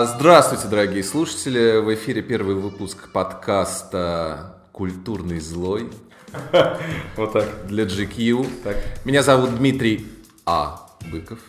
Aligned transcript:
Здравствуйте, 0.00 0.68
дорогие 0.68 1.02
слушатели! 1.02 1.78
В 1.80 1.92
эфире 1.92 2.22
первый 2.22 2.54
выпуск 2.54 3.10
подкаста 3.10 4.54
«Культурный 4.70 5.40
злой». 5.40 5.90
Вот 7.16 7.32
так. 7.32 7.66
Для 7.66 7.82
GQ. 7.82 8.62
Так. 8.62 8.76
Меня 9.04 9.24
зовут 9.24 9.56
Дмитрий 9.56 10.06
А. 10.46 10.88
Быков. 11.10 11.40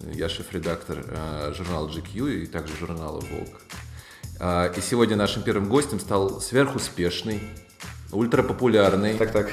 Я 0.00 0.30
шеф-редактор 0.30 1.04
э, 1.06 1.52
журнала 1.54 1.86
GQ 1.86 2.44
и 2.44 2.46
также 2.46 2.74
журнала 2.78 3.20
«Волк». 3.20 3.60
Э, 4.40 4.72
и 4.74 4.80
сегодня 4.80 5.14
нашим 5.14 5.42
первым 5.42 5.68
гостем 5.68 6.00
стал 6.00 6.40
сверхуспешный, 6.40 7.42
ультрапопулярный 8.10 9.18
Так, 9.18 9.32
так. 9.32 9.50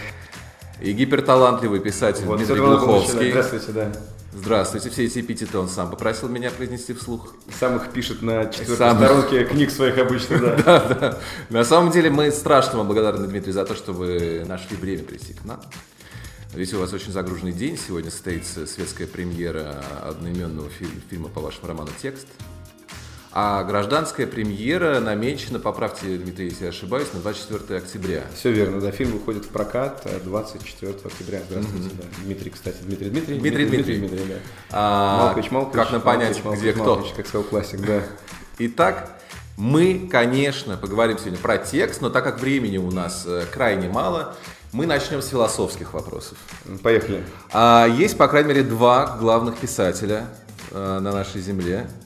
и 0.79 0.93
гиперталантливый 0.93 1.81
писатель 1.81 2.23
Вот, 2.23 2.37
Дмитрий. 2.37 2.55
Глуховский. 2.55 3.31
Здравствуйте, 3.31 3.71
да. 3.73 3.91
Здравствуйте. 4.37 4.89
Все 4.89 5.05
эти 5.05 5.19
эпитеты 5.19 5.57
он 5.57 5.69
сам 5.69 5.89
попросил 5.89 6.27
меня 6.27 6.51
произнести 6.51 6.93
вслух. 6.93 7.33
Сам 7.57 7.77
их 7.77 7.89
пишет 7.91 8.21
на 8.21 8.45
четвертой 8.47 8.75
Сам. 8.75 8.97
сторонке 8.97 9.45
книг 9.45 9.71
своих 9.71 9.97
обычно, 9.97 10.39
да. 10.39 10.55
Да, 10.65 10.79
да. 10.79 11.17
На 11.49 11.63
самом 11.63 11.91
деле 11.91 12.09
мы 12.09 12.29
страшно 12.31 12.79
вам 12.79 12.87
благодарны, 12.87 13.27
Дмитрий, 13.27 13.53
за 13.53 13.63
то, 13.63 13.75
что 13.75 13.93
вы 13.93 14.43
нашли 14.45 14.75
время 14.75 15.03
прийти 15.03 15.33
к 15.33 15.45
нам. 15.45 15.61
Ведь 16.53 16.73
у 16.73 16.79
вас 16.79 16.91
очень 16.91 17.13
загруженный 17.13 17.53
день. 17.53 17.77
Сегодня 17.77 18.11
состоится 18.11 18.67
светская 18.67 19.07
премьера 19.07 19.81
одноименного 20.03 20.69
фильма, 20.69 21.01
фильма 21.09 21.29
по 21.29 21.39
вашему 21.39 21.67
роману 21.67 21.91
«Текст». 22.01 22.27
А 23.37 23.65
гражданская 23.65 24.27
премьера 24.27 25.01
намечена, 25.01 25.59
поправьте, 25.59 26.15
Дмитрий, 26.15 26.45
если 26.45 26.63
я 26.63 26.69
ошибаюсь, 26.69 27.09
на 27.13 27.19
24 27.19 27.79
октября. 27.79 28.23
Все 28.33 28.49
верно, 28.49 28.79
да. 28.79 28.91
Фильм 28.91 29.11
выходит 29.11 29.43
в 29.43 29.49
прокат 29.49 30.03
э, 30.05 30.21
24 30.23 30.93
октября. 31.03 31.41
Здравствуйте, 31.49 31.89
да. 31.97 32.03
Дмитрий, 32.23 32.51
кстати, 32.51 32.77
Дмитрий 32.83 33.09
Дмитрий. 33.09 33.39
Дмитрий, 33.39 33.65
Дмитрий. 33.65 33.97
Дмитрий, 33.97 34.25
да. 34.29 34.35
А, 34.71 35.17
Малкович, 35.25 35.51
Малкович. 35.51 35.75
Как 35.75 35.91
нам 35.91 36.01
понять, 36.01 36.41
Малкович, 36.45 36.61
где 36.61 36.73
Малкович, 36.75 36.81
кто? 36.81 36.95
Малкович, 36.95 37.13
как 37.17 37.27
сказал 37.27 37.43
классик, 37.43 37.81
да. 37.81 38.03
Итак, 38.59 39.19
мы, 39.57 40.07
конечно, 40.09 40.77
поговорим 40.77 41.17
сегодня 41.17 41.37
про 41.37 41.57
текст, 41.57 41.99
но 41.99 42.09
так 42.09 42.23
как 42.23 42.39
времени 42.39 42.77
у 42.77 42.89
нас 42.89 43.25
э, 43.25 43.43
крайне 43.51 43.89
мало, 43.89 44.33
мы 44.71 44.85
начнем 44.85 45.21
с 45.21 45.27
философских 45.27 45.93
вопросов. 45.93 46.37
Поехали. 46.81 47.21
А, 47.51 47.85
есть, 47.85 48.17
по 48.17 48.29
крайней 48.29 48.47
мере, 48.47 48.63
два 48.63 49.17
главных 49.17 49.57
писателя 49.57 50.27
э, 50.71 50.99
на 50.99 51.11
нашей 51.11 51.41
земле, 51.41 51.89
э, 51.89 52.04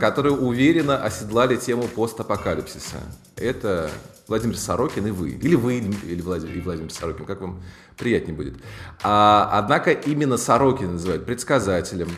которые 0.00 0.34
уверенно 0.34 1.02
оседлали 1.02 1.56
тему 1.56 1.84
постапокалипсиса. 1.88 2.98
Это 3.36 3.90
Владимир 4.26 4.56
Сорокин 4.56 5.06
и 5.06 5.10
вы. 5.10 5.30
Или 5.30 5.54
вы, 5.54 5.78
или 5.78 6.20
Владимир, 6.20 6.54
и 6.56 6.60
Владимир 6.60 6.92
Сорокин, 6.92 7.24
как 7.24 7.40
вам 7.40 7.62
приятнее 7.96 8.36
будет. 8.36 8.56
А, 9.02 9.48
однако 9.52 9.92
именно 9.92 10.36
Сорокин 10.36 10.92
называют 10.92 11.24
предсказателем, 11.24 12.08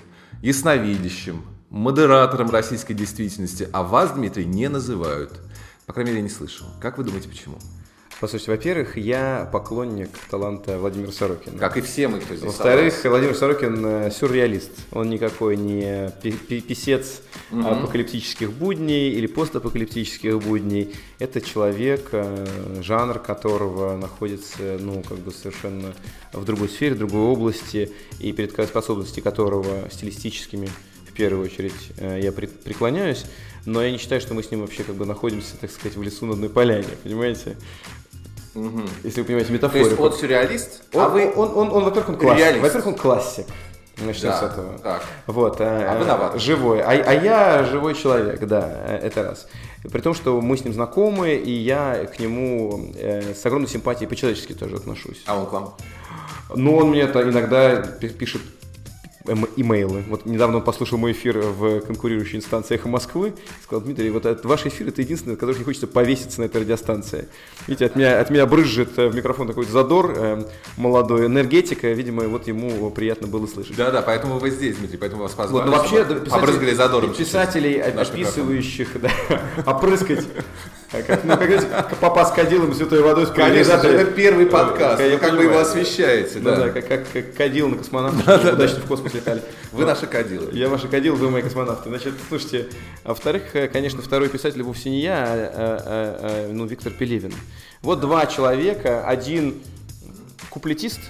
ясновидящим, 0.42 1.44
модератором 1.70 2.50
российской 2.50 2.94
действительности, 2.94 3.68
а 3.72 3.82
вас, 3.82 4.12
Дмитрий, 4.12 4.44
не 4.44 4.68
называют. 4.68 5.40
По 5.86 5.92
крайней 5.92 6.10
мере, 6.10 6.22
я 6.22 6.24
не 6.24 6.34
слышал. 6.34 6.66
Как 6.80 6.98
вы 6.98 7.04
думаете, 7.04 7.28
почему? 7.28 7.58
Послушайте, 8.20 8.50
во-первых, 8.50 8.98
я 8.98 9.48
поклонник 9.50 10.10
таланта 10.30 10.78
Владимира 10.78 11.10
Сорокина. 11.10 11.58
Как 11.58 11.78
и 11.78 11.80
все 11.80 12.06
мы, 12.06 12.20
кто 12.20 12.34
здесь 12.34 12.48
Во-вторых, 12.48 12.92
собрался. 12.92 13.08
Владимир 13.08 13.34
Сорокин 13.34 13.86
э, 13.86 14.10
сюрреалист. 14.10 14.72
Он 14.92 15.08
никакой 15.08 15.56
не 15.56 16.12
пи- 16.22 16.32
пи- 16.32 16.60
писец 16.60 17.22
апокалиптических 17.50 18.52
будней 18.52 19.10
или 19.12 19.26
постапокалиптических 19.26 20.38
будней. 20.38 20.94
Это 21.18 21.40
человек, 21.40 22.10
э, 22.12 22.80
жанр 22.82 23.20
которого 23.20 23.96
находится, 23.96 24.76
ну, 24.78 25.02
как 25.02 25.16
бы 25.20 25.30
совершенно 25.32 25.94
в 26.34 26.44
другой 26.44 26.68
сфере, 26.68 26.96
в 26.96 26.98
другой 26.98 27.22
области, 27.22 27.90
и 28.18 28.32
перед 28.32 28.52
способностями 28.52 29.24
которого 29.24 29.88
стилистическими 29.90 30.68
в 31.08 31.14
первую 31.14 31.46
очередь 31.46 31.72
э, 31.96 32.20
я 32.22 32.32
преклоняюсь, 32.32 33.24
но 33.64 33.82
я 33.82 33.90
не 33.90 33.96
считаю, 33.96 34.20
что 34.20 34.34
мы 34.34 34.42
с 34.42 34.50
ним 34.50 34.60
вообще 34.60 34.84
как 34.84 34.96
бы 34.96 35.06
находимся, 35.06 35.56
так 35.58 35.70
сказать, 35.70 35.96
в 35.96 36.02
лесу 36.02 36.26
на 36.26 36.34
одной 36.34 36.50
поляне, 36.50 36.88
понимаете? 37.02 37.56
Если 39.04 39.20
вы 39.20 39.26
понимаете 39.26 39.48
То 39.48 39.52
метафору. 39.54 39.84
есть 39.84 39.98
он 40.00 40.12
сюрреалист, 40.12 40.82
Он, 40.92 41.00
а 41.02 41.08
вы... 41.08 41.32
он, 41.34 41.56
он, 41.56 41.72
он, 41.72 41.84
во-первых, 41.84 42.08
он 42.10 42.16
классик. 42.16 42.60
Во-первых, 42.60 42.86
он 42.86 42.94
классик. 42.94 43.46
Начнем 43.98 44.30
Да, 44.30 44.38
с 44.38 44.42
этого. 44.42 44.78
так. 44.78 45.02
Вот, 45.26 45.56
А 45.60 45.96
вы 45.98 46.04
новатор. 46.06 46.40
живой. 46.40 46.80
А, 46.80 46.88
а 46.90 47.12
я 47.12 47.64
живой 47.64 47.94
человек, 47.94 48.40
да, 48.46 48.98
это 49.02 49.22
раз. 49.22 49.46
При 49.92 50.00
том, 50.00 50.14
что 50.14 50.40
мы 50.40 50.56
с 50.56 50.64
ним 50.64 50.72
знакомы, 50.72 51.34
и 51.34 51.50
я 51.52 52.06
к 52.06 52.18
нему 52.18 52.92
э, 52.96 53.34
с 53.34 53.44
огромной 53.44 53.68
симпатией 53.68 54.08
по-человечески 54.08 54.52
тоже 54.54 54.76
отношусь. 54.76 55.22
А 55.26 55.38
он 55.38 55.46
к 55.46 55.52
вам? 55.52 55.74
Но 56.54 56.76
он 56.76 56.88
мне 56.90 57.02
это 57.02 57.22
иногда 57.22 57.76
пи- 57.76 58.08
пишет 58.08 58.40
имейлы. 59.56 60.04
Вот 60.08 60.24
недавно 60.26 60.58
он 60.58 60.64
послушал 60.64 60.98
мой 60.98 61.12
эфир 61.12 61.38
в 61.38 61.80
конкурирующей 61.80 62.38
инстанции 62.38 62.74
«Эхо 62.76 62.88
Москвы». 62.88 63.34
Сказал, 63.62 63.82
Дмитрий, 63.82 64.10
вот 64.10 64.24
этот 64.26 64.44
ваш 64.46 64.64
эфир– 64.66 64.88
это 64.88 65.02
единственный, 65.02 65.34
от 65.34 65.40
которого 65.40 65.58
не 65.58 65.64
хочется 65.64 65.86
повеситься 65.86 66.40
на 66.40 66.46
этой 66.46 66.62
радиостанции. 66.62 67.28
Видите, 67.66 67.86
от 67.86 67.96
меня, 67.96 68.18
от 68.20 68.30
меня 68.30 68.46
брызжет 68.46 68.98
э, 68.98 69.08
в 69.08 69.14
микрофон 69.14 69.46
такой 69.46 69.66
задор, 69.66 70.14
э, 70.16 70.44
молодой 70.76 71.26
энергетика. 71.26 71.88
Видимо, 71.92 72.24
вот 72.28 72.46
ему 72.48 72.90
приятно 72.90 73.26
было 73.28 73.46
слышать. 73.46 73.76
Да-да, 73.76 74.00
поэтому 74.02 74.38
вы 74.38 74.50
здесь, 74.50 74.76
Дмитрий, 74.76 74.96
поэтому 74.98 75.22
вас 75.22 75.32
Вот, 75.32 75.38
позвали. 75.44 75.66
но 75.70 75.76
вообще, 75.76 76.04
писателей- 76.04 76.30
Обрызгали 76.32 76.74
задором. 76.74 77.12
писателей, 77.14 77.80
описывающих, 77.80 78.88
да, 79.02 79.10
опрыскать, 79.66 80.26
как, 80.90 81.24
ну, 81.24 81.36
как 81.36 81.96
папа 81.98 82.24
с 82.24 82.32
кадилом 82.32 82.74
святой 82.74 83.00
водой 83.02 83.26
с 83.26 83.30
Конечно, 83.30 83.74
это 83.74 84.04
первый 84.06 84.46
подкаст, 84.46 85.00
Я 85.00 85.10
вы 85.10 85.18
как 85.18 85.30
понимаю. 85.30 85.50
его 85.50 85.58
освещаете, 85.60 86.38
Ну 86.38 86.50
да, 86.50 86.56
да. 86.56 86.70
как, 86.82 87.06
как, 87.12 87.34
кадил 87.34 87.68
на 87.68 87.76
космонавтах, 87.76 88.54
удачно 88.54 88.80
в 88.80 88.86
космос 88.86 89.14
летали. 89.14 89.42
Вы 89.70 89.84
наши 89.84 90.06
кадилы. 90.06 90.50
Я 90.52 90.68
ваши 90.68 90.88
кадил, 90.88 91.14
вы 91.14 91.30
мои 91.30 91.42
космонавты. 91.42 91.88
Значит, 91.90 92.14
слушайте, 92.28 92.68
а 93.04 93.10
во-вторых, 93.10 93.54
э, 93.54 93.68
конечно, 93.68 94.02
второй 94.02 94.28
писатель 94.28 94.62
вовсе 94.64 94.90
не 94.90 95.00
я, 95.00 95.24
а, 95.24 95.50
а, 95.54 96.46
а, 96.48 96.52
ну, 96.52 96.66
Виктор 96.66 96.92
Пелевин. 96.92 97.32
Вот 97.82 98.00
два 98.00 98.26
человека, 98.26 99.06
один 99.06 99.62
куплетист, 100.50 101.00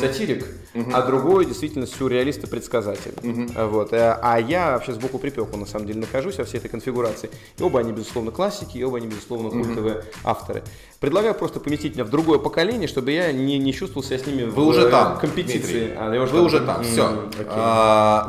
сатирик, 0.00 0.46
а 0.92 1.02
другой 1.02 1.44
действительно 1.46 1.86
сюрреалист 1.86 2.44
и 2.44 2.46
предсказатель. 2.46 3.14
А 3.54 3.66
Вот. 3.66 3.92
э, 3.92 4.18
А 4.22 4.38
я 4.40 4.72
вообще 4.72 4.92
сбоку 4.92 5.18
припеку, 5.18 5.56
на 5.56 5.66
самом 5.66 5.86
деле, 5.86 6.00
нахожусь 6.00 6.38
во 6.38 6.44
всей 6.44 6.58
этой 6.58 6.68
конфигурации. 6.68 7.30
И 7.58 7.62
оба 7.62 7.80
они, 7.80 7.92
безусловно, 7.92 8.30
классики, 8.30 8.78
и 8.78 8.84
оба 8.84 8.98
они, 8.98 9.06
безусловно, 9.06 9.50
культовые 9.50 10.02
авторы. 10.24 10.62
Предлагаю 11.00 11.34
просто 11.34 11.60
поместить 11.60 11.94
меня 11.94 12.04
в 12.04 12.10
другое 12.10 12.38
поколение, 12.38 12.88
чтобы 12.88 13.12
я 13.12 13.30
не, 13.30 13.58
не 13.58 13.72
чувствовал 13.74 14.02
себя 14.02 14.18
с 14.18 14.26
ними 14.26 14.44
Вы 14.44 14.64
в 14.64 14.68
уже 14.68 14.82
э, 14.86 14.90
там, 14.90 15.18
компетиции. 15.18 15.92
А, 15.96 16.12
я 16.12 16.22
Вы 16.22 16.40
уже 16.42 16.60
там, 16.60 16.82
все. 16.82 17.06
окей. 17.38 17.44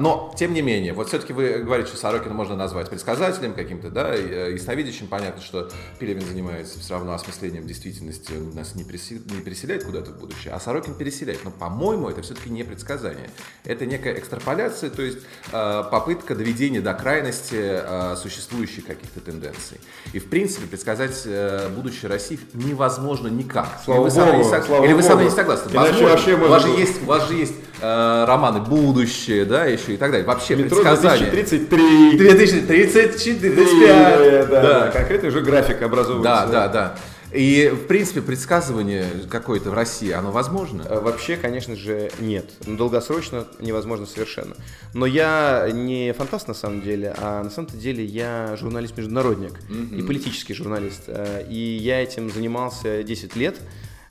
Но, 0.02 0.34
тем 0.38 0.54
не 0.54 0.62
менее, 0.62 0.94
вот 0.94 1.08
все-таки 1.08 1.34
вы 1.34 1.60
говорите, 1.64 1.90
что 1.90 1.98
Сорокина 1.98 2.34
можно 2.34 2.56
назвать 2.56 2.90
предсказателем 2.90 3.54
каким-то, 3.54 3.90
да, 3.90 4.14
э, 4.16 4.52
ясновидящим. 4.54 5.08
Понятно, 5.08 5.42
что 5.42 5.70
Пелевин 6.00 6.24
занимается 6.26 6.80
все 6.80 6.94
равно 6.96 7.14
осмыслением 7.14 7.66
действительности, 7.66 8.34
он 8.34 8.54
нас 8.56 8.76
не, 8.76 8.84
пересе- 8.84 9.22
не 9.34 9.42
переселяет 9.42 9.86
куда-то 9.86 10.12
в 10.12 10.20
будущее, 10.20 10.54
а 10.54 10.60
Сорокин 10.60 10.94
переселяет. 10.96 11.40
Но, 11.46 11.52
по-моему, 11.52 12.10
это 12.10 12.22
все-таки 12.38 12.50
не 12.50 12.64
предсказание. 12.64 13.30
Это 13.66 13.86
некая 13.86 14.14
экстраполяция, 14.18 14.90
то 14.90 15.02
есть 15.02 15.20
э, 15.52 15.84
попытка 15.92 16.36
доведения 16.36 16.82
до 16.82 16.94
крайности 16.94 17.56
э, 17.60 18.16
существующих 18.22 18.86
каких-то 18.86 19.20
тенденций. 19.20 19.80
И, 20.14 20.20
в 20.20 20.30
принципе, 20.30 20.68
предсказать 20.68 21.22
э, 21.26 21.70
будущее 21.76 22.10
России 22.10 22.40
невозможно 22.54 23.28
никак. 23.28 23.68
Слава 23.84 24.00
Или 24.00 24.04
вы 24.06 24.12
со 24.12 24.26
богу, 24.26 24.44
сог- 24.44 24.66
слава 24.66 24.86
Или 24.86 24.94
вы 24.94 25.04
со 25.04 25.14
мной 25.14 25.26
не 25.26 25.32
согласны? 25.32 25.72
Иначе 25.72 26.06
вообще 26.06 26.36
у, 26.36 26.48
вас 26.48 26.64
же 26.64 26.70
есть, 26.70 27.02
у 27.02 27.06
вас 27.06 27.28
же 27.28 27.34
есть 27.36 27.56
э, 27.82 28.26
романы 28.28 28.62
«Будущее», 28.62 29.46
да, 29.46 29.66
еще 29.66 29.94
и 29.94 29.98
так 29.98 30.12
далее. 30.12 30.26
Вообще, 30.26 30.56
Метро 30.56 30.78
предсказания. 30.82 31.30
2033. 31.30 32.18
2034, 32.18 33.50
Да, 33.50 33.56
35. 33.56 34.50
да, 34.50 34.62
да. 34.62 34.92
Конкретный 34.92 35.30
уже 35.30 35.42
график 35.42 35.82
образовывается. 35.82 36.52
Да, 36.52 36.68
да, 36.68 36.68
да. 36.68 36.96
И, 37.38 37.70
в 37.70 37.86
принципе, 37.88 38.22
предсказывание 38.22 39.06
какое-то 39.30 39.70
в 39.70 39.74
России, 39.74 40.12
оно 40.12 40.32
возможно? 40.32 40.82
Э, 40.90 41.00
Вообще, 41.00 41.38
конечно 41.38 41.76
же, 41.76 42.10
нет. 42.20 42.50
Ну, 42.66 42.78
Долгосрочно 42.78 43.48
невозможно 43.60 44.06
совершенно. 44.08 44.56
Но 44.94 45.06
я 45.06 45.70
не 45.72 46.14
фантаст 46.14 46.48
на 46.48 46.54
самом 46.56 46.82
деле, 46.82 47.14
а 47.18 47.44
на 47.44 47.50
самом-то 47.52 47.78
деле 47.78 48.04
я 48.04 48.56
журналист-международник 48.60 49.54
и 49.96 50.02
политический 50.02 50.54
журналист. 50.56 51.04
Э, 51.08 51.46
И 51.48 51.78
я 51.78 52.02
этим 52.02 52.32
занимался 52.32 53.04
10 53.04 53.36
лет. 53.36 53.58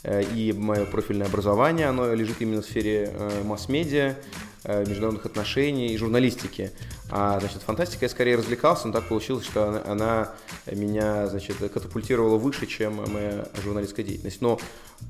Э, 0.04 0.22
И 0.34 0.52
мое 0.52 0.84
профильное 0.84 1.26
образование, 1.26 1.86
оно 1.88 2.14
лежит 2.14 2.36
именно 2.40 2.62
в 2.62 2.64
сфере 2.64 3.10
масс-медиа, 3.44 4.14
международных 4.66 5.26
отношений 5.26 5.88
и 5.88 5.96
журналистики. 5.96 6.72
А, 7.10 7.38
значит, 7.38 7.62
фантастика 7.62 8.04
я 8.04 8.08
скорее 8.08 8.36
развлекался, 8.36 8.88
но 8.88 8.92
так 8.92 9.08
получилось, 9.08 9.44
что 9.44 9.68
она, 9.68 9.82
она 9.86 10.32
меня, 10.66 11.28
значит, 11.28 11.56
катапультировала 11.58 12.36
выше, 12.36 12.66
чем 12.66 12.96
моя 13.12 13.46
журналистская 13.62 14.04
деятельность. 14.04 14.40
Но 14.40 14.58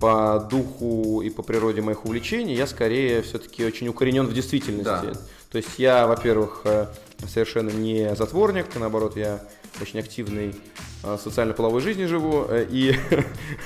по 0.01 0.47
духу 0.51 1.23
и 1.23 1.31
по 1.31 1.43
природе 1.43 1.81
моих 1.81 2.05
увлечений 2.05 2.55
я 2.55 2.67
скорее 2.67 3.23
все-таки 3.23 3.65
очень 3.65 3.89
укоренен 3.89 4.27
в 4.27 4.35
действительности. 4.35 4.85
Да. 4.85 5.13
То 5.51 5.59
есть 5.59 5.79
я, 5.79 6.07
во-первых, 6.07 6.63
э, 6.65 6.87
совершенно 7.29 7.71
не 7.71 8.15
затворник, 8.15 8.67
наоборот, 8.75 9.17
я 9.17 9.41
очень 9.81 10.01
активный 10.01 10.55
э, 11.03 11.19
социально-половой 11.23 11.81
жизни 11.81 12.05
живу 12.05 12.47
э, 12.49 12.67
и, 12.71 12.95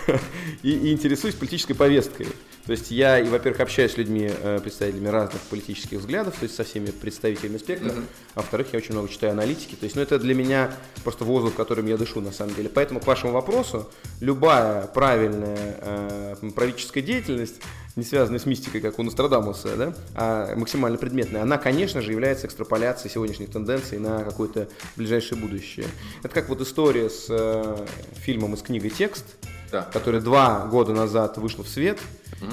и, 0.62 0.70
и 0.70 0.92
интересуюсь 0.92 1.34
политической 1.34 1.74
повесткой. 1.74 2.28
То 2.66 2.72
есть 2.72 2.90
я, 2.90 3.18
и, 3.18 3.28
во-первых, 3.28 3.60
общаюсь 3.60 3.92
с 3.92 3.96
людьми, 3.96 4.30
э, 4.30 4.60
представителями 4.62 5.08
разных 5.08 5.40
политических 5.42 5.98
взглядов, 5.98 6.34
то 6.38 6.44
есть 6.44 6.54
со 6.54 6.64
всеми 6.64 6.86
представителями 6.86 7.58
спектра, 7.58 7.88
mm-hmm. 7.88 8.04
а 8.34 8.40
во-вторых, 8.40 8.68
я 8.72 8.78
очень 8.78 8.92
много 8.92 9.08
читаю 9.08 9.32
аналитики. 9.32 9.74
То 9.74 9.84
есть, 9.84 9.96
ну, 9.96 10.02
это 10.02 10.18
для 10.18 10.34
меня 10.34 10.70
просто 11.02 11.24
воздух, 11.24 11.54
которым 11.54 11.86
я 11.86 11.96
дышу, 11.96 12.20
на 12.20 12.32
самом 12.32 12.54
деле. 12.54 12.68
Поэтому 12.68 13.00
к 13.00 13.06
вашему 13.06 13.32
вопросу, 13.32 13.90
любая 14.20 14.86
правильная 14.86 15.76
э, 15.80 16.36
правительская 16.54 17.02
деятельность, 17.02 17.60
не 17.96 18.04
связанная 18.04 18.38
с 18.38 18.46
мистикой, 18.46 18.80
как 18.80 18.98
у 18.98 19.02
Нострадамуса, 19.02 19.76
да, 19.76 19.94
а 20.14 20.54
максимально 20.56 20.98
предметная, 20.98 21.42
она, 21.42 21.58
конечно 21.58 22.00
же, 22.02 22.12
является 22.12 22.46
экстраполяцией 22.46 23.12
сегодняшних 23.12 23.50
тенденций 23.50 23.98
на 23.98 24.22
какое-то 24.22 24.68
ближайшее 24.96 25.40
будущее. 25.40 25.86
Это 26.22 26.34
как 26.34 26.48
вот 26.48 26.60
история 26.60 27.10
с 27.10 27.26
э, 27.28 27.86
фильмом 28.14 28.54
из 28.54 28.62
книги 28.62 28.88
«Текст», 28.88 29.24
да. 29.70 29.82
который 29.92 30.20
два 30.20 30.66
года 30.66 30.92
назад 30.92 31.38
вышел 31.38 31.64
в 31.64 31.68
свет, 31.68 31.98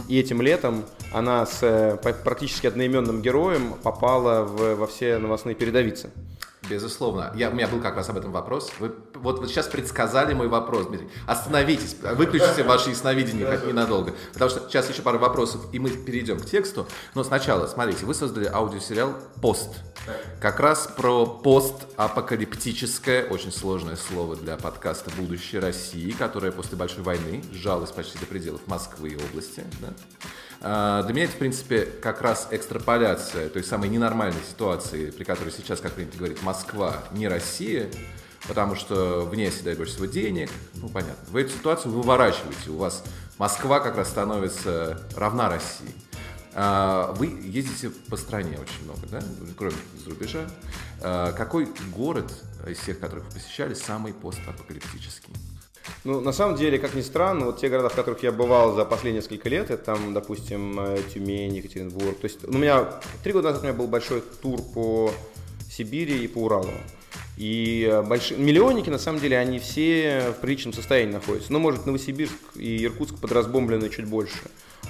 и 0.07 0.19
этим 0.19 0.41
летом 0.41 0.83
она 1.13 1.45
с 1.45 1.59
э, 1.61 1.97
практически 2.23 2.67
одноименным 2.67 3.21
героем 3.21 3.73
попала 3.83 4.43
в, 4.43 4.75
во 4.75 4.87
все 4.87 5.17
новостные 5.17 5.55
передовицы. 5.55 6.09
Безусловно. 6.69 7.31
Я, 7.35 7.49
у 7.49 7.53
меня 7.53 7.67
был 7.67 7.81
как 7.81 7.95
раз 7.95 8.09
об 8.09 8.17
этом 8.17 8.31
вопрос. 8.31 8.71
Вы 8.79 8.93
вот, 9.15 9.39
вот 9.39 9.49
сейчас 9.49 9.67
предсказали 9.67 10.33
мой 10.33 10.47
вопрос, 10.47 10.87
Дмитрий. 10.87 11.09
Остановитесь, 11.25 11.95
выключите 12.15 12.63
ваше 12.63 12.91
ясновидение 12.91 13.45
хоть 13.45 13.65
ненадолго. 13.65 14.13
Потому 14.33 14.51
что 14.51 14.61
сейчас 14.67 14.89
еще 14.89 15.01
пару 15.01 15.19
вопросов, 15.19 15.61
и 15.71 15.79
мы 15.79 15.89
перейдем 15.89 16.39
к 16.39 16.45
тексту. 16.45 16.87
Но 17.15 17.23
сначала, 17.23 17.67
смотрите, 17.67 18.05
вы 18.05 18.13
создали 18.13 18.45
аудиосериал 18.45 19.13
«Пост». 19.41 19.69
Как 20.39 20.59
раз 20.59 20.87
про 20.95 21.25
постапокалиптическое, 21.25 23.25
очень 23.25 23.51
сложное 23.51 23.97
слово 23.97 24.35
для 24.35 24.55
подкаста 24.55 25.11
«Будущее 25.17 25.59
России», 25.59 26.11
которое 26.11 26.51
после 26.51 26.77
Большой 26.77 27.03
войны 27.03 27.43
сжалось 27.51 27.91
почти 27.91 28.17
до 28.19 28.25
пределов 28.25 28.61
Москвы 28.67 29.09
и 29.09 29.15
области. 29.15 29.63
Да? 29.81 29.89
А, 30.61 31.03
для 31.03 31.13
меня 31.13 31.25
это, 31.25 31.33
в 31.33 31.37
принципе, 31.37 31.85
как 31.85 32.21
раз 32.21 32.47
экстраполяция 32.51 33.49
той 33.49 33.63
самой 33.63 33.89
ненормальной 33.89 34.41
ситуации, 34.49 35.11
при 35.11 35.23
которой 35.23 35.51
сейчас, 35.51 35.79
как 35.79 35.93
принято 35.93 36.17
говорить, 36.17 36.41
Москва 36.41 37.03
не 37.11 37.27
Россия, 37.27 37.89
потому 38.47 38.75
что 38.75 39.21
в 39.25 39.35
ней 39.35 39.49
оседает 39.49 39.77
больше 39.77 39.93
всего 39.93 40.05
денег, 40.05 40.49
ну, 40.75 40.89
понятно. 40.89 41.23
Вы 41.29 41.41
эту 41.41 41.51
ситуацию 41.51 41.91
выворачиваете, 41.91 42.71
у 42.71 42.77
вас 42.77 43.03
Москва 43.37 43.79
как 43.79 43.97
раз 43.97 44.09
становится 44.09 45.01
равна 45.15 45.49
России. 45.49 45.93
А, 46.53 47.13
вы 47.13 47.27
ездите 47.27 47.91
по 48.09 48.17
стране 48.17 48.57
очень 48.59 48.83
много, 48.83 49.05
да, 49.11 49.19
кроме 49.55 49.75
за 50.03 50.09
рубежа. 50.09 50.47
А, 51.01 51.31
какой 51.33 51.67
город 51.95 52.33
из 52.67 52.79
всех, 52.79 52.99
которых 52.99 53.25
вы 53.25 53.31
посещали, 53.33 53.75
самый 53.75 54.13
постапокалиптический? 54.13 55.33
Ну, 56.03 56.21
на 56.21 56.31
самом 56.31 56.55
деле, 56.55 56.79
как 56.79 56.93
ни 56.93 57.01
странно, 57.01 57.45
вот 57.45 57.59
те 57.59 57.69
города, 57.69 57.89
в 57.89 57.95
которых 57.95 58.23
я 58.23 58.31
бывал 58.31 58.75
за 58.75 58.85
последние 58.85 59.21
несколько 59.21 59.49
лет, 59.49 59.71
это 59.71 59.83
там, 59.83 60.13
допустим, 60.13 60.79
э, 60.79 60.99
Тюмень, 61.13 61.55
Екатеринбург. 61.55 62.19
То 62.19 62.25
есть 62.25 62.43
у 62.43 62.57
меня 62.57 62.99
три 63.23 63.33
года 63.33 63.49
назад 63.49 63.63
у 63.63 63.65
меня 63.67 63.77
был 63.77 63.87
большой 63.87 64.21
тур 64.41 64.61
по 64.73 65.11
Сибири 65.69 66.23
и 66.23 66.27
по 66.27 66.39
Уралу. 66.39 66.71
И 67.37 67.87
э, 67.91 68.01
большие 68.01 68.39
миллионники, 68.39 68.89
на 68.89 68.97
самом 68.97 69.19
деле, 69.19 69.37
они 69.37 69.59
все 69.59 70.33
в 70.37 70.41
приличном 70.41 70.73
состоянии 70.73 71.13
находятся. 71.13 71.51
Ну, 71.53 71.59
может, 71.59 71.85
Новосибирск 71.85 72.33
и 72.55 72.83
Иркутск 72.85 73.19
подразбомблены 73.19 73.89
чуть 73.89 74.05
больше 74.05 74.39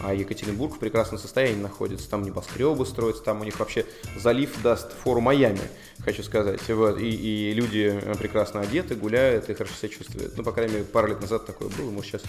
а 0.02 0.14
Екатеринбург 0.14 0.76
в 0.76 0.80
прекрасном 0.80 1.20
состоянии 1.20 1.62
находится. 1.62 2.10
Там 2.10 2.24
небоскребы 2.24 2.86
строятся, 2.86 3.24
там 3.24 3.42
у 3.42 3.44
них 3.44 3.60
вообще 3.60 3.86
залив 4.16 4.62
даст 4.62 4.92
фору 5.04 5.22
Майами, 5.22 5.62
хочу 6.08 6.24
сказать. 6.24 6.62
Вот. 6.70 7.00
И, 7.00 7.10
и 7.10 7.54
люди 7.54 8.02
прекрасно 8.18 8.62
одеты, 8.62 8.96
гуляют 8.96 9.50
и 9.50 9.54
хорошо 9.54 9.74
себя 9.76 9.90
чувствуют. 9.90 10.38
Ну, 10.38 10.44
по 10.44 10.54
крайней 10.54 10.76
мере, 10.76 10.86
пару 10.86 11.10
лет 11.10 11.20
назад 11.20 11.46
такое 11.46 11.68
было. 11.68 11.92
Может, 11.92 12.12
сейчас 12.12 12.22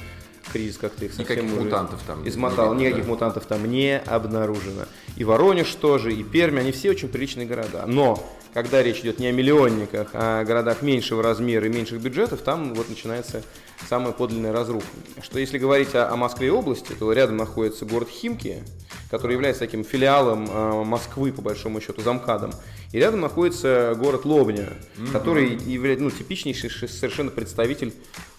кризис 0.53 0.79
как-то 0.79 1.05
их 1.05 1.15
совсем 1.15 1.45
Никаких 1.45 1.65
мутантов 1.65 2.01
там 2.05 2.29
измотал. 2.29 2.75
Не 2.75 2.87
Никаких 2.87 3.05
да. 3.05 3.11
мутантов 3.11 3.47
там 3.47 3.71
не 3.71 3.97
обнаружено. 4.01 4.87
И 5.17 5.23
Воронеж 5.23 5.73
тоже, 5.77 6.13
и 6.13 6.25
Пермь, 6.25 6.59
они 6.59 6.73
все 6.73 6.91
очень 6.91 7.09
приличные 7.09 7.47
города. 7.47 7.85
Но 7.87 8.21
когда 8.53 8.83
речь 8.83 8.99
идет 9.01 9.21
не 9.21 9.29
о 9.29 9.33
миллионниках, 9.33 10.09
а 10.13 10.41
о 10.41 10.45
городах 10.45 10.83
меньшего 10.83 11.23
размера 11.23 11.67
и 11.67 11.69
меньших 11.69 12.01
бюджетов, 12.01 12.41
там 12.41 12.75
вот 12.75 12.89
начинается 12.89 13.43
самая 13.89 14.13
подлинная 14.13 14.53
разруха. 14.53 14.87
Что 15.23 15.39
если 15.39 15.59
говорить 15.59 15.95
о, 15.95 16.11
о 16.11 16.17
Москве 16.17 16.49
и 16.49 16.51
области, 16.51 16.93
то 16.99 17.13
рядом 17.13 17.37
находится 17.37 17.85
город 17.85 18.09
Химки, 18.09 18.65
который 19.11 19.35
является 19.35 19.61
таким 19.61 19.85
филиалом 19.85 20.49
э, 20.51 20.85
Москвы, 20.85 21.33
по 21.33 21.43
большому 21.43 21.81
счету, 21.81 22.03
замкадом. 22.03 22.51
И 22.93 22.99
рядом 22.99 23.21
находится 23.21 23.68
город 23.99 24.25
Лобня, 24.25 24.69
mm-hmm. 24.97 25.13
который 25.13 25.57
является 25.57 26.05
ну, 26.05 26.11
типичнейший 26.11 26.71
совершенно 26.71 27.31
представитель 27.31 27.93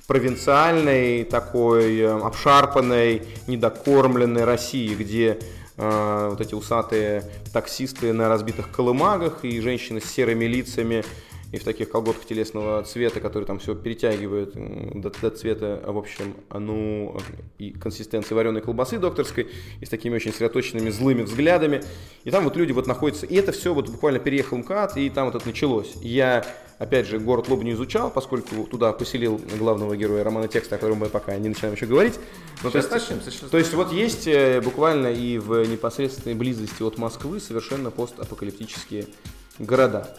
провинциальной, 0.09 1.23
такой 1.23 1.99
э, 1.99 2.09
обшарпанной, 2.09 3.21
недокормленной 3.45 4.43
России, 4.43 4.95
где 4.95 5.37
э, 5.77 6.27
вот 6.31 6.41
эти 6.41 6.55
усатые 6.55 7.23
таксисты 7.53 8.11
на 8.11 8.27
разбитых 8.27 8.71
колымагах 8.71 9.45
и 9.45 9.61
женщины 9.61 10.01
с 10.01 10.05
серыми 10.05 10.45
лицами 10.45 11.03
и 11.51 11.57
в 11.57 11.63
таких 11.63 11.89
колготках 11.89 12.25
телесного 12.25 12.83
цвета, 12.83 13.19
которые 13.19 13.47
там 13.47 13.59
все 13.59 13.75
перетягивают 13.75 14.53
до, 14.53 15.09
до 15.09 15.29
цвета, 15.31 15.81
в 15.85 15.97
общем, 15.97 16.35
ну, 16.53 17.17
и 17.57 17.71
консистенции 17.71 18.35
вареной 18.35 18.61
колбасы 18.61 18.99
докторской, 18.99 19.49
и 19.79 19.85
с 19.85 19.89
такими 19.89 20.15
очень 20.15 20.31
сосредоточенными 20.31 20.89
злыми 20.89 21.23
взглядами. 21.23 21.81
И 22.23 22.31
там 22.31 22.43
вот 22.43 22.55
люди 22.55 22.71
вот 22.71 22.87
находятся, 22.87 23.25
и 23.25 23.35
это 23.35 23.51
все 23.51 23.73
вот 23.73 23.89
буквально 23.89 24.19
переехал 24.19 24.57
МКАД, 24.57 24.97
и 24.97 25.09
там 25.09 25.25
вот 25.25 25.35
это 25.35 25.47
началось. 25.47 25.95
Я, 26.01 26.45
опять 26.77 27.07
же, 27.07 27.17
город 27.19 27.47
Лоб 27.47 27.63
не 27.63 27.71
изучал, 27.71 28.11
поскольку 28.11 28.65
туда 28.65 28.93
поселил 28.93 29.41
главного 29.57 29.97
героя 29.97 30.23
романа 30.23 30.47
текста, 30.47 30.75
о 30.75 30.77
котором 30.77 30.99
мы 30.99 31.07
пока 31.07 31.35
не 31.37 31.49
начинаем 31.49 31.75
еще 31.75 31.87
говорить. 31.87 32.19
Но, 32.63 32.69
сейчас 32.69 32.87
то, 32.87 32.95
есть, 32.95 33.09
начнем, 33.09 33.31
сейчас 33.31 33.49
то 33.49 33.57
есть 33.57 33.73
вот 33.73 33.91
есть 33.91 34.27
э, 34.27 34.61
буквально 34.61 35.07
и 35.07 35.39
в 35.39 35.65
непосредственной 35.65 36.35
близости 36.35 36.83
от 36.83 36.97
Москвы 36.97 37.39
совершенно 37.39 37.89
постапокалиптические 37.89 39.07
города. 39.57 40.15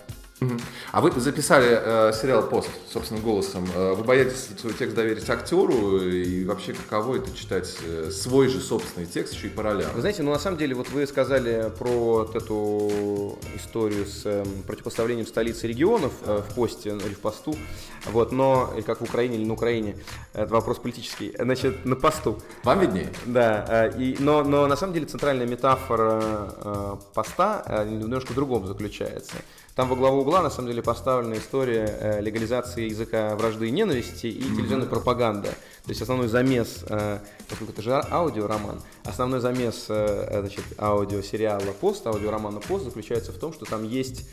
А 0.92 1.00
вы 1.00 1.12
записали 1.20 1.68
э, 1.70 2.12
сериал 2.14 2.42
«Пост» 2.48 2.70
собственным 2.90 3.22
голосом. 3.22 3.68
Э, 3.74 3.92
вы 3.92 4.04
боитесь 4.04 4.48
свой 4.58 4.72
текст 4.72 4.96
доверить 4.96 5.28
актеру? 5.28 5.98
И 5.98 6.44
вообще, 6.44 6.72
каково 6.72 7.16
это 7.16 7.36
читать 7.36 7.76
э, 7.86 8.10
свой 8.10 8.48
же 8.48 8.60
собственный 8.60 9.06
текст, 9.06 9.34
еще 9.34 9.48
и 9.48 9.50
по 9.50 9.62
ролям? 9.62 9.90
Вы 9.94 10.00
знаете, 10.00 10.22
ну 10.22 10.30
на 10.30 10.38
самом 10.38 10.56
деле, 10.56 10.74
вот 10.74 10.88
вы 10.90 11.06
сказали 11.06 11.70
про 11.78 11.90
вот 11.90 12.34
эту 12.34 13.38
историю 13.54 14.06
с 14.06 14.22
э, 14.24 14.44
противопоставлением 14.66 15.26
столицы 15.26 15.66
и 15.66 15.68
регионов 15.68 16.12
э, 16.24 16.42
в 16.48 16.54
посте 16.54 16.90
или 16.90 17.14
в 17.14 17.20
посту. 17.20 17.54
Вот, 18.06 18.32
но, 18.32 18.72
или 18.74 18.82
как 18.82 19.00
в 19.00 19.04
Украине 19.04 19.36
или 19.36 19.44
на 19.44 19.52
Украине, 19.52 19.96
это 20.32 20.52
вопрос 20.52 20.78
политический. 20.78 21.34
Значит, 21.38 21.84
на 21.84 21.96
посту. 21.96 22.38
Вам 22.64 22.80
виднее? 22.80 23.12
Да, 23.26 23.66
э, 23.68 23.98
и, 23.98 24.16
но, 24.18 24.42
но 24.42 24.66
на 24.66 24.76
самом 24.76 24.94
деле 24.94 25.04
центральная 25.04 25.46
метафора 25.46 26.54
э, 26.56 26.96
поста 27.12 27.62
э, 27.66 27.88
немножко 27.88 28.32
в 28.32 28.34
другом 28.34 28.66
заключается. 28.66 29.34
Там 29.74 29.88
во 29.88 29.96
главу 29.96 30.20
угла, 30.20 30.42
на 30.42 30.50
самом 30.50 30.68
деле, 30.68 30.82
поставлена 30.82 31.38
история 31.38 31.96
э, 32.00 32.20
легализации 32.20 32.88
языка 32.88 33.36
вражды 33.36 33.68
и 33.68 33.70
ненависти 33.70 34.26
и 34.26 34.40
mm-hmm. 34.40 34.56
телевизионной 34.56 34.86
пропаганды. 34.86 35.48
То 35.48 35.88
есть 35.88 36.02
основной 36.02 36.28
замес, 36.28 36.84
э, 36.88 37.18
поскольку 37.48 37.72
это 37.72 37.82
же 37.82 37.92
аудиороман, 38.10 38.80
основной 39.04 39.40
замес 39.40 39.86
э, 39.88 40.40
значит, 40.40 40.64
аудиосериала 40.78 41.72
«Пост», 41.80 42.06
аудиоромана 42.06 42.60
«Пост» 42.60 42.84
заключается 42.84 43.32
в 43.32 43.38
том, 43.38 43.52
что 43.52 43.64
там 43.64 43.84
есть 43.84 44.28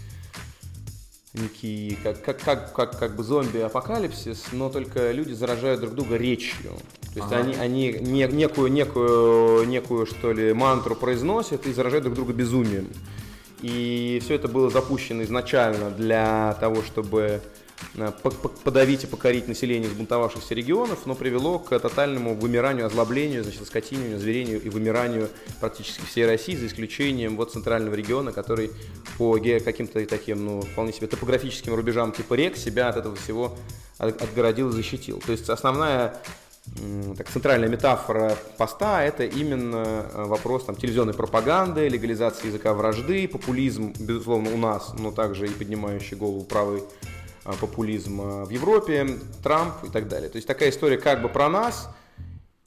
некий, 1.33 1.97
как, 2.03 2.23
как, 2.23 2.39
как, 2.39 2.73
как, 2.73 2.99
как 2.99 3.15
бы 3.15 3.23
зомби-апокалипсис, 3.23 4.45
но 4.51 4.69
только 4.69 5.11
люди 5.11 5.33
заражают 5.33 5.81
друг 5.81 5.93
друга 5.93 6.17
речью. 6.17 6.71
То 7.13 7.19
есть 7.19 7.31
ага. 7.31 7.37
они, 7.37 7.53
они 7.55 7.91
не, 8.01 8.27
некую, 8.27 8.71
некую, 8.71 9.67
некую, 9.67 10.05
что 10.05 10.31
ли, 10.33 10.53
мантру 10.53 10.95
произносят 10.95 11.65
и 11.65 11.73
заражают 11.73 12.03
друг 12.03 12.15
друга 12.15 12.33
безумием. 12.33 12.87
И 13.61 14.19
все 14.23 14.35
это 14.35 14.47
было 14.47 14.69
запущено 14.69 15.23
изначально 15.23 15.89
для 15.89 16.55
того, 16.59 16.83
чтобы 16.83 17.41
э, 17.95 18.11
подавить 18.63 19.03
и 19.03 19.07
покорить 19.07 19.47
население 19.47 19.89
сбунтовавшихся 19.89 20.53
регионов, 20.53 21.05
но 21.05 21.15
привело 21.15 21.57
к 21.57 21.77
тотальному 21.79 22.35
вымиранию, 22.35 22.85
озлоблению, 22.85 23.43
значит, 23.43 23.65
скотинию, 23.65 24.19
зверению 24.19 24.61
и 24.61 24.69
вымиранию 24.69 25.29
практически 25.59 26.05
всей 26.05 26.27
России, 26.27 26.55
за 26.55 26.67
исключением 26.67 27.35
вот 27.35 27.51
центрального 27.51 27.95
региона, 27.95 28.31
который 28.31 28.71
по 29.17 29.39
каким-то 29.39 30.05
таким, 30.05 30.45
ну, 30.45 30.61
вполне 30.61 30.93
себе 30.93 31.07
топографическим 31.07 31.73
рубежам 31.73 32.11
типа 32.11 32.35
рек 32.35 32.57
себя 32.57 32.89
от 32.89 32.97
этого 32.97 33.15
всего 33.15 33.57
отгородил 33.97 34.69
и 34.69 34.73
защитил. 34.73 35.21
То 35.25 35.31
есть 35.31 35.49
основная 35.49 36.21
так, 37.17 37.29
центральная 37.29 37.69
метафора 37.69 38.37
поста– 38.57 39.03
это 39.03 39.23
именно 39.23 40.05
э, 40.11 40.25
вопрос 40.25 40.65
там, 40.65 40.75
телевизионной 40.75 41.13
пропаганды, 41.13 41.87
легализации 41.87 42.47
языка 42.47 42.73
вражды, 42.73 43.27
популизм, 43.27 43.93
безусловно, 43.99 44.53
у 44.53 44.57
нас, 44.57 44.93
но 44.97 45.11
также 45.11 45.47
и 45.47 45.49
поднимающий 45.49 46.15
голову 46.15 46.43
правый 46.43 46.83
э, 47.45 47.51
популизм 47.59 48.21
э, 48.21 48.45
в 48.45 48.49
Европе, 48.49 49.17
Трамп 49.43 49.83
и 49.85 49.89
так 49.89 50.07
далее. 50.07 50.29
То 50.29 50.35
есть 50.37 50.47
такая 50.47 50.69
история 50.69 50.97
как 50.97 51.21
бы 51.21 51.29
про 51.29 51.49
нас, 51.49 51.89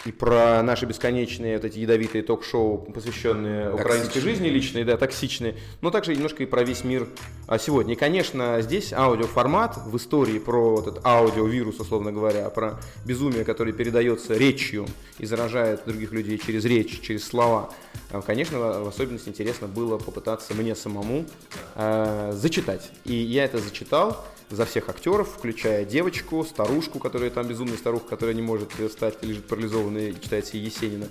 и 0.07 0.12
про 0.12 0.62
наши 0.62 0.87
бесконечные 0.87 1.57
вот 1.57 1.64
эти 1.64 1.78
ядовитые 1.78 2.23
ток-шоу, 2.23 2.78
посвященные 2.78 3.73
украинской 3.73 4.21
жизни 4.21 4.49
личной, 4.49 4.85
да, 4.85 4.97
токсичные, 4.97 5.57
но 5.83 5.90
также 5.90 6.14
немножко 6.14 6.42
и 6.42 6.47
про 6.47 6.62
весь 6.62 6.85
мир 6.85 7.07
а, 7.47 7.59
сегодня. 7.59 7.95
И, 7.95 7.97
конечно, 7.97 8.61
здесь 8.62 8.92
аудиоформат 8.92 9.76
в 9.76 9.97
истории 9.97 10.38
про 10.38 10.76
вот 10.76 10.87
этот 10.87 11.07
аудиовирус, 11.07 11.80
условно 11.80 12.12
говоря, 12.12 12.49
про 12.50 12.80
безумие, 13.04 13.45
которое 13.45 13.73
передается 13.73 14.35
речью 14.35 14.87
и 15.19 15.26
заражает 15.26 15.83
других 15.85 16.12
людей 16.12 16.38
через 16.38 16.64
речь, 16.64 17.00
через 17.00 17.25
слова. 17.25 17.71
А, 18.11 18.23
конечно, 18.23 18.59
в 18.59 18.88
особенности 18.88 19.28
интересно 19.28 19.69
было 19.69 19.99
попытаться 19.99 20.54
мне 20.54 20.75
самому 20.75 21.26
э, 21.75 22.33
зачитать. 22.35 22.90
И 23.04 23.14
я 23.14 23.45
это 23.45 23.59
зачитал 23.59 24.25
за 24.50 24.64
всех 24.66 24.88
актеров, 24.88 25.28
включая 25.28 25.85
девочку, 25.85 26.45
старушку, 26.45 26.99
которая 26.99 27.30
там 27.30 27.47
безумная 27.47 27.76
старуха, 27.76 28.09
которая 28.09 28.35
не 28.35 28.42
может 28.42 28.73
встать, 28.73 29.23
лежит 29.23 29.47
парализованная 29.47 30.09
и 30.09 30.21
читает 30.21 30.52
Есенина 30.52 31.09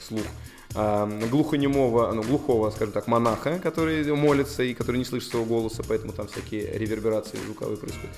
слух. 0.00 0.24
Глухонемого, 0.72 2.12
ну, 2.12 2.22
глухого, 2.22 2.70
скажем 2.70 2.92
так, 2.92 3.06
монаха, 3.08 3.58
который 3.58 4.04
молится 4.14 4.62
и 4.62 4.74
который 4.74 4.98
не 4.98 5.04
слышит 5.04 5.30
своего 5.30 5.46
голоса, 5.46 5.82
поэтому 5.86 6.12
там 6.12 6.28
всякие 6.28 6.78
реверберации 6.78 7.38
звуковые 7.44 7.76
происходят. 7.76 8.10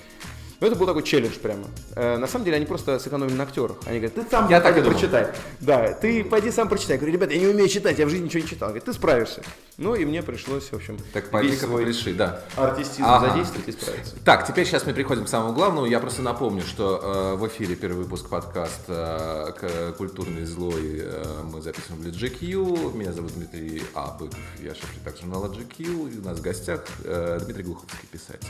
Но 0.63 0.67
это 0.67 0.77
был 0.77 0.85
такой 0.85 1.03
челлендж 1.03 1.33
прямо. 1.39 1.65
Э, 1.93 2.15
на 2.15 2.25
самом 2.25 2.45
деле 2.45 2.55
они 2.55 2.65
просто 2.65 2.97
сэкономили 2.97 3.33
на 3.33 3.43
актерах. 3.43 3.75
Они 3.85 3.99
говорят, 3.99 4.15
ты 4.15 4.23
сам 4.31 4.49
я 4.49 4.61
так 4.61 4.77
и 4.77 4.81
прочитай. 4.81 5.27
Да, 5.59 5.91
ты 5.91 6.23
пойди 6.23 6.51
сам 6.51 6.69
прочитай. 6.69 6.95
Я 6.95 6.99
говорю, 6.99 7.13
ребята, 7.15 7.33
я 7.33 7.41
не 7.41 7.47
умею 7.47 7.67
читать, 7.67 7.99
я 7.99 8.05
в 8.05 8.09
жизни 8.09 8.27
ничего 8.27 8.43
не 8.43 8.47
читал. 8.47 8.69
Говорит, 8.69 8.85
ты 8.85 8.93
справишься. 8.93 9.43
Ну 9.77 9.93
и 9.93 10.05
мне 10.05 10.23
пришлось, 10.23 10.69
в 10.69 10.73
общем, 10.73 10.97
так 11.11 11.31
пойди 11.31 11.53
свой 11.57 11.83
реши, 11.83 12.13
да. 12.13 12.45
артистизм 12.55 13.03
ага. 13.03 13.27
задействовать 13.27 13.67
и 13.67 13.71
справиться. 13.73 14.15
Так, 14.23 14.47
теперь 14.47 14.65
сейчас 14.65 14.85
мы 14.85 14.93
приходим 14.93 15.25
к 15.25 15.27
самому 15.27 15.51
главному. 15.51 15.85
Я 15.85 15.99
просто 15.99 16.21
напомню, 16.21 16.61
что 16.61 17.33
э, 17.33 17.35
в 17.35 17.45
эфире 17.49 17.75
первый 17.75 18.03
выпуск 18.03 18.29
подкаста 18.29 19.53
э, 19.61 19.93
«Культурный 19.97 20.45
злой» 20.45 21.01
э, 21.01 21.41
мы 21.43 21.61
записываем 21.61 22.03
для 22.03 22.11
GQ. 22.11 22.95
Меня 22.95 23.11
зовут 23.11 23.33
Дмитрий 23.33 23.83
Абыков, 23.93 24.39
я 24.61 24.73
шеф-редактор 24.73 25.23
журнала 25.23 25.47
GQ. 25.47 26.15
И 26.15 26.19
у 26.19 26.23
нас 26.23 26.39
в 26.39 26.41
гостях 26.41 26.85
э, 27.03 27.39
Дмитрий 27.43 27.63
Глуховский, 27.63 28.07
писатель. 28.09 28.47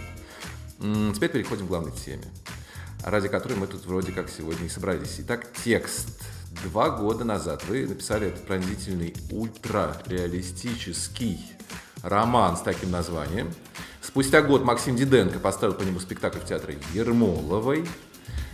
Теперь 0.83 1.29
переходим 1.29 1.65
к 1.65 1.69
главной 1.69 1.93
теме, 1.93 2.25
ради 3.05 3.29
которой 3.29 3.53
мы 3.53 3.67
тут 3.67 3.85
вроде 3.85 4.11
как 4.11 4.29
сегодня 4.29 4.65
и 4.65 4.69
собрались. 4.69 5.15
Итак, 5.19 5.47
текст. 5.63 6.09
Два 6.65 6.89
года 6.89 7.23
назад 7.23 7.63
вы 7.69 7.87
написали 7.87 8.27
этот 8.27 8.45
пронзительный 8.45 9.15
ультрареалистический 9.31 11.39
роман 12.01 12.57
с 12.57 12.61
таким 12.61 12.91
названием. 12.91 13.53
Спустя 14.01 14.41
год 14.41 14.65
Максим 14.65 14.97
Диденко 14.97 15.39
поставил 15.39 15.73
по 15.73 15.83
нему 15.83 16.01
спектакль 16.01 16.39
в 16.39 16.45
театре 16.45 16.77
Ермоловой. 16.93 17.83
И 17.83 17.87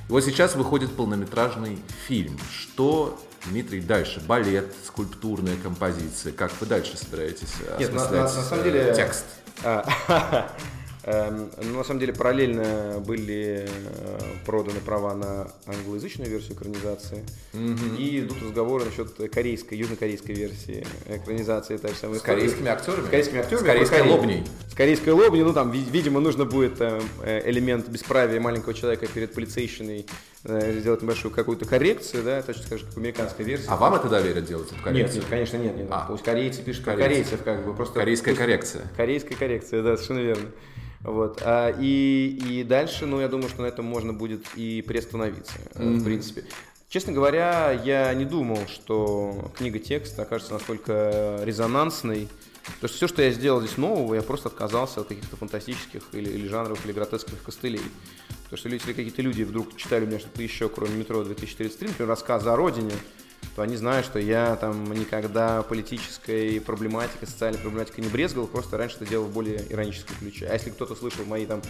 вот 0.08 0.24
сейчас 0.24 0.56
выходит 0.56 0.96
полнометражный 0.96 1.80
фильм. 2.08 2.38
Что, 2.52 3.20
Дмитрий, 3.46 3.82
дальше? 3.82 4.24
Балет, 4.28 4.72
скульптурная 4.86 5.58
композиция. 5.58 6.32
Как 6.32 6.52
вы 6.62 6.68
дальше 6.68 6.96
собираетесь 6.96 7.56
Нет, 7.80 7.92
на, 7.92 8.08
на, 8.08 8.22
на 8.22 8.28
самом 8.28 8.64
деле, 8.64 8.94
текст? 8.96 9.26
Эм, 11.12 11.50
ну, 11.64 11.78
на 11.80 11.84
самом 11.84 12.00
деле, 12.00 12.14
параллельно 12.14 13.04
были 13.04 13.68
э, 13.68 14.20
проданы 14.46 14.80
права 14.80 15.16
на 15.16 15.48
англоязычную 15.66 16.30
версию 16.30 16.54
экранизации. 16.54 17.26
Mm-hmm. 17.54 17.98
И 17.98 18.20
идут 18.20 18.44
разговоры 18.44 18.86
насчет 18.86 19.16
корейской, 19.32 19.74
южнокорейской 19.74 20.36
версии 20.36 20.86
экранизации. 21.08 21.78
Та 21.78 21.88
же 21.88 21.96
самая 21.96 22.20
с 22.20 22.22
корейскими 22.22 22.70
актерами? 22.70 23.08
С 23.08 23.10
корейскими 23.10 23.40
актерами. 23.40 23.64
С 23.64 23.66
корейской 23.66 24.02
лобней. 24.04 24.44
С 24.70 24.76
корейской 24.76 25.10
лобней. 25.10 25.42
Ну, 25.42 25.52
там, 25.52 25.72
видимо, 25.72 26.20
нужно 26.20 26.46
будет 26.46 26.80
э, 26.80 27.02
элемент 27.44 27.88
бесправия 27.90 28.40
маленького 28.40 28.76
человека 28.76 29.08
перед 29.08 29.34
полицейщиной 29.34 30.06
э, 30.44 30.80
сделать 30.80 31.02
небольшую 31.02 31.34
какую-то 31.34 31.66
коррекцию, 31.66 32.24
да, 32.24 32.44
точно 32.44 32.78
же, 32.78 32.86
как 32.86 32.94
в 32.94 32.98
американской 32.98 33.44
версии. 33.46 33.66
А 33.68 33.78
вам 33.78 33.96
это 33.96 34.10
доверят 34.10 34.46
делать, 34.46 34.72
эту 34.72 34.84
коррекцию? 34.84 35.22
Нет, 35.22 35.24
нет 35.24 35.26
конечно, 35.28 35.58
нет. 35.58 35.76
нет. 35.76 35.88
А. 35.90 36.06
Пусть 36.08 36.24
корейцы 36.24 36.62
пишут 36.62 36.86
корейцев 36.86 37.42
как 37.44 37.66
бы. 37.66 37.74
Просто 37.74 37.96
Корейская 37.96 38.32
пусть... 38.32 38.42
коррекция. 38.42 38.88
Корейская 38.96 39.34
коррекция, 39.34 39.82
да, 39.82 39.96
совершенно 39.98 40.20
верно. 40.20 40.50
Вот. 41.02 41.42
А, 41.46 41.74
и, 41.80 42.40
и 42.50 42.64
дальше, 42.64 43.06
ну, 43.06 43.20
я 43.22 43.28
думаю, 43.28 43.50
что 43.50 43.62
на 43.62 43.68
этом 43.68 43.86
можно 43.86 44.14
будет 44.14 44.46
и 44.56 44.82
приостановиться, 44.82 45.54
mm-hmm. 45.74 45.98
в 45.98 46.04
принципе. 46.04 46.44
Честно 46.90 47.14
говоря, 47.14 47.72
я 47.72 48.14
не 48.16 48.26
думал, 48.26 48.60
что 48.68 49.52
книга-текст 49.58 50.20
окажется 50.20 50.54
настолько 50.54 51.40
резонансной. 51.44 52.28
То 52.82 52.86
есть 52.86 52.96
все, 52.96 53.08
что 53.08 53.22
я 53.22 53.32
сделал 53.32 53.62
здесь 53.62 53.78
нового, 53.78 54.16
я 54.16 54.22
просто 54.24 54.50
отказался 54.50 55.02
от 55.02 55.08
каких-то 55.08 55.38
фантастических 55.38 56.02
или, 56.14 56.30
или 56.30 56.48
жанровых, 56.48 56.84
или 56.86 56.92
гротескных 56.92 57.42
костылей. 57.44 57.82
То, 58.50 58.58
что 58.58 58.70
если 58.70 58.94
какие-то 58.94 59.22
люди 59.22 59.44
вдруг 59.44 59.76
читали 59.76 60.06
у 60.06 60.08
меня 60.08 60.20
что-то 60.20 60.42
еще, 60.42 60.68
кроме 60.68 60.96
«Метро 60.96 61.22
2033», 61.22 61.90
например, 61.90 62.10
рассказ 62.10 62.46
о 62.48 62.56
родине, 62.56 62.94
то 63.56 63.64
они 63.64 63.76
знают, 63.76 64.06
что 64.06 64.20
я 64.20 64.56
там 64.56 64.92
никогда 64.94 65.64
политической 65.64 66.62
проблематикой, 66.62 67.28
социальной 67.28 67.60
проблематикой 67.60 68.04
не 68.04 68.10
брезгал, 68.10 68.48
просто 68.48 68.78
раньше 68.78 68.98
это 68.98 69.06
делал 69.06 69.26
в 69.26 69.34
более 69.34 69.62
ироническом 69.72 70.16
ключе. 70.18 70.48
А 70.48 70.54
если 70.54 70.70
кто-то 70.70 70.96
слышал 70.96 71.26
мои 71.26 71.46
там 71.46 71.62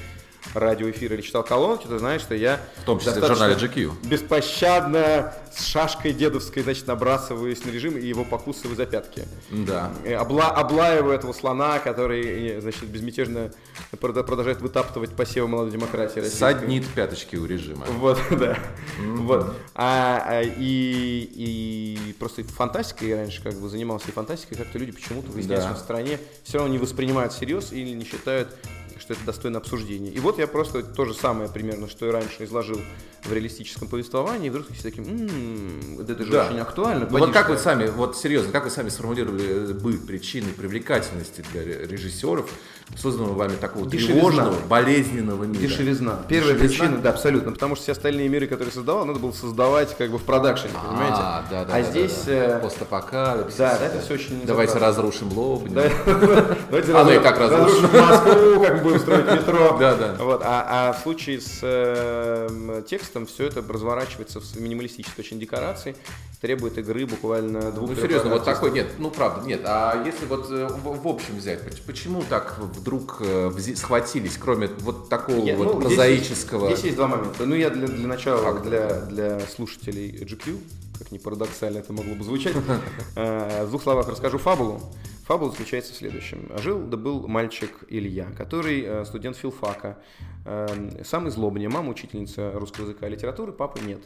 радиоэфиры 0.53 1.15
или 1.15 1.21
читал 1.21 1.43
колонки, 1.43 1.85
то 1.87 1.99
знаешь, 1.99 2.21
что 2.21 2.33
я... 2.35 2.59
В 2.81 2.85
том 2.85 2.99
числе 2.99 3.21
в 3.21 3.27
журнале 3.27 3.55
GQ. 3.55 4.07
Беспощадно 4.07 5.33
с 5.53 5.65
шашкой 5.65 6.13
дедовской, 6.13 6.63
значит, 6.63 6.87
набрасываюсь 6.87 7.63
на 7.65 7.71
режим 7.71 7.97
и 7.97 8.05
его 8.05 8.23
покусываю 8.23 8.75
за 8.75 8.85
пятки. 8.85 9.27
Да. 9.49 9.91
Обла 10.17 10.49
облаиваю 10.49 11.13
этого 11.13 11.33
слона, 11.33 11.79
который, 11.79 12.59
значит, 12.61 12.85
безмятежно 12.85 13.51
продолжает 13.99 14.61
вытаптывать 14.61 15.11
посевы 15.11 15.47
молодой 15.47 15.71
демократии 15.71 16.19
российской. 16.19 16.39
Саднит 16.39 16.87
пяточки 16.87 17.35
у 17.35 17.45
режима. 17.45 17.85
Вот, 17.87 18.19
да. 18.31 18.57
Mm-hmm. 18.99 19.15
Вот. 19.17 19.55
А, 19.75 20.23
а, 20.25 20.41
и, 20.41 21.29
и 21.59 22.13
просто 22.13 22.43
фантастикой 22.43 23.09
я 23.09 23.17
раньше 23.17 23.41
как 23.43 23.53
бы 23.55 23.69
занимался, 23.69 24.09
и 24.09 24.11
фантастикой 24.11 24.57
как-то 24.57 24.77
люди 24.77 24.91
почему-то 24.91 25.29
в 25.31 25.47
да. 25.47 25.75
стране 25.75 26.19
все 26.43 26.59
равно 26.59 26.73
не 26.73 26.79
воспринимают 26.79 27.33
всерьез 27.33 27.71
или 27.71 27.89
не 27.89 28.05
считают 28.05 28.55
что 28.99 29.13
это 29.13 29.23
достойно 29.25 29.59
обсуждения. 29.59 30.11
И 30.11 30.19
вот 30.19 30.39
я 30.39 30.47
просто 30.47 30.83
то 30.83 31.05
же 31.05 31.13
самое 31.13 31.49
примерно, 31.49 31.87
что 31.87 32.05
и 32.07 32.11
раньше 32.11 32.43
изложил 32.43 32.81
в 33.23 33.33
реалистическом 33.33 33.87
повествовании, 33.87 34.47
и 34.47 34.49
вдруг 34.49 34.67
все 34.71 34.83
таким, 34.83 35.05
м-м, 35.05 36.01
это 36.01 36.23
же 36.23 36.31
да. 36.31 36.47
очень 36.47 36.59
актуально. 36.59 37.07
Ну, 37.09 37.17
вот 37.17 37.31
как 37.31 37.49
вы 37.49 37.57
сами, 37.57 37.87
вот 37.87 38.17
серьезно, 38.17 38.51
как 38.51 38.65
вы 38.65 38.69
сами 38.69 38.89
сформулировали 38.89 39.73
бы 39.73 39.93
причины 39.93 40.51
привлекательности 40.51 41.43
для 41.51 41.63
режиссеров 41.63 42.51
созданного 42.97 43.33
вами 43.33 43.55
такого 43.55 43.85
Дешевизна. 43.85 44.13
тревожного, 44.15 44.55
болезненного 44.67 45.43
мира? 45.43 45.61
Дешевизна. 45.61 46.19
Первая 46.27 46.53
Дешевизна? 46.55 46.85
причина, 46.85 47.01
да, 47.01 47.09
абсолютно, 47.11 47.51
потому 47.51 47.75
что 47.75 47.83
все 47.83 47.91
остальные 47.93 48.29
миры, 48.29 48.47
которые 48.47 48.71
создавал, 48.73 49.05
надо 49.05 49.19
было 49.19 49.31
создавать 49.31 49.95
как 49.97 50.11
бы 50.11 50.17
в 50.17 50.23
продакшене, 50.23 50.73
а, 50.75 50.87
понимаете? 50.87 51.17
А, 51.17 51.43
да, 51.49 51.65
да, 51.65 51.75
а 51.75 51.81
да, 51.81 51.83
здесь... 51.83 52.23
Да, 52.25 52.47
да. 52.47 52.59
Постапокалипсис. 52.59 53.57
Да, 53.57 53.77
да, 53.77 53.85
это 53.85 54.01
все 54.01 54.13
очень... 54.15 54.45
Давайте 54.45 54.77
разрушим 54.77 55.31
Лобни. 55.33 55.73
Давайте 55.73 56.93
разрушим 56.93 57.23
как 57.23 57.37
разрушим 57.39 57.89
Москву, 57.91 58.63
как 58.63 58.83
будем 58.83 58.99
строить 58.99 59.25
метро. 59.31 59.77
Да, 59.79 59.95
да. 59.95 60.15
Вот, 60.19 60.41
а, 60.43 60.89
а 60.89 60.93
в 60.93 60.99
случае 60.99 61.41
с 61.41 61.59
э, 61.61 62.81
текстом 62.87 63.25
все 63.25 63.45
это 63.45 63.63
разворачивается 63.67 64.39
в 64.39 64.59
минималистической 64.59 65.23
очень 65.23 65.39
декорации, 65.39 65.95
требует 66.41 66.77
игры 66.77 67.05
буквально 67.05 67.71
двух 67.71 67.89
Ну, 67.89 67.95
серьезно, 67.95 68.29
вот 68.29 68.45
такой, 68.45 68.71
нет, 68.71 68.87
ну, 68.97 69.09
правда, 69.09 69.45
нет. 69.45 69.61
А 69.65 70.01
если 70.05 70.25
вот 70.25 70.47
э, 70.49 70.67
в 70.67 71.07
общем 71.07 71.37
взять, 71.37 71.59
почему 71.85 72.23
так 72.29 72.57
вдруг 72.79 73.17
э, 73.19 73.51
схватились, 73.75 74.37
кроме 74.37 74.67
вот 74.79 75.09
такого 75.09 75.45
я, 75.45 75.55
вот 75.55 75.75
ну, 75.75 75.81
прозаического... 75.81 76.67
Здесь, 76.67 76.79
здесь 76.79 76.85
есть 76.85 76.97
два 76.97 77.07
момента. 77.07 77.45
Ну, 77.45 77.55
я 77.55 77.69
для, 77.69 77.87
для 77.87 78.07
начала, 78.07 78.59
для, 78.59 79.01
для 79.01 79.39
слушателей 79.41 80.11
GQ, 80.11 80.57
как 80.97 81.11
ни 81.11 81.17
парадоксально 81.17 81.79
это 81.79 81.93
могло 81.93 82.15
бы 82.15 82.23
звучать, 82.23 82.55
э, 83.15 83.65
в 83.65 83.69
двух 83.69 83.83
словах 83.83 84.07
расскажу 84.07 84.37
фабулу. 84.37 84.81
Фабула 85.29 85.51
заключается 85.51 85.93
в 85.93 85.95
следующем. 85.95 86.49
Жил 86.57 86.79
да 86.79 86.97
был 86.97 87.27
мальчик 87.27 87.83
Илья, 87.87 88.31
который 88.35 88.81
э, 88.81 89.05
студент 89.05 89.37
филфака, 89.37 89.99
э, 90.43 91.03
самый 91.05 91.29
злобный. 91.29 91.67
Мама 91.67 91.91
учительница 91.91 92.51
русского 92.53 92.85
языка 92.85 93.05
и 93.07 93.11
литературы, 93.11 93.51
папы 93.51 93.79
нет. 93.79 94.01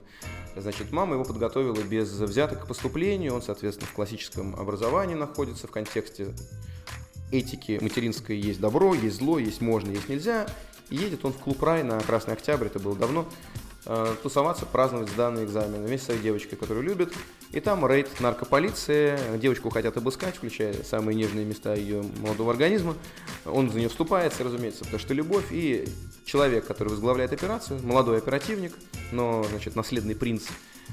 Значит, 0.58 0.92
мама 0.92 1.14
его 1.14 1.24
подготовила 1.24 1.82
без 1.82 2.12
взяток 2.12 2.66
к 2.66 2.68
поступлению, 2.68 3.36
он, 3.36 3.42
соответственно, 3.42 3.88
в 3.88 3.94
классическом 3.94 4.54
образовании 4.58 5.16
находится 5.16 5.66
в 5.66 5.72
контексте 5.72 6.34
этики 7.34 7.80
материнской 7.82 8.38
есть 8.38 8.60
добро, 8.60 8.94
есть 8.94 9.18
зло, 9.18 9.40
есть 9.40 9.62
можно, 9.62 9.92
есть 9.92 10.10
нельзя. 10.10 10.48
И 10.90 10.96
едет 10.96 11.26
он 11.26 11.34
в 11.34 11.38
клуб 11.38 11.62
«Рай» 11.64 11.84
на 11.84 12.00
Красный 12.00 12.34
Октябрь, 12.34 12.68
это 12.68 12.80
было 12.80 12.96
давно, 12.96 13.28
Э, 13.86 14.16
тусоваться, 14.24 14.66
праздновать 14.66 15.10
сданные 15.10 15.44
экзамены 15.44 15.86
вместе 15.86 16.04
с 16.04 16.06
своей 16.06 16.22
девочкой, 16.22 16.58
которую 16.58 16.86
любит. 16.86 17.14
И 17.52 17.60
там 17.60 17.86
рейд 17.86 18.22
наркополиции, 18.22 19.20
девочку 19.38 19.70
хотят 19.70 19.98
обыскать, 19.98 20.38
включая 20.38 20.74
самые 20.84 21.16
нежные 21.16 21.46
места 21.46 21.74
ее 21.74 22.02
молодого 22.20 22.52
организма. 22.52 22.96
Он 23.46 23.70
за 23.70 23.80
нее 23.80 23.90
вступается, 23.90 24.46
разумеется, 24.46 24.86
потому 24.86 25.00
что 25.00 25.14
любовь. 25.14 25.48
И 25.52 25.86
человек, 26.24 26.66
который 26.66 26.90
возглавляет 26.90 27.34
операцию, 27.34 27.82
молодой 27.84 28.20
оперативник, 28.20 28.74
но, 29.12 29.44
значит, 29.50 29.76
наследный 29.76 30.16
принц, 30.16 30.48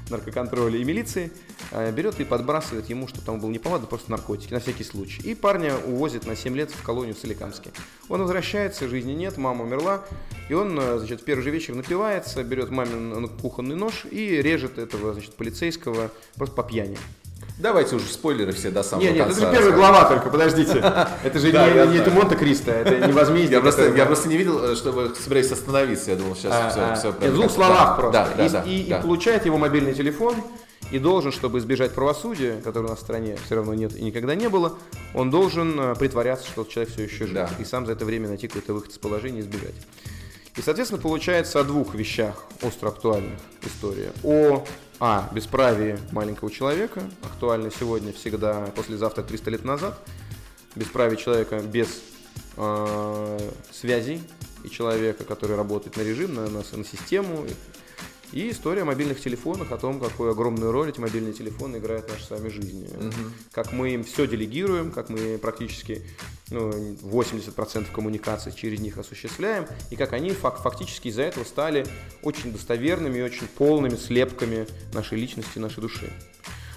наркоконтроля 0.09 0.77
и 0.77 0.83
милиции, 0.83 1.31
э, 1.71 1.91
берет 1.91 2.19
и 2.19 2.23
подбрасывает 2.23 2.89
ему, 2.89 3.07
что 3.07 3.21
там 3.21 3.39
был 3.39 3.49
неповадно, 3.49 3.87
просто 3.87 4.11
наркотики, 4.11 4.53
на 4.53 4.59
всякий 4.59 4.83
случай. 4.83 5.21
И 5.23 5.35
парня 5.35 5.75
увозит 5.77 6.25
на 6.25 6.35
7 6.35 6.55
лет 6.55 6.71
в 6.71 6.83
колонию 6.83 7.15
в 7.15 7.19
Соликамске. 7.19 7.71
Он 8.09 8.21
возвращается, 8.21 8.87
жизни 8.87 9.13
нет, 9.13 9.37
мама 9.37 9.63
умерла, 9.63 10.03
и 10.49 10.53
он, 10.53 10.77
э, 10.79 10.97
значит, 10.99 11.21
в 11.21 11.23
первый 11.23 11.41
же 11.41 11.49
вечер 11.49 11.75
напивается, 11.75 12.43
берет 12.43 12.69
мамин 12.69 13.29
кухонный 13.41 13.75
нож 13.75 14.05
и 14.09 14.41
режет 14.41 14.77
этого, 14.77 15.13
значит, 15.13 15.35
полицейского 15.35 16.11
просто 16.35 16.55
по 16.55 16.63
пьяни. 16.63 16.97
Давайте 17.61 17.95
уже 17.95 18.05
спойлеры 18.05 18.53
все 18.53 18.71
до 18.71 18.81
самого 18.81 19.05
нет, 19.05 19.13
нет, 19.13 19.27
конца. 19.27 19.41
это 19.41 19.51
же 19.51 19.55
первая 19.55 19.77
глава 19.77 20.05
только, 20.05 20.29
подождите. 20.31 20.79
Это 21.23 21.39
же 21.39 21.51
не, 21.51 21.97
это 21.97 22.09
Монте-Кристо, 22.09 22.71
это 22.71 23.07
не 23.07 23.13
возмездие. 23.13 23.61
Я 23.95 24.05
просто, 24.05 24.29
не 24.29 24.37
видел, 24.37 24.75
что 24.75 24.91
вы 24.91 25.13
собирались 25.13 25.51
остановиться. 25.51 26.11
Я 26.11 26.17
думал, 26.17 26.35
сейчас 26.35 26.73
все, 26.73 26.95
все. 26.95 27.11
В 27.11 27.33
двух 27.33 27.51
словах 27.51 27.97
просто. 27.97 28.63
и, 28.65 28.95
получает 29.01 29.45
его 29.45 29.59
мобильный 29.59 29.93
телефон, 29.93 30.35
и 30.91 30.97
должен, 30.97 31.31
чтобы 31.31 31.59
избежать 31.59 31.93
правосудия, 31.93 32.59
которое 32.63 32.87
у 32.87 32.89
нас 32.89 32.99
в 32.99 33.01
стране 33.03 33.37
все 33.45 33.55
равно 33.55 33.73
нет 33.73 33.95
и 33.95 34.03
никогда 34.03 34.35
не 34.35 34.49
было, 34.49 34.77
он 35.13 35.29
должен 35.29 35.79
э, 35.79 35.95
притворяться, 35.95 36.47
что 36.47 36.65
человек 36.65 36.91
все 36.93 37.03
еще 37.03 37.27
жив, 37.27 37.33
да. 37.33 37.49
и 37.59 37.63
сам 37.63 37.85
за 37.85 37.93
это 37.93 38.03
время 38.03 38.27
найти 38.27 38.47
какой-то 38.47 38.73
выход 38.73 38.91
из 38.91 38.97
положения 38.97 39.39
и 39.39 39.41
избежать. 39.41 39.75
И, 40.57 40.61
соответственно, 40.61 41.01
получается 41.01 41.61
о 41.61 41.63
двух 41.63 41.95
вещах 41.95 42.43
остро 42.61 42.89
актуальных 42.89 43.39
история. 43.63 44.11
О 44.23 44.65
а. 45.03 45.27
Бесправие 45.33 45.97
маленького 46.11 46.51
человека, 46.51 47.01
актуально 47.23 47.71
сегодня, 47.71 48.13
всегда, 48.13 48.67
послезавтра, 48.75 49.23
300 49.23 49.49
лет 49.49 49.65
назад. 49.65 49.99
Бесправие 50.75 51.17
человека 51.17 51.59
без 51.59 52.01
э, 52.55 53.49
связей 53.71 54.21
и 54.63 54.69
человека, 54.69 55.23
который 55.23 55.57
работает 55.57 55.97
на 55.97 56.03
режим, 56.03 56.35
на, 56.35 56.47
на, 56.51 56.59
на 56.59 56.85
систему, 56.85 57.47
и 58.31 58.51
история 58.51 58.83
о 58.83 58.85
мобильных 58.85 59.19
телефонах, 59.19 59.71
о 59.71 59.77
том, 59.77 59.99
какую 59.99 60.31
огромную 60.31 60.71
роль 60.71 60.89
эти 60.89 60.99
мобильные 60.99 61.33
телефоны 61.33 61.77
играют 61.77 62.05
в 62.05 62.09
нашей 62.09 62.23
с 62.23 62.29
вами 62.29 62.49
жизни. 62.49 62.87
Угу. 62.87 63.31
Как 63.51 63.71
мы 63.73 63.91
им 63.91 64.03
все 64.03 64.27
делегируем, 64.27 64.91
как 64.91 65.09
мы 65.09 65.37
практически 65.37 66.01
ну, 66.49 66.69
80% 66.69 67.91
коммуникации 67.91 68.51
через 68.51 68.79
них 68.79 68.97
осуществляем, 68.97 69.65
и 69.89 69.95
как 69.95 70.13
они 70.13 70.31
фак 70.31 70.61
фактически 70.61 71.09
из-за 71.09 71.23
этого 71.23 71.43
стали 71.43 71.85
очень 72.21 72.51
достоверными 72.51 73.17
и 73.19 73.21
очень 73.21 73.47
полными 73.47 73.95
слепками 73.95 74.67
нашей 74.93 75.17
личности, 75.17 75.59
нашей 75.59 75.81
души. 75.81 76.11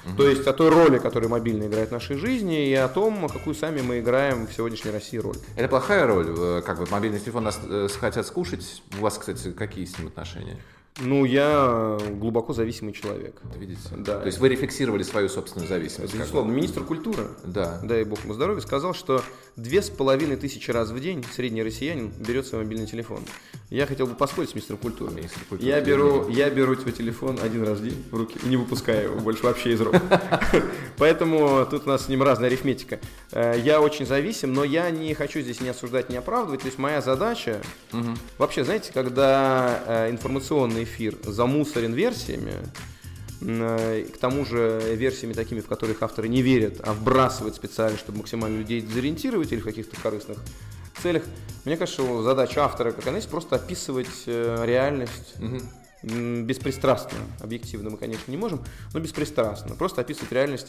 Угу. 0.06 0.16
То 0.16 0.28
есть 0.28 0.46
о 0.46 0.52
той 0.52 0.68
роли, 0.68 0.99
которую 0.99 1.30
мобильный 1.30 1.66
играет 1.66 1.88
в 1.88 1.92
нашей 1.92 2.16
жизни, 2.16 2.68
и 2.68 2.75
о 2.75 2.88
том, 2.88 3.28
какую 3.28 3.54
сами 3.54 3.80
мы 3.80 4.00
играем 4.00 4.46
в 4.46 4.52
сегодняшней 4.52 4.90
России 4.90 5.18
роль. 5.18 5.37
Это 5.56 5.68
плохая 5.68 6.06
роль, 6.06 6.26
э, 6.28 6.62
как 6.64 6.78
бы 6.78 6.87
мобильный 6.90 7.20
телефон 7.20 7.44
нас 7.44 7.58
э, 7.62 7.88
хотят 7.99 8.26
скушать. 8.26 8.82
У 8.99 9.02
вас, 9.02 9.16
кстати, 9.18 9.52
какие 9.52 9.84
с 9.87 9.99
ним 9.99 10.08
отношения? 10.08 10.58
Ну, 11.00 11.24
я 11.24 11.98
глубоко 12.20 12.52
зависимый 12.52 12.92
человек. 12.92 13.42
Видите? 13.56 13.80
Да. 13.96 14.20
То 14.20 14.26
есть 14.26 14.38
вы 14.38 14.48
рефлексировали 14.48 15.02
свою 15.02 15.28
собственную 15.28 15.68
зависимость. 15.68 16.14
Безусловно. 16.14 16.52
Министр 16.52 16.84
культуры, 16.84 17.30
да. 17.42 17.80
дай 17.82 18.04
бог 18.04 18.22
ему 18.22 18.32
здоровья, 18.32 18.60
сказал, 18.60 18.94
что 18.94 19.20
две 19.56 19.82
с 19.82 19.90
половиной 19.90 20.36
тысячи 20.36 20.70
раз 20.70 20.90
в 20.90 21.00
день 21.00 21.24
средний 21.32 21.64
россиянин 21.64 22.12
берет 22.20 22.46
свой 22.46 22.62
мобильный 22.62 22.86
телефон. 22.86 23.24
Я 23.70 23.86
хотел 23.86 24.06
бы 24.06 24.14
поспорить 24.14 24.50
с 24.50 24.54
министром 24.54 24.76
культуры. 24.76 25.12
Министр 25.12 25.40
культуры 25.48 25.68
я, 25.68 25.80
беру, 25.80 26.28
я 26.28 26.48
беру 26.48 26.76
свой 26.76 26.92
телефон 26.92 27.40
один 27.42 27.64
раз 27.66 27.80
в 27.80 27.82
день 27.82 28.04
в 28.12 28.16
руки 28.16 28.38
и 28.44 28.48
не 28.48 28.56
выпускаю 28.56 29.10
его 29.10 29.18
больше 29.18 29.42
вообще 29.42 29.72
из 29.72 29.80
рук. 29.80 29.96
Поэтому 30.96 31.66
тут 31.68 31.86
у 31.86 31.88
нас 31.88 32.04
с 32.04 32.08
ним 32.08 32.22
разная 32.22 32.48
арифметика. 32.48 33.00
Э, 33.32 33.58
я 33.58 33.80
очень 33.80 34.06
зависим, 34.06 34.52
но 34.52 34.62
я 34.62 34.90
не 34.90 35.12
хочу 35.14 35.40
здесь 35.40 35.60
не 35.60 35.70
осуждать, 35.70 36.08
не 36.08 36.16
оправдывать. 36.16 36.60
То 36.60 36.66
есть 36.66 36.78
моя 36.78 37.00
задача, 37.00 37.60
вообще, 38.38 38.64
знаете, 38.64 38.92
когда 38.92 39.82
э, 39.86 40.10
информационный 40.10 40.84
эфир 40.85 41.17
замусорен 41.25 41.93
версиями, 41.93 42.55
э, 43.41 44.07
к 44.14 44.19
тому 44.19 44.45
же 44.45 44.81
версиями 44.95 45.33
такими, 45.33 45.61
в 45.61 45.67
которых 45.67 46.03
авторы 46.03 46.29
не 46.29 46.43
верят, 46.43 46.81
а 46.85 46.93
вбрасывают 46.93 47.57
специально, 47.57 47.99
чтобы 47.99 48.19
максимально 48.19 48.59
людей 48.59 48.81
дезориентировать 48.81 49.53
или 49.53 49.61
в 49.61 49.64
каких-то 49.64 50.00
корыстных 50.00 50.38
целях. 51.03 51.25
Мне 51.64 51.76
кажется, 51.76 52.03
что 52.03 52.23
задача 52.23 52.64
автора, 52.64 52.93
как 52.93 53.07
она 53.07 53.17
есть, 53.17 53.29
просто 53.29 53.57
описывать 53.57 54.25
э, 54.26 54.64
реальность 54.64 55.35
угу. 55.38 55.61
беспристрастно. 56.43 57.19
Объективно 57.41 57.91
мы, 57.91 57.99
конечно, 57.99 58.31
не 58.31 58.37
можем, 58.37 58.62
но 58.93 59.00
беспристрастно. 59.00 59.75
Просто 59.75 60.00
описывать 60.00 60.33
реальность 60.33 60.69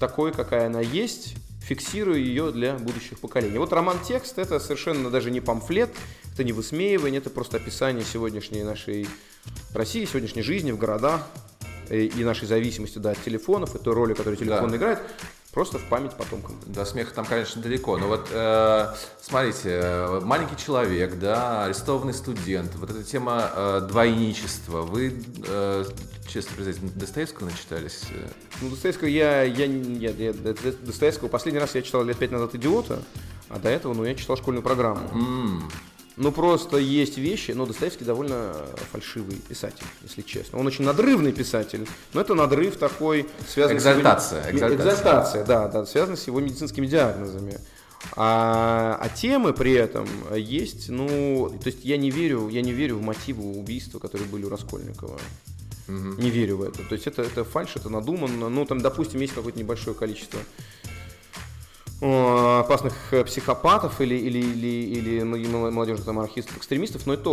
такой, 0.00 0.32
какая 0.32 0.66
она 0.66 0.80
есть, 0.80 1.36
фиксируя 1.64 2.18
ее 2.18 2.52
для 2.52 2.74
будущих 2.74 3.18
поколений. 3.18 3.58
Вот 3.58 3.72
роман-текст 3.72 4.38
это 4.38 4.60
совершенно 4.60 5.10
даже 5.10 5.30
не 5.30 5.40
памфлет, 5.40 5.90
это 6.34 6.42
не 6.42 6.52
высмеивание, 6.52 7.20
это 7.20 7.30
просто 7.30 7.58
описание 7.58 8.04
сегодняшней 8.04 8.64
нашей 8.64 9.06
России, 9.72 10.04
сегодняшней 10.04 10.42
жизни 10.42 10.72
в 10.72 10.78
городах 10.78 11.26
и, 11.88 11.94
э, 11.94 12.04
и 12.06 12.24
нашей 12.24 12.48
зависимости 12.48 12.98
да, 12.98 13.12
от 13.12 13.22
телефонов, 13.22 13.74
и 13.76 13.78
той 13.78 13.94
роли, 13.94 14.14
которую 14.14 14.36
телефон 14.36 14.70
да. 14.70 14.76
играет. 14.76 14.98
Просто 15.52 15.78
в 15.78 15.84
память 15.84 16.10
потомкам. 16.14 16.60
До 16.66 16.84
смеха 16.84 17.14
там, 17.14 17.24
конечно, 17.24 17.62
далеко. 17.62 17.96
Но 17.96 18.08
вот 18.08 18.26
э, 18.32 18.92
смотрите, 19.22 19.68
э, 19.70 20.20
маленький 20.24 20.56
человек, 20.56 21.16
да, 21.20 21.66
арестованный 21.66 22.14
студент, 22.14 22.74
вот 22.74 22.90
эта 22.90 23.04
тема 23.04 23.52
э, 23.54 23.86
двойничества. 23.88 24.82
Вы, 24.82 25.22
э, 25.46 25.84
честно 26.26 26.56
признаюсь, 26.56 26.78
Достоевского 26.96 27.46
начитались? 27.46 28.02
Ну, 28.60 28.70
Достоевского 28.70 29.06
я, 29.06 29.44
я, 29.44 29.66
я, 29.66 30.10
я 30.10 30.32
Достоевского 30.32 31.28
последний 31.28 31.60
раз 31.60 31.76
я 31.76 31.82
читал 31.82 32.02
лет 32.02 32.18
пять 32.18 32.32
назад 32.32 32.56
«Идиота», 32.56 33.00
а 33.48 33.60
до 33.60 33.68
этого, 33.68 33.94
ну, 33.94 34.04
я 34.04 34.16
читал 34.16 34.36
школьную 34.36 34.64
программу. 34.64 35.08
Mm. 35.10 35.72
Ну, 36.16 36.30
просто 36.30 36.76
есть 36.76 37.18
вещи, 37.18 37.50
но 37.50 37.66
Достоевский 37.66 38.04
довольно 38.04 38.54
фальшивый 38.92 39.36
писатель, 39.36 39.84
если 40.02 40.22
честно. 40.22 40.60
Он 40.60 40.66
очень 40.66 40.84
надрывный 40.84 41.32
писатель, 41.32 41.88
но 42.12 42.20
это 42.20 42.34
надрыв 42.34 42.76
такой, 42.76 43.26
связанный 43.48 43.78
экзальтация, 43.78 44.42
с 44.42 44.46
его... 44.46 44.58
Экзальтация. 44.58 44.92
Экзальтация, 44.92 45.44
да, 45.44 45.68
да, 45.68 45.86
связанный 45.86 46.16
с 46.16 46.26
его 46.26 46.40
медицинскими 46.40 46.86
диагнозами. 46.86 47.58
А, 48.16 48.98
а 49.00 49.08
темы 49.08 49.52
при 49.52 49.72
этом 49.72 50.06
есть, 50.36 50.88
ну, 50.88 51.48
то 51.60 51.66
есть 51.66 51.84
я 51.84 51.96
не 51.96 52.10
верю, 52.10 52.48
я 52.48 52.62
не 52.62 52.72
верю 52.72 52.98
в 52.98 53.02
мотивы 53.02 53.58
убийства, 53.58 53.98
которые 53.98 54.28
были 54.28 54.44
у 54.44 54.50
Раскольникова. 54.50 55.18
Угу. 55.88 56.22
Не 56.22 56.30
верю 56.30 56.58
в 56.58 56.62
это. 56.62 56.82
То 56.82 56.94
есть 56.94 57.06
это, 57.06 57.22
это 57.22 57.44
фальш, 57.44 57.76
это 57.76 57.88
надуманно. 57.88 58.48
Ну, 58.48 58.64
там, 58.64 58.80
допустим, 58.80 59.20
есть 59.20 59.34
какое-то 59.34 59.58
небольшое 59.58 59.96
количество 59.96 60.38
опасных 62.00 62.92
э, 63.12 63.24
психопатов 63.24 64.00
или, 64.00 64.14
или, 64.14 64.38
или, 64.38 64.98
или 64.98 65.22
молодежных 65.22 66.04
там, 66.04 66.18
анархистов, 66.18 66.56
экстремистов, 66.56 67.06
но 67.06 67.14
это 67.14 67.30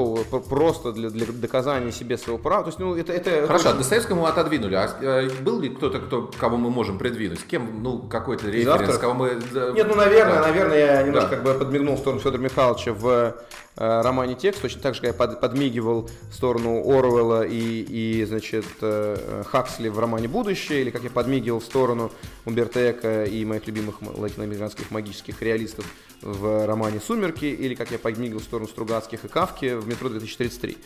просто 0.50 0.91
для, 0.91 1.10
для 1.10 1.26
доказания 1.26 1.91
себе 1.91 2.17
своего 2.17 2.38
права. 2.38 2.63
То 2.63 2.69
есть, 2.69 2.80
ну, 2.80 2.95
это, 2.95 3.12
это, 3.12 3.47
Хорошо, 3.47 3.69
это... 3.69 3.80
Достоевского 3.80 4.21
мы 4.21 4.28
отодвинули. 4.30 4.76
А 4.76 4.89
э, 5.02 5.30
был 5.41 5.60
ли 5.60 5.69
кто-то, 5.69 6.00
кто, 6.00 6.32
кого 6.39 6.58
мы 6.58 6.69
можем 6.69 7.00
придвинуть? 7.00 7.43
Кем, 7.45 7.82
ну, 7.82 8.00
какой-то 8.00 8.50
референс, 8.50 8.97
кого 8.97 9.13
мы... 9.13 9.30
Нет, 9.74 9.88
ну, 9.88 9.95
наверное, 9.95 10.36
да. 10.36 10.41
наверное, 10.41 10.78
я 10.78 11.04
немножко 11.04 11.30
да. 11.32 11.36
как 11.36 11.43
бы 11.43 11.54
подмигнул 11.54 11.95
в 11.95 12.00
сторону 12.00 12.21
Федора 12.21 12.41
Михайловича 12.41 12.93
в 12.93 13.36
Э, 13.70 13.70
романе 13.82 14.36
текст, 14.36 14.62
точно 14.62 14.82
так 14.82 14.96
же, 14.96 15.02
как 15.02 15.15
я 15.15 15.36
подмигивал 15.36 16.10
в 16.30 16.36
сторону 16.36 16.82
Оруэлла 16.88 17.48
и, 17.48 17.86
и 17.88 18.26
значит, 18.26 18.65
э, 18.82 19.44
Хаксли 19.48 19.89
в 19.89 19.98
романе 19.98 20.28
«Будущее», 20.28 20.82
или 20.82 20.91
как 20.91 21.04
я 21.04 21.10
подмигивал 21.10 21.60
в 21.60 21.65
сторону 21.65 22.12
Умберто 22.46 22.91
Эко 22.91 23.26
и 23.26 23.44
моих 23.44 23.65
любимых 23.65 24.02
латиноамериканских 24.02 24.91
магических 24.91 25.41
реалистов 25.41 25.86
в 26.21 26.65
романе 26.65 26.99
«Сумерки», 26.99 27.45
или 27.45 27.73
как 27.73 27.91
я 27.91 27.99
подмигивал 27.99 28.41
в 28.41 28.43
сторону 28.43 28.67
Стругацких 28.67 29.25
и 29.25 29.27
Кавки 29.27 29.75
в 29.75 29.88
«Метро 29.88 30.10
2033». 30.10 30.77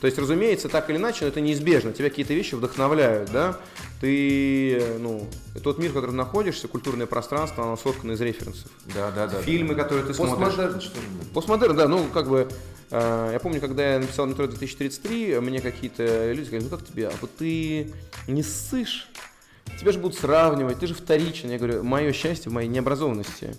То 0.00 0.06
есть, 0.06 0.18
разумеется, 0.18 0.68
так 0.68 0.90
или 0.90 0.96
иначе, 0.96 1.26
это 1.26 1.40
неизбежно. 1.40 1.92
Тебя 1.92 2.10
какие-то 2.10 2.34
вещи 2.34 2.54
вдохновляют, 2.54 3.30
да? 3.32 3.58
Ты, 4.00 4.82
ну, 4.98 5.28
тот 5.62 5.78
мир, 5.78 5.90
в 5.90 5.94
котором 5.94 6.16
находишься, 6.16 6.68
культурное 6.68 7.06
пространство, 7.06 7.64
оно 7.64 7.76
соткано 7.76 8.12
из 8.12 8.20
референсов. 8.20 8.70
Да, 8.94 9.10
да, 9.10 9.26
да. 9.26 9.42
Фильмы, 9.42 9.74
которые 9.74 10.04
ты 10.04 10.14
Постмодерн, 10.14 10.52
смотришь. 10.52 10.82
Что 10.84 11.00
Постмодерн, 11.32 11.76
да, 11.76 11.88
ну, 11.88 12.06
как 12.12 12.28
бы, 12.28 12.48
э, 12.90 13.30
я 13.32 13.40
помню, 13.40 13.60
когда 13.60 13.94
я 13.94 13.98
написал 13.98 14.26
«Метро 14.26 14.44
2033», 14.44 15.40
мне 15.40 15.60
какие-то 15.60 16.32
люди 16.32 16.46
сказали, 16.46 16.64
ну, 16.64 16.76
как 16.76 16.86
тебе, 16.86 17.08
а 17.08 17.12
вот 17.20 17.34
ты 17.36 17.92
не 18.28 18.42
ссышь? 18.42 19.08
Тебя 19.80 19.92
же 19.92 19.98
будут 19.98 20.18
сравнивать, 20.18 20.78
ты 20.78 20.86
же 20.86 20.94
вторичен. 20.94 21.50
Я 21.50 21.58
говорю, 21.58 21.82
мое 21.82 22.12
счастье 22.12 22.50
в 22.50 22.54
моей 22.54 22.68
необразованности. 22.68 23.56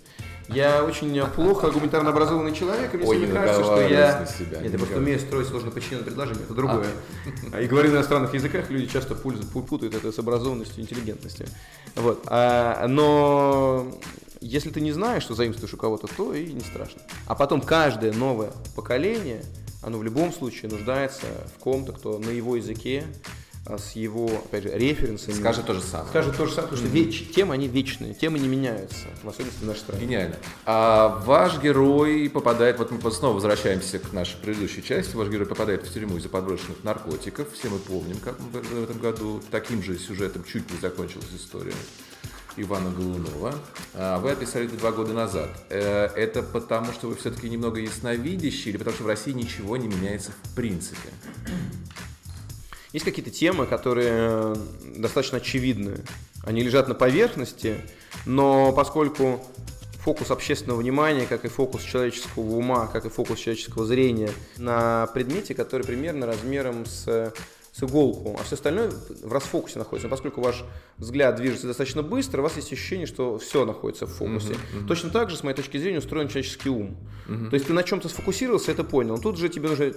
Я 0.48 0.84
очень 0.84 1.20
плохо 1.34 1.70
гуманитарно 1.70 2.10
образованный 2.10 2.54
человек, 2.54 2.94
и 2.94 2.98
мне 2.98 3.06
Ой, 3.06 3.26
кажется, 3.26 3.64
что 3.64 3.80
я... 3.80 4.26
Себя, 4.26 4.60
Нет, 4.60 4.72
я 4.72 4.78
просто 4.78 4.98
умею 4.98 5.18
строить 5.18 5.48
сложно 5.48 5.70
подчиненное 5.70 6.04
предложение, 6.04 6.44
это 6.44 6.54
другое. 6.54 6.86
А. 7.52 7.60
И 7.60 7.66
говорю 7.66 7.90
на 7.90 7.96
иностранных 7.96 8.32
языках, 8.34 8.70
люди 8.70 8.86
часто 8.86 9.14
путают 9.14 9.94
это 9.94 10.12
с 10.12 10.18
образованностью, 10.18 10.82
интеллигентностью. 10.82 11.46
Вот. 11.96 12.22
А, 12.26 12.86
но 12.86 13.92
если 14.40 14.70
ты 14.70 14.80
не 14.80 14.92
знаешь, 14.92 15.22
что 15.22 15.34
заимствуешь 15.34 15.74
у 15.74 15.76
кого-то, 15.76 16.06
то 16.06 16.32
и 16.32 16.52
не 16.52 16.60
страшно. 16.60 17.00
А 17.26 17.34
потом 17.34 17.60
каждое 17.60 18.12
новое 18.12 18.52
поколение, 18.74 19.42
оно 19.82 19.98
в 19.98 20.04
любом 20.04 20.32
случае 20.32 20.70
нуждается 20.70 21.26
в 21.56 21.58
ком-то, 21.58 21.92
кто 21.92 22.18
на 22.18 22.30
его 22.30 22.56
языке 22.56 23.04
а, 23.04 23.45
с 23.76 23.92
его, 23.92 24.26
опять 24.26 24.64
же, 24.64 24.70
референсами. 24.70 25.34
Скажет 25.34 25.66
то 25.66 25.74
же 25.74 25.82
самое. 25.82 26.08
Скажет 26.08 26.36
то 26.36 26.46
же 26.46 26.52
самое, 26.52 26.68
потому 26.70 26.88
что 26.88 26.94
веч, 26.94 27.28
темы, 27.34 27.54
они 27.54 27.68
вечные, 27.68 28.14
темы 28.14 28.38
не 28.38 28.48
меняются, 28.48 29.06
в 29.22 29.28
особенности 29.28 29.62
в 29.62 29.66
нашей 29.66 29.80
стране. 29.80 30.06
Гениально. 30.06 30.36
А 30.64 31.22
ваш 31.26 31.60
герой 31.60 32.30
попадает, 32.30 32.78
вот 32.78 32.90
мы 32.90 33.10
снова 33.10 33.34
возвращаемся 33.34 33.98
к 33.98 34.12
нашей 34.12 34.36
предыдущей 34.36 34.82
части, 34.82 35.16
ваш 35.16 35.28
герой 35.28 35.46
попадает 35.46 35.86
в 35.86 35.92
тюрьму 35.92 36.16
из-за 36.18 36.28
подброшенных 36.28 36.84
наркотиков. 36.84 37.52
Все 37.52 37.68
мы 37.68 37.78
помним, 37.78 38.18
как 38.18 38.38
в 38.38 38.82
этом 38.82 38.98
году 38.98 39.42
таким 39.50 39.82
же 39.82 39.98
сюжетом 39.98 40.44
чуть 40.44 40.70
не 40.70 40.78
закончилась 40.78 41.26
история. 41.36 41.74
Ивана 42.56 42.90
Голунова. 42.90 43.54
А 43.94 44.18
вы 44.18 44.30
описали 44.30 44.66
это 44.66 44.76
два 44.76 44.92
года 44.92 45.12
назад. 45.12 45.50
Э, 45.68 46.06
это 46.16 46.42
потому, 46.42 46.92
что 46.92 47.08
вы 47.08 47.14
все-таки 47.16 47.50
немного 47.50 47.80
ясновидящий 47.80 48.70
или 48.70 48.78
потому, 48.78 48.94
что 48.94 49.04
в 49.04 49.08
России 49.08 49.32
ничего 49.32 49.76
не 49.76 49.88
меняется 49.88 50.32
в 50.32 50.54
принципе? 50.54 51.10
Есть 52.96 53.04
какие-то 53.04 53.30
темы, 53.30 53.66
которые 53.66 54.08
э, 54.10 54.56
достаточно 54.96 55.36
очевидны. 55.36 55.98
Они 56.44 56.62
лежат 56.62 56.88
на 56.88 56.94
поверхности, 56.94 57.76
но 58.24 58.72
поскольку 58.72 59.44
фокус 59.98 60.30
общественного 60.30 60.78
внимания, 60.78 61.26
как 61.26 61.44
и 61.44 61.48
фокус 61.48 61.82
человеческого 61.82 62.54
ума, 62.56 62.86
как 62.86 63.04
и 63.04 63.10
фокус 63.10 63.38
человеческого 63.38 63.84
зрения 63.84 64.30
на 64.56 65.08
предмете, 65.08 65.54
который 65.54 65.84
примерно 65.84 66.24
размером 66.24 66.86
с 66.86 67.34
с 67.76 67.82
иголку, 67.82 68.34
а 68.40 68.42
все 68.42 68.54
остальное 68.54 68.90
в 68.90 69.30
расфокусе 69.30 69.78
находится. 69.78 70.08
Но 70.08 70.10
поскольку 70.10 70.40
ваш 70.40 70.64
взгляд 70.96 71.36
движется 71.36 71.66
достаточно 71.66 72.02
быстро, 72.02 72.40
у 72.40 72.42
вас 72.42 72.56
есть 72.56 72.72
ощущение, 72.72 73.06
что 73.06 73.36
все 73.38 73.66
находится 73.66 74.06
в 74.06 74.12
фокусе. 74.12 74.52
Uh-huh, 74.52 74.56
uh-huh. 74.56 74.86
Точно 74.86 75.10
так 75.10 75.28
же, 75.28 75.36
с 75.36 75.42
моей 75.42 75.54
точки 75.54 75.76
зрения, 75.76 75.98
устроен 75.98 76.28
человеческий 76.28 76.70
ум. 76.70 76.96
Uh-huh. 77.28 77.50
То 77.50 77.54
есть 77.54 77.66
ты 77.66 77.74
на 77.74 77.82
чем-то 77.82 78.08
сфокусировался, 78.08 78.72
это 78.72 78.82
понял. 78.82 79.16
Но 79.16 79.20
тут 79.20 79.36
же 79.36 79.50
тебе 79.50 79.68
нужно 79.68 79.92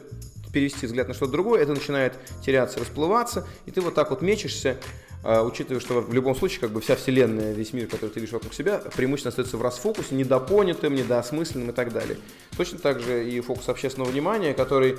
перевести 0.54 0.86
взгляд 0.86 1.08
на 1.08 1.14
что-то 1.14 1.32
другое, 1.32 1.62
это 1.62 1.74
начинает 1.74 2.14
теряться, 2.44 2.80
расплываться, 2.80 3.48
и 3.66 3.72
ты 3.72 3.82
вот 3.82 3.96
так 3.96 4.10
вот 4.10 4.22
мечешься, 4.22 4.78
Uh, 5.22 5.46
учитывая, 5.46 5.82
что 5.82 6.00
в 6.00 6.14
любом 6.14 6.34
случае 6.34 6.62
как 6.62 6.70
бы 6.72 6.80
вся 6.80 6.96
вселенная, 6.96 7.52
весь 7.52 7.74
мир, 7.74 7.88
который 7.88 8.10
ты 8.10 8.22
видишь 8.22 8.32
вокруг 8.32 8.54
себя, 8.54 8.78
преимущественно 8.96 9.32
остается 9.32 9.58
в 9.58 9.62
расфокусе, 9.62 10.16
недопонятым, 10.16 10.96
недоосмысленным 10.96 11.72
и 11.72 11.74
так 11.74 11.92
далее. 11.92 12.18
Точно 12.56 12.80
так 12.80 13.02
же 13.02 13.30
и 13.30 13.42
фокус 13.42 13.68
общественного 13.68 14.10
внимания, 14.12 14.54
который 14.54 14.96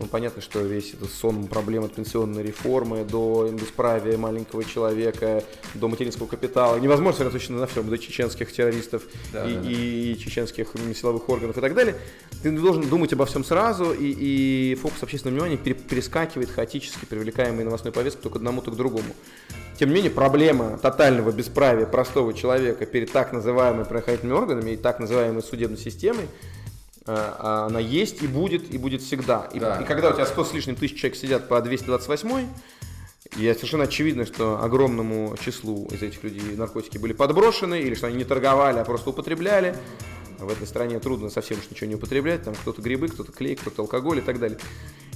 ну, 0.00 0.06
понятно, 0.06 0.40
что 0.40 0.60
весь 0.60 0.94
этот 0.94 1.12
сон 1.12 1.46
проблем 1.46 1.84
от 1.84 1.94
пенсионной 1.94 2.42
реформы 2.42 3.04
до 3.04 3.50
бесправия 3.52 4.16
маленького 4.16 4.64
человека, 4.64 5.44
до 5.74 5.88
материнского 5.88 6.26
капитала. 6.26 6.78
Невозможно 6.78 7.12
сосредоточиться 7.12 7.52
на 7.52 7.66
всем, 7.66 7.88
до 7.88 7.98
чеченских 7.98 8.50
террористов 8.50 9.02
да, 9.30 9.44
и, 9.46 9.54
да. 9.54 9.60
и 9.62 10.16
чеченских 10.18 10.72
силовых 10.96 11.28
органов 11.28 11.58
и 11.58 11.60
так 11.60 11.74
далее. 11.74 11.96
Ты 12.42 12.50
должен 12.50 12.88
думать 12.88 13.12
обо 13.12 13.26
всем 13.26 13.44
сразу, 13.44 13.92
и, 13.92 14.06
и 14.72 14.74
фокус 14.76 15.02
общественного 15.02 15.44
внимания 15.44 15.58
перескакивает 15.58 16.48
хаотически, 16.48 17.04
привлекаемый 17.04 17.64
новостной 17.66 17.92
повесткой 17.92 18.22
то 18.22 18.30
к 18.30 18.36
одному, 18.36 18.62
то 18.62 18.70
к 18.70 18.76
другому. 18.76 19.14
Тем 19.78 19.90
не 19.90 19.96
менее, 19.96 20.10
проблема 20.10 20.78
тотального 20.78 21.30
бесправия 21.30 21.84
простого 21.84 22.32
человека 22.32 22.86
перед 22.86 23.12
так 23.12 23.34
называемыми 23.34 23.84
правоохранительными 23.84 24.38
органами 24.38 24.70
и 24.70 24.76
так 24.78 24.98
называемой 24.98 25.42
судебной 25.42 25.78
системой– 25.78 26.26
она 27.06 27.80
есть 27.80 28.22
и 28.22 28.26
будет, 28.26 28.72
и 28.72 28.78
будет 28.78 29.02
всегда. 29.02 29.48
И, 29.52 29.58
да. 29.58 29.78
и 29.80 29.84
когда 29.84 30.10
у 30.10 30.12
тебя 30.12 30.26
100 30.26 30.44
с 30.44 30.52
лишним 30.52 30.76
тысяч 30.76 30.98
человек 30.98 31.18
сидят 31.18 31.48
по 31.48 31.60
228 31.60 32.46
и 33.36 33.54
совершенно 33.54 33.84
очевидно, 33.84 34.26
что 34.26 34.62
огромному 34.62 35.36
числу 35.42 35.86
из 35.90 36.02
этих 36.02 36.22
людей 36.24 36.56
наркотики 36.56 36.98
были 36.98 37.12
подброшены, 37.12 37.80
или 37.80 37.94
что 37.94 38.08
они 38.08 38.16
не 38.16 38.24
торговали, 38.24 38.78
а 38.78 38.84
просто 38.84 39.10
употребляли. 39.10 39.76
В 40.38 40.50
этой 40.50 40.66
стране 40.66 40.98
трудно 41.00 41.28
совсем 41.30 41.58
уж 41.58 41.70
ничего 41.70 41.88
не 41.88 41.94
употреблять. 41.96 42.42
Там 42.44 42.54
кто-то 42.54 42.80
грибы, 42.80 43.08
кто-то 43.08 43.30
клей, 43.30 43.56
кто-то 43.56 43.82
алкоголь 43.82 44.18
и 44.18 44.22
так 44.22 44.38
далее. 44.38 44.58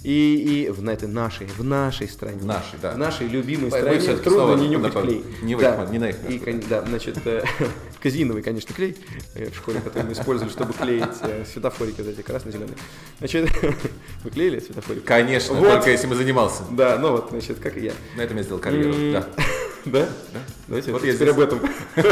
И, 0.04 0.66
и 0.66 0.70
в 0.70 0.86
этой 0.86 1.08
нашей, 1.08 1.46
в 1.46 1.64
нашей 1.64 2.08
стране. 2.08 2.38
В 2.38 2.44
нашей, 2.44 2.78
да. 2.80 2.92
В 2.92 2.98
нашей 2.98 3.26
любимой 3.26 3.70
Мы 3.70 3.78
стране 3.78 4.16
трудно 4.18 4.60
не 4.60 4.68
нюхать 4.68 4.92
клей. 4.92 5.24
Не, 5.42 5.56
да. 5.56 5.86
не 5.90 5.98
на 5.98 6.10
их 6.10 6.16
и, 6.28 6.52
Да, 6.68 6.82
значит, 6.82 7.18
э, 7.24 7.42
казиновый, 8.02 8.42
конечно, 8.42 8.74
клей 8.74 8.98
э, 9.34 9.48
в 9.48 9.56
школе, 9.56 9.80
который 9.80 10.02
мы 10.02 10.12
использовали, 10.12 10.52
чтобы 10.52 10.74
клеить 10.74 11.16
э, 11.22 11.46
светофорики 11.50 12.02
вот 12.02 12.08
эти 12.08 12.20
красно-зеленые. 12.20 12.76
Значит, 13.18 13.48
вы 14.24 14.30
клеили 14.30 14.60
светофорики? 14.60 15.04
Конечно, 15.06 15.54
вот. 15.54 15.70
только 15.70 15.90
если 15.90 16.06
мы 16.06 16.16
занимался. 16.16 16.64
Да, 16.70 16.98
ну 16.98 17.12
вот, 17.12 17.28
значит, 17.30 17.58
как 17.60 17.78
и 17.78 17.86
я. 17.86 17.92
На 18.18 18.20
этом 18.20 18.36
я 18.36 18.42
сделал 18.42 18.60
карьеру, 18.60 18.92
да. 19.10 19.26
Да? 19.84 20.08
Да. 20.32 20.40
Давайте 20.66 20.92
вот 20.92 21.04
я 21.04 21.12
теперь 21.12 21.30
об 21.30 21.40
этом. 21.40 21.60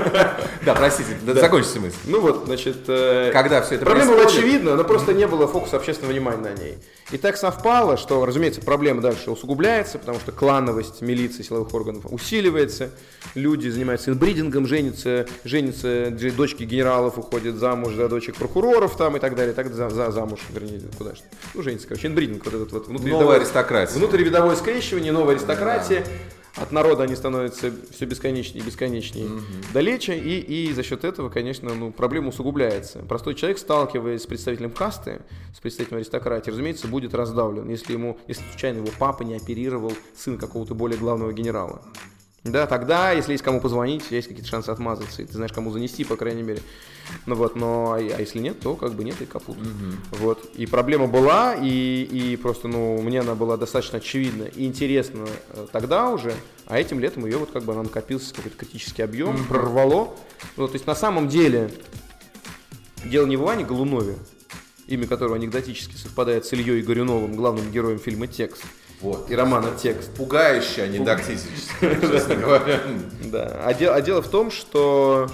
Да, 0.65 0.75
простите, 0.75 1.17
закончите 1.27 1.81
мысль. 1.81 1.97
Ну 2.05 2.21
вот, 2.21 2.45
значит... 2.47 2.85
Э, 2.87 3.31
Когда 3.33 3.63
все 3.63 3.75
это 3.75 3.85
Проблема 3.85 4.13
была 4.13 4.27
очевидна, 4.27 4.77
но 4.77 4.85
просто 4.85 5.13
не 5.13 5.27
было 5.27 5.49
фокуса 5.49 5.77
общественного 5.77 6.13
внимания 6.13 6.41
на 6.41 6.55
ней. 6.55 6.79
И 7.11 7.19
так 7.19 7.37
совпало, 7.37 7.97
что, 7.97 8.25
разумеется, 8.25 8.61
проблема 8.61 9.01
дальше 9.01 9.33
усугубляется, 9.33 9.99
потому 9.99 10.21
что 10.21 10.31
клановость 10.31 11.03
милиции, 11.03 11.43
силовых 11.43 11.75
органов 11.75 12.05
усиливается, 12.11 12.91
люди 13.35 13.69
занимаются 13.69 14.13
инбридингом, 14.13 14.69
женятся, 14.69 15.27
женятся, 15.43 16.11
дочки 16.37 16.63
генералов 16.63 17.19
уходят 17.19 17.57
замуж 17.57 17.95
за 17.95 18.09
дочек 18.09 18.37
прокуроров 18.37 18.97
там 18.97 19.17
и 19.17 19.21
так 19.21 19.35
далее, 19.35 19.55
так 19.55 19.73
за, 19.73 19.91
за 19.91 20.13
замуж, 20.13 20.41
вернее, 20.51 20.81
куда 20.97 21.17
что. 21.17 21.25
Ну, 21.55 21.63
женятся, 21.63 21.89
короче, 21.89 22.07
инбридинг, 22.07 22.45
вот 22.45 22.55
этот 22.55 22.73
вот 22.73 22.87
внутривидовой... 22.87 23.25
Новая 23.25 23.37
аристократия. 23.39 23.95
Внутривидовое 23.95 24.55
скрещивание, 24.55 25.11
новая 25.11 25.35
аристократия. 25.35 26.01
Да 26.01 26.11
от 26.57 26.71
народа 26.71 27.05
они 27.05 27.17
становятся 27.17 27.73
все 27.91 28.05
бесконечнее 28.05 28.63
и 28.63 28.67
бесконечнее 28.67 29.27
угу. 29.27 29.43
далече, 29.73 30.19
и, 30.19 30.41
и 30.41 30.73
за 30.73 30.83
счет 30.83 31.05
этого, 31.05 31.31
конечно, 31.31 31.73
ну, 31.75 31.93
проблема 31.93 32.29
усугубляется. 32.29 32.99
Простой 33.01 33.35
человек, 33.35 33.59
сталкиваясь 33.59 34.23
с 34.23 34.27
представителем 34.27 34.71
касты, 34.71 35.23
с 35.57 35.61
представителем 35.61 35.99
аристократии, 35.99 36.51
разумеется, 36.51 36.89
будет 36.89 37.15
раздавлен, 37.15 37.69
если 37.69 37.95
ему, 37.95 38.19
если 38.29 38.45
случайно 38.51 38.79
его 38.79 38.91
папа 38.99 39.23
не 39.23 39.35
оперировал 39.35 39.93
сын 40.15 40.39
какого-то 40.39 40.75
более 40.75 40.99
главного 40.99 41.33
генерала. 41.33 41.83
Да, 42.45 42.67
тогда, 42.67 43.13
если 43.13 43.33
есть 43.33 43.45
кому 43.45 43.61
позвонить, 43.61 44.11
есть 44.11 44.27
какие-то 44.27 44.49
шансы 44.49 44.71
отмазаться, 44.71 45.23
и 45.23 45.25
ты 45.25 45.33
знаешь, 45.33 45.53
кому 45.53 45.71
занести, 45.71 46.03
по 46.03 46.17
крайней 46.17 46.43
мере. 46.43 46.61
Ну 47.27 47.37
вот, 47.37 47.55
но 47.55 47.93
а 47.93 48.01
если 48.01 48.41
нет, 48.41 48.59
то 48.59 48.75
как 48.75 48.95
бы 48.95 49.05
нет 49.05 49.21
и 49.23 49.27
капут. 49.27 49.59
Угу. 49.59 50.19
Вот. 50.19 50.51
И 50.57 50.67
проблема 50.67 51.07
была, 51.07 51.55
и, 51.55 52.03
и 52.03 52.37
просто, 52.37 52.67
ну, 52.67 53.01
мне 53.01 53.21
она 53.21 53.37
была 53.37 53.57
достаточно 53.57 53.99
очевидна 53.99 54.45
и 54.45 54.67
интересна 54.67 55.27
э, 55.51 55.67
тогда 55.71 56.11
уже, 56.11 56.35
а 56.67 56.81
этим 56.81 56.99
летом 56.99 57.27
ее 57.27 57.39
вот 57.39 57.53
как 57.53 57.63
бы 57.63 57.75
она 57.75 57.85
накопился 57.85 58.35
какой-то 58.35 58.57
критический 58.57 59.03
объем, 59.03 59.37
угу. 59.37 59.45
прорвало. 59.45 60.15
Ну, 60.57 60.67
то 60.67 60.75
есть 60.75 60.87
на 60.87 60.97
самом 60.97 61.29
деле 61.29 61.71
дело 63.05 63.27
не 63.27 63.37
в 63.37 63.43
Иване 63.43 63.65
Голунове, 63.65 64.17
имя 64.89 65.07
которого 65.07 65.37
анекдотически 65.37 65.95
совпадает 65.95 66.45
с 66.45 66.53
Ильей 66.53 66.83
Горюновым, 66.83 67.37
главным 67.37 67.71
героем 67.71 68.01
фильма 68.01 68.27
«Текст», 68.27 68.65
вот. 69.03 69.31
И 69.31 69.35
романа 69.35 69.71
текст. 69.77 70.15
Пугающе, 70.15 70.83
а 70.83 70.89
не 70.89 71.01
дактически, 71.01 71.51
честно 71.81 72.37
говоря. 72.37 72.81
Да. 73.25 73.61
А, 73.65 73.71
а 73.71 74.01
дело 74.01 74.23
в 74.23 74.29
том, 74.29 74.51
что 74.53 75.29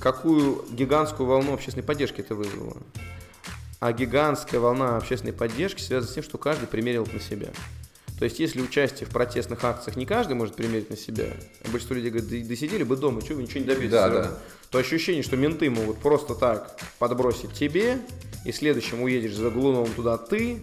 какую 0.00 0.64
гигантскую 0.70 1.26
волну 1.26 1.54
общественной 1.54 1.84
поддержки 1.84 2.20
это 2.20 2.34
вызвало. 2.34 2.76
А 3.80 3.92
гигантская 3.92 4.60
волна 4.60 4.98
общественной 4.98 5.32
поддержки 5.32 5.80
связана 5.80 6.10
с 6.10 6.14
тем, 6.14 6.22
что 6.22 6.36
каждый 6.36 6.66
примерил 6.66 7.04
это 7.04 7.14
на 7.14 7.20
себя. 7.20 7.48
То 8.18 8.24
есть, 8.24 8.38
если 8.38 8.60
участие 8.60 9.08
в 9.08 9.12
протестных 9.12 9.64
акциях 9.64 9.96
не 9.96 10.04
каждый 10.04 10.34
может 10.34 10.54
примерить 10.54 10.90
на 10.90 10.96
себя, 10.98 11.28
а 11.64 11.70
большинство 11.70 11.96
людей 11.96 12.10
говорят, 12.10 12.28
да, 12.28 12.36
да 12.46 12.56
сидели 12.56 12.82
бы 12.82 12.96
дома, 12.98 13.22
что 13.22 13.32
вы 13.32 13.42
ничего 13.42 13.60
не 13.60 13.66
добьетесь, 13.66 13.92
да, 13.92 14.10
да. 14.10 14.38
то 14.70 14.76
ощущение, 14.76 15.22
что 15.22 15.38
менты 15.38 15.70
могут 15.70 15.96
просто 15.96 16.34
так 16.34 16.78
подбросить 16.98 17.54
тебе, 17.54 17.98
и 18.44 18.52
следующим 18.52 19.02
уедешь 19.02 19.34
за 19.34 19.48
Глуновым 19.48 19.90
туда 19.92 20.18
ты, 20.18 20.62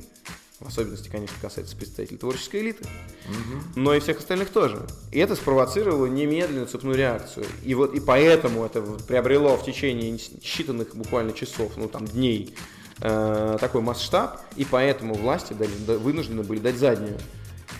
в 0.60 0.68
особенности, 0.68 1.10
конечно, 1.10 1.36
касается 1.40 1.76
представителей 1.76 2.18
творческой 2.18 2.62
элиты, 2.62 2.84
угу. 3.26 3.64
но 3.76 3.94
и 3.94 4.00
всех 4.00 4.18
остальных 4.18 4.50
тоже. 4.50 4.88
И 5.12 5.20
это 5.20 5.36
спровоцировало 5.36 6.08
немедленную 6.08 6.66
цепную 6.66 6.98
реакцию. 6.98 7.46
И 7.64 7.76
вот 7.76 7.94
и 7.94 8.00
поэтому 8.00 8.66
это 8.66 8.82
приобрело 8.82 9.56
в 9.56 9.64
течение 9.64 10.16
считанных 10.16 10.96
буквально 10.96 11.34
часов, 11.34 11.78
ну 11.78 11.88
там 11.88 12.06
дней, 12.06 12.56
э, 13.02 13.58
такой 13.60 13.82
масштаб, 13.82 14.42
и 14.56 14.66
поэтому 14.66 15.14
власти 15.14 15.54
дали, 15.54 15.98
вынуждены 15.98 16.42
были 16.42 16.60
дать 16.60 16.78
заднюю. 16.78 17.18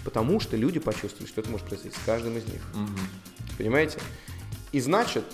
Потому 0.04 0.40
что 0.40 0.56
люди 0.56 0.80
почувствовали, 0.80 1.28
что 1.28 1.42
это 1.42 1.50
может 1.50 1.68
произойти 1.68 1.98
с 1.98 2.06
каждым 2.06 2.38
из 2.38 2.46
них. 2.46 2.62
Угу. 2.76 3.58
Понимаете? 3.58 4.00
И 4.72 4.80
значит, 4.80 5.26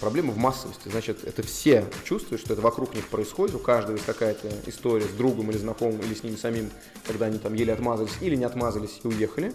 проблема 0.00 0.32
в 0.32 0.36
массовости. 0.36 0.88
Значит, 0.88 1.24
это 1.24 1.42
все 1.42 1.86
чувствуют, 2.04 2.42
что 2.42 2.52
это 2.52 2.62
вокруг 2.62 2.94
них 2.94 3.06
происходит, 3.08 3.54
у 3.54 3.58
каждого 3.58 3.96
есть 3.96 4.06
какая-то 4.06 4.48
история 4.66 5.06
с 5.06 5.12
другом 5.12 5.50
или 5.50 5.58
знакомым, 5.58 6.00
или 6.00 6.14
с 6.14 6.22
ними 6.22 6.36
самим, 6.36 6.70
когда 7.06 7.26
они 7.26 7.38
там 7.38 7.54
еле 7.54 7.72
отмазались 7.72 8.12
или 8.20 8.36
не 8.36 8.44
отмазались 8.44 9.00
и 9.02 9.08
уехали 9.08 9.52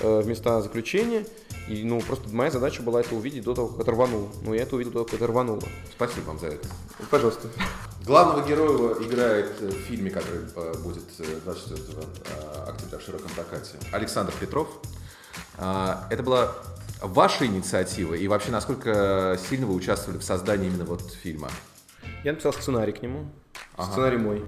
э, 0.00 0.20
в 0.20 0.26
места 0.26 0.60
заключения. 0.62 1.26
И, 1.68 1.84
ну, 1.84 2.00
просто 2.00 2.28
моя 2.30 2.50
задача 2.50 2.82
была 2.82 3.00
это 3.00 3.14
увидеть 3.14 3.44
до 3.44 3.54
того, 3.54 3.68
как 3.68 3.80
это 3.80 3.92
рвануло. 3.92 4.28
Ну, 4.42 4.52
я 4.52 4.62
это 4.62 4.74
увидел 4.74 4.92
до 4.92 4.98
того, 4.98 5.04
как 5.04 5.14
это 5.14 5.26
рвануло. 5.28 5.62
Спасибо 5.94 6.26
вам 6.26 6.38
за 6.40 6.48
это. 6.48 6.68
Пожалуйста. 7.10 7.48
Главного 8.04 8.46
героя 8.46 8.94
играет 9.00 9.60
в 9.60 9.72
фильме, 9.86 10.10
который 10.10 10.40
э, 10.54 10.74
будет 10.78 11.04
24 11.44 12.06
октября 12.66 12.98
в 12.98 13.02
широком 13.02 13.30
прокате, 13.30 13.78
Александр 13.92 14.32
Петров. 14.40 14.68
А, 15.56 16.06
это 16.10 16.22
была 16.22 16.54
ваша 17.02 17.46
инициатива 17.46 18.14
и 18.14 18.26
вообще 18.28 18.50
насколько 18.50 19.38
сильно 19.48 19.66
вы 19.66 19.74
участвовали 19.74 20.18
в 20.18 20.24
создании 20.24 20.68
именно 20.68 20.84
вот 20.84 21.12
фильма? 21.12 21.50
Я 22.24 22.32
написал 22.32 22.52
сценарий 22.52 22.92
к 22.92 23.02
нему, 23.02 23.30
ага. 23.76 23.90
сценарий 23.90 24.18
мой. 24.18 24.42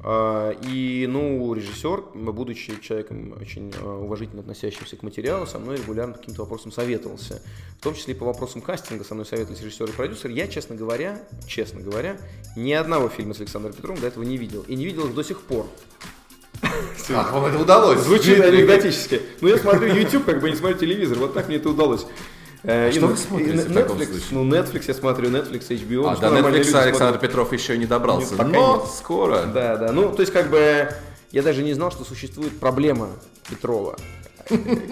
А, 0.00 0.50
и, 0.62 1.06
ну, 1.08 1.52
режиссер, 1.52 2.02
будучи 2.14 2.80
человеком 2.80 3.34
очень 3.40 3.72
а, 3.80 3.98
уважительно 3.98 4.42
относящимся 4.42 4.96
к 4.96 5.02
материалу, 5.02 5.46
со 5.46 5.58
мной 5.58 5.78
регулярно 5.78 6.12
по 6.12 6.20
каким-то 6.20 6.42
вопросам 6.42 6.70
советовался. 6.70 7.42
В 7.78 7.82
том 7.82 7.94
числе 7.94 8.14
и 8.14 8.16
по 8.16 8.26
вопросам 8.26 8.60
кастинга 8.60 9.04
со 9.04 9.14
мной 9.14 9.26
советовались 9.26 9.62
режиссер 9.62 9.86
и 9.88 9.92
продюсер. 9.92 10.30
Я, 10.30 10.46
честно 10.48 10.76
говоря, 10.76 11.20
честно 11.46 11.80
говоря, 11.80 12.18
ни 12.56 12.72
одного 12.72 13.08
фильма 13.08 13.34
с 13.34 13.40
Александром 13.40 13.72
Петровым 13.72 14.00
до 14.00 14.06
этого 14.06 14.22
не 14.22 14.36
видел. 14.36 14.62
И 14.68 14.76
не 14.76 14.84
видел 14.84 15.08
их 15.08 15.14
до 15.14 15.24
сих 15.24 15.40
пор. 15.40 15.66
Ах, 17.14 17.32
вам 17.32 17.46
это 17.46 17.58
удалось. 17.58 18.00
Звучит 18.00 18.40
анекдотически. 18.40 19.22
Ну, 19.40 19.48
я 19.48 19.58
смотрю 19.58 19.94
YouTube, 19.94 20.24
как 20.24 20.40
бы 20.40 20.50
не 20.50 20.56
смотрю 20.56 20.78
телевизор. 20.78 21.18
Вот 21.18 21.34
так 21.34 21.48
мне 21.48 21.56
это 21.56 21.70
удалось. 21.70 22.06
Э, 22.62 22.90
что 22.90 23.06
вы 23.06 23.16
смотрите 23.16 23.52
в 23.52 23.72
таком 23.72 23.98
Netflix, 23.98 24.22
ну, 24.32 24.44
Netflix 24.44 24.84
я 24.88 24.94
смотрю, 24.94 25.30
Netflix, 25.30 25.68
HBO. 25.68 26.10
А, 26.10 26.16
до 26.16 26.36
Netflix 26.36 26.74
Александр 26.74 27.18
Петров 27.18 27.52
еще 27.52 27.78
не 27.78 27.86
добрался, 27.86 28.34
нет, 28.34 28.48
но 28.48 28.76
нет. 28.78 28.90
скоро. 28.90 29.44
Да, 29.44 29.76
да, 29.76 29.92
ну, 29.92 30.12
то 30.12 30.20
есть, 30.20 30.32
как 30.32 30.50
бы, 30.50 30.88
я 31.30 31.42
даже 31.42 31.62
не 31.62 31.74
знал, 31.74 31.92
что 31.92 32.04
существует 32.04 32.58
проблема 32.58 33.10
Петрова. 33.48 33.96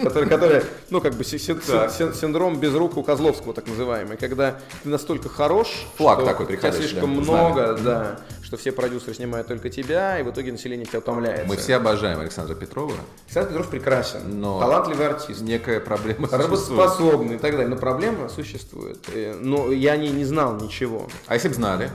Который, 0.03 0.27
который, 0.27 0.63
ну, 0.89 0.99
как 0.99 1.15
бы 1.15 1.23
синдром 1.23 2.59
без 2.59 2.73
рук 2.73 2.97
у 2.97 3.03
Козловского, 3.03 3.53
так 3.53 3.67
называемый, 3.67 4.17
когда 4.17 4.59
ты 4.83 4.89
настолько 4.89 5.29
хорош, 5.29 5.85
Флаг 5.97 6.25
такой 6.25 6.45
тебя 6.45 6.71
слишком 6.71 7.09
много, 7.09 7.77
да, 7.81 8.19
что 8.45 8.57
все 8.57 8.71
продюсеры 8.71 9.15
снимают 9.15 9.47
только 9.47 9.71
тебя, 9.71 10.19
и 10.19 10.23
в 10.23 10.29
итоге 10.29 10.51
население 10.51 10.85
тебя 10.85 10.99
утомляется. 10.99 11.47
Мы 11.47 11.57
все 11.57 11.75
обожаем 11.75 12.19
Александра 12.19 12.53
Петрова. 12.53 12.93
Александр 13.25 13.49
Петров 13.49 13.69
прекрасен, 13.69 14.39
но 14.39 14.59
талантливый 14.59 15.07
артист. 15.07 15.41
Некая 15.41 15.79
проблема 15.79 16.29
Работоспособный 16.29 17.35
и 17.35 17.39
так 17.39 17.53
далее, 17.53 17.67
но 17.67 17.75
проблема 17.75 18.29
существует. 18.29 18.99
Э, 19.11 19.35
но 19.41 19.71
я 19.71 19.97
не, 19.97 20.09
не 20.09 20.25
знал 20.25 20.55
ничего. 20.57 21.07
А 21.25 21.33
если 21.33 21.47
бы 21.47 21.55
знали? 21.55 21.89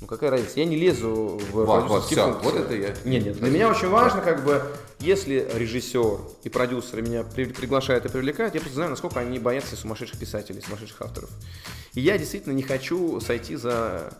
Ну 0.00 0.06
какая 0.06 0.30
разница? 0.30 0.58
Я 0.60 0.64
не 0.64 0.76
лезу 0.76 1.38
в 1.50 1.52
вот, 1.52 1.86
вот, 1.86 2.04
все, 2.06 2.32
вот 2.42 2.54
это 2.54 2.74
я. 2.74 2.94
Нет, 3.04 3.26
нет. 3.26 3.38
Для 3.38 3.50
меня 3.50 3.68
очень 3.68 3.88
важно, 3.88 4.22
как 4.22 4.44
бы, 4.44 4.62
если 5.00 5.46
режиссер 5.54 6.18
и 6.44 6.48
продюсеры 6.48 7.02
меня 7.02 7.24
при, 7.24 7.44
приглашают 7.44 8.06
и 8.06 8.08
привлекают, 8.08 8.54
я 8.54 8.60
просто 8.60 8.76
знаю, 8.76 8.90
насколько 8.90 9.20
они 9.20 9.38
боятся 9.38 9.76
сумасшедших 9.76 10.18
писателей, 10.18 10.62
сумасшедших 10.62 11.02
авторов. 11.02 11.28
И 11.92 12.00
я 12.00 12.16
действительно 12.16 12.54
не 12.54 12.62
хочу 12.62 13.20
сойти 13.20 13.56
за 13.56 14.14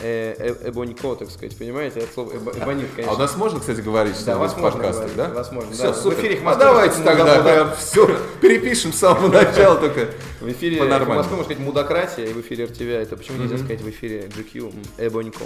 эбонико, 0.00 1.14
так 1.14 1.30
сказать, 1.30 1.56
понимаете, 1.56 2.00
от 2.00 2.12
слова 2.12 2.32
эбо, 2.34 2.52
эбонит, 2.52 2.88
конечно. 2.94 3.12
А 3.12 3.16
у 3.16 3.18
нас 3.18 3.36
можно, 3.36 3.60
кстати, 3.60 3.80
говорить, 3.80 4.16
что 4.16 4.26
да, 4.26 4.38
вас 4.38 4.52
в 4.52 4.60
подкастах, 4.60 5.14
да? 5.16 5.28
Вас 5.28 5.52
можно, 5.52 5.72
все, 5.72 5.82
да. 5.84 5.94
Супер. 5.94 6.16
В 6.16 6.20
эфире 6.20 6.40
а 6.44 6.54
давайте 6.54 7.02
тогда 7.02 7.42
прям 7.42 7.76
все 7.76 8.18
перепишем 8.40 8.92
с 8.92 8.96
самого 8.96 9.28
начала 9.28 9.76
только 9.76 10.08
В 10.40 10.50
эфире 10.50 10.82
в 10.82 10.88
Москве 10.88 11.14
можно 11.14 11.44
сказать 11.44 11.58
мудократия, 11.58 12.26
и 12.26 12.32
в 12.32 12.40
эфире 12.40 12.64
РТВ 12.64 12.80
это 12.80 13.16
почему 13.16 13.38
нельзя 13.38 13.58
сказать 13.58 13.80
в 13.80 13.90
эфире 13.90 14.30
GQ 14.34 14.74
эбонико? 14.98 15.44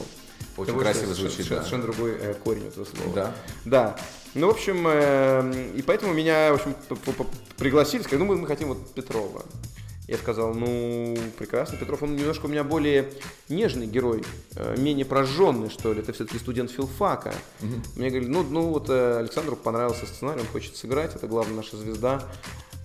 Очень 0.56 0.78
красиво 0.78 1.14
звучит, 1.14 1.48
да. 1.48 1.56
Совершенно 1.56 1.82
другой 1.82 2.12
э, 2.12 2.34
корень 2.34 2.68
этого 2.68 2.84
слова. 2.84 3.12
Да. 3.14 3.34
Да. 3.64 3.96
Ну, 4.34 4.48
в 4.48 4.50
общем, 4.50 4.84
э, 4.86 5.72
и 5.76 5.82
поэтому 5.82 6.12
меня, 6.12 6.52
в 6.52 6.54
общем, 6.54 6.74
пригласили, 7.56 8.02
сказали, 8.02 8.24
ну, 8.24 8.36
мы 8.36 8.46
хотим 8.46 8.68
вот 8.68 8.94
Петрова. 8.94 9.42
Я 10.06 10.18
сказал, 10.18 10.52
ну, 10.52 11.16
прекрасно, 11.38 11.78
Петров, 11.78 12.02
он 12.02 12.14
немножко 12.14 12.44
у 12.44 12.48
меня 12.48 12.62
более 12.62 13.10
нежный 13.48 13.86
герой, 13.86 14.22
э, 14.54 14.76
менее 14.76 15.06
прожженный, 15.06 15.70
что 15.70 15.94
ли, 15.94 16.00
это 16.00 16.12
все-таки 16.12 16.38
студент 16.38 16.70
филфака. 16.70 17.32
Угу. 17.62 17.72
Мне 17.96 18.10
говорили, 18.10 18.30
ну, 18.30 18.42
ну 18.42 18.68
вот 18.68 18.90
э, 18.90 19.18
Александру 19.18 19.56
понравился 19.56 20.04
сценарий, 20.04 20.40
он 20.40 20.46
хочет 20.48 20.76
сыграть, 20.76 21.16
это 21.16 21.26
главная 21.26 21.56
наша 21.56 21.78
звезда. 21.78 22.22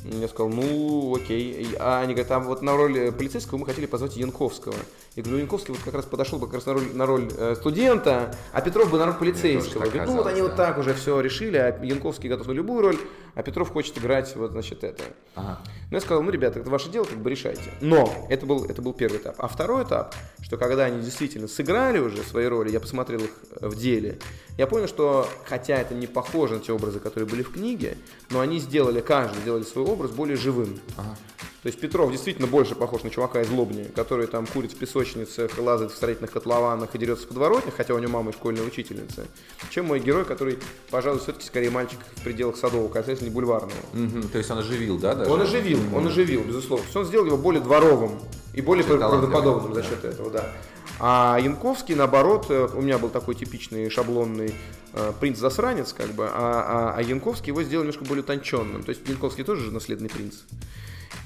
Я 0.06 0.30
сказал, 0.30 0.48
ну, 0.48 1.14
окей. 1.14 1.76
А 1.78 2.00
они 2.02 2.14
говорят, 2.14 2.32
а 2.32 2.40
вот 2.40 2.62
на 2.62 2.78
роль 2.78 3.12
полицейского 3.12 3.58
мы 3.58 3.66
хотели 3.66 3.86
позвать 3.86 4.16
Янковского. 4.16 4.76
Я 5.18 5.24
говорю, 5.24 5.40
Янковский 5.40 5.74
вот 5.74 5.84
как 5.84 5.94
раз 5.94 6.06
подошел 6.06 6.40
бы 6.40 6.46
как 6.46 6.56
раз 6.56 6.66
на 6.68 6.74
роль, 6.74 6.84
на 6.94 7.06
роль 7.06 7.30
э, 7.36 7.56
студента, 7.58 8.34
а 8.54 8.62
Петров 8.62 8.90
бы 8.90 8.98
на 8.98 9.08
роль 9.08 9.16
полицейского. 9.16 9.82
Говорит, 9.82 10.06
ну 10.06 10.16
вот 10.16 10.28
они 10.28 10.40
да. 10.40 10.48
вот 10.48 10.56
так 10.56 10.78
уже 10.78 10.94
все 10.94 11.20
решили, 11.20 11.58
а 11.58 11.78
Янковский 11.84 12.30
готов 12.30 12.48
на 12.48 12.54
любую 12.54 12.82
роль, 12.82 12.98
а 13.36 13.44
Петров 13.44 13.70
хочет 13.70 13.98
играть 13.98 14.36
вот, 14.36 14.52
значит, 14.52 14.84
это. 14.84 15.04
Ага. 15.36 15.60
Ну, 15.90 15.96
я 15.96 16.02
сказал, 16.02 16.22
ну, 16.24 16.32
ребята, 16.32 16.60
это 16.60 16.70
ваше 16.70 16.90
дело, 16.90 17.06
как 17.06 17.18
бы 17.18 17.30
решайте. 17.30 17.72
Но 17.82 18.28
это 18.30 18.46
был, 18.46 18.66
это 18.66 18.82
был 18.82 18.94
первый 18.94 19.18
этап. 19.18 19.36
А 19.38 19.48
второй 19.48 19.84
этап, 19.84 20.16
что 20.42 20.58
когда 20.58 20.86
они 20.86 21.02
действительно 21.02 21.48
сыграли 21.48 22.00
уже 22.00 22.24
свои 22.24 22.46
роли, 22.46 22.72
я 22.72 22.80
посмотрел 22.80 23.22
их 23.22 23.32
в 23.62 23.76
деле, 23.76 24.20
я 24.60 24.68
понял, 24.68 24.90
что, 24.90 25.26
хотя 25.46 25.78
это 25.78 25.96
не 25.96 26.06
похоже 26.06 26.56
на 26.56 26.60
те 26.60 26.74
образы, 26.74 27.00
которые 27.00 27.30
были 27.30 27.44
в 27.44 27.52
книге, 27.54 27.98
но 28.30 28.42
они 28.42 28.60
сделали, 28.60 29.00
каждый 29.00 29.40
сделали 29.40 29.64
свой 29.64 29.86
образ 29.86 30.12
более 30.12 30.36
живым. 30.36 30.82
Ага. 30.98 31.16
То 31.64 31.68
есть 31.68 31.80
Петров 31.80 32.12
действительно 32.12 32.46
больше 32.46 32.76
похож 32.76 33.04
на 33.04 33.10
чувака 33.10 33.42
из 33.42 33.50
Лобни, 33.50 33.86
который 33.96 34.28
там 34.28 34.46
курит 34.46 34.74
в 34.74 34.76
песочницах, 34.76 35.58
лазает 35.58 35.94
в 35.94 35.96
строительных 35.96 36.32
котлованах 36.32 36.94
и 36.94 36.98
дерется 36.98 37.24
в 37.24 37.30
подворотнях, 37.30 37.74
хотя 37.74 37.94
у 37.94 38.00
него 38.00 38.12
мама 38.12 38.32
и 38.32 38.34
школьная 38.34 38.66
учительница, 38.66 39.28
чем 39.70 39.86
мой 39.86 40.02
герой, 40.02 40.26
который, 40.26 40.60
пожалуй, 40.90 41.22
все-таки 41.22 41.46
скорее 41.46 41.70
мальчик 41.70 42.00
в 42.18 42.24
пределах 42.26 42.58
Садового 42.58 42.90
касательно 42.90 43.30
не 43.30 43.34
бульварного. 43.34 43.72
Угу, 43.94 44.28
то 44.28 44.38
есть 44.40 44.52
он 44.52 44.58
оживил, 44.58 45.00
да? 45.00 45.16
Даже? 45.16 45.32
Он 45.32 45.40
оживил, 45.40 45.80
он 45.96 46.06
оживил, 46.06 46.44
безусловно. 46.44 46.84
То 46.84 46.88
есть 46.88 46.98
он 46.98 47.06
сделал 47.06 47.26
его 47.28 47.38
более 47.38 47.62
дворовым 47.62 48.20
и 48.54 48.60
более 48.60 48.84
правдоподобным 48.84 49.74
за 49.74 49.84
счет 49.84 50.04
этого, 50.04 50.30
да. 50.30 50.52
А 51.00 51.38
Янковский, 51.42 51.96
наоборот, 51.96 52.48
э, 52.50 52.68
у 52.74 52.82
меня 52.82 52.98
был 52.98 53.10
такой 53.10 53.36
типичный 53.36 53.90
шаблонный 53.90 54.54
э, 54.94 55.14
принц-засранец, 55.20 55.94
как 55.94 56.12
бы, 56.12 56.28
а, 56.28 56.34
а, 56.34 56.94
а 56.98 57.02
Янковский 57.02 57.48
его 57.48 57.64
сделал 57.64 57.84
немножко 57.84 58.04
более 58.06 58.24
утонченным. 58.24 58.84
То 58.84 58.90
есть 58.90 59.08
Янковский 59.08 59.44
тоже 59.44 59.66
же 59.66 59.72
наследный 59.72 60.10
принц. 60.10 60.36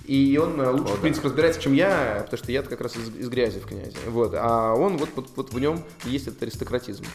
И 0.05 0.37
он 0.41 0.59
э, 0.59 0.69
лучше, 0.69 0.93
О, 0.93 0.97
в 0.97 1.01
принципе, 1.01 1.23
да. 1.23 1.29
разбирается, 1.29 1.61
чем 1.61 1.73
я, 1.73 2.21
потому 2.25 2.43
что 2.43 2.51
я 2.51 2.61
как 2.61 2.81
раз 2.81 2.95
из, 2.97 3.15
из 3.15 3.29
грязи 3.29 3.59
в 3.59 3.65
князе. 3.65 3.97
Вот. 4.07 4.33
А 4.35 4.73
он, 4.73 4.97
вот, 4.97 5.09
вот, 5.15 5.29
вот 5.35 5.53
в 5.53 5.59
нем 5.59 5.83
есть 6.03 6.27
этот 6.27 6.43
аристократизм. 6.43 7.05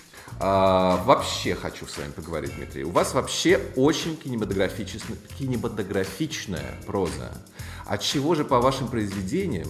А, 0.40 1.03
вообще 1.05 1.55
хочу 1.55 1.87
с 1.87 1.99
вами 1.99 2.12
поговорить, 2.12 2.55
Дмитрий. 2.57 2.85
У 2.85 2.90
вас 2.90 3.12
вообще 3.12 3.61
очень 3.77 4.16
кинематографичная, 4.16 5.18
кинематографичная 5.38 6.81
проза. 6.87 7.31
От 7.85 8.01
чего 8.01 8.35
же 8.35 8.44
по 8.44 8.59
вашим 8.61 8.88
произведениям 8.88 9.68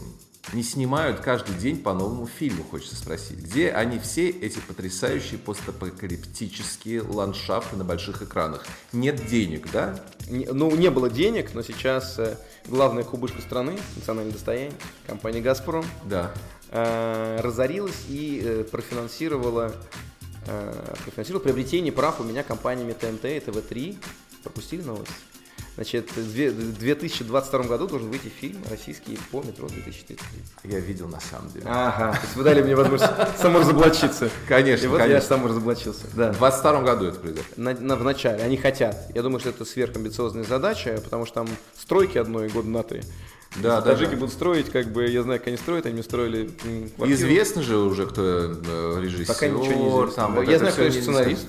не 0.52 0.62
снимают 0.62 1.20
каждый 1.20 1.54
день 1.56 1.78
по 1.78 1.92
новому 1.92 2.26
фильму, 2.26 2.64
хочется 2.64 2.96
спросить. 2.96 3.38
Где 3.38 3.70
они 3.70 3.98
все, 3.98 4.28
эти 4.30 4.58
потрясающие 4.61 5.38
постапокалиптические 5.38 7.02
ландшафты 7.02 7.76
на 7.76 7.84
больших 7.84 8.22
экранах? 8.22 8.66
Нет 8.92 9.26
денег, 9.26 9.70
да? 9.70 10.02
Не, 10.28 10.46
ну, 10.46 10.74
не 10.74 10.90
было 10.90 11.11
денег, 11.11 11.54
но 11.54 11.62
сейчас 11.62 12.18
э, 12.18 12.37
главная 12.66 13.04
кубышка 13.04 13.40
страны, 13.42 13.78
национальное 13.96 14.32
достояние, 14.32 14.72
компания 15.06 15.40
«Газпром», 15.40 15.84
да. 16.04 16.32
э, 16.70 17.40
разорилась 17.40 18.04
и 18.08 18.40
э, 18.42 18.64
профинансировала, 18.64 19.74
э, 20.46 20.94
профинансировала 21.04 21.42
приобретение 21.42 21.92
прав 21.92 22.20
у 22.20 22.24
меня 22.24 22.42
компаниями 22.42 22.92
ТНТ 22.92 23.24
и 23.24 23.40
ТВ-3. 23.40 23.96
Пропустили 24.42 24.82
новость? 24.82 25.12
Значит, 25.78 26.10
в 26.16 26.78
2022 26.80 27.62
году 27.62 27.86
должен 27.86 28.10
выйти 28.10 28.26
фильм 28.26 28.58
российский 28.68 29.16
по 29.30 29.40
метро 29.42 29.68
2033. 29.68 30.18
Я 30.64 30.80
видел 30.80 31.06
на 31.06 31.20
самом 31.20 31.52
деле. 31.52 31.66
Ага, 31.68 32.14
то 32.14 32.20
есть 32.20 32.34
вы 32.34 32.42
дали 32.42 32.62
мне 32.62 32.74
возможность 32.74 33.12
саморазоблачиться. 33.40 34.28
Конечно, 34.48 34.86
И 34.86 34.88
вот 34.88 34.98
конечно. 34.98 35.14
я 35.14 35.22
саморазоблачился. 35.22 36.02
Да. 36.16 36.32
В 36.32 36.38
2022 36.38 36.82
году 36.82 37.04
это 37.06 37.20
произойдет? 37.20 37.56
На, 37.56 37.74
на, 37.74 37.94
в 37.94 38.02
начале. 38.02 38.42
Они 38.42 38.56
хотят. 38.56 38.96
Я 39.14 39.22
думаю, 39.22 39.38
что 39.38 39.50
это 39.50 39.64
сверхамбициозная 39.64 40.42
задача, 40.42 41.00
потому 41.04 41.26
что 41.26 41.36
там 41.36 41.48
стройки 41.78 42.18
одной 42.18 42.48
года 42.48 42.68
на 42.68 42.82
три. 42.82 43.02
Да, 43.62 43.80
да, 43.80 43.92
таджики 43.92 44.10
да. 44.10 44.16
будут 44.16 44.32
строить, 44.32 44.70
как 44.70 44.88
бы, 44.88 45.06
я 45.06 45.22
знаю, 45.22 45.38
как 45.38 45.46
они 45.46 45.58
строят, 45.58 45.86
они 45.86 46.02
строили 46.02 46.50
квартиру. 46.96 47.12
Известно 47.12 47.62
же 47.62 47.76
уже, 47.76 48.06
кто 48.06 48.22
э, 48.24 49.00
режиссер. 49.00 49.32
Пока 49.32 49.46
ничего 49.46 49.62
не 49.62 49.88
известно. 49.90 50.22
Там, 50.22 50.34
вот 50.34 50.48
я 50.48 50.58
знаю, 50.58 50.72
кто 50.74 50.90
сценарист. 50.90 51.46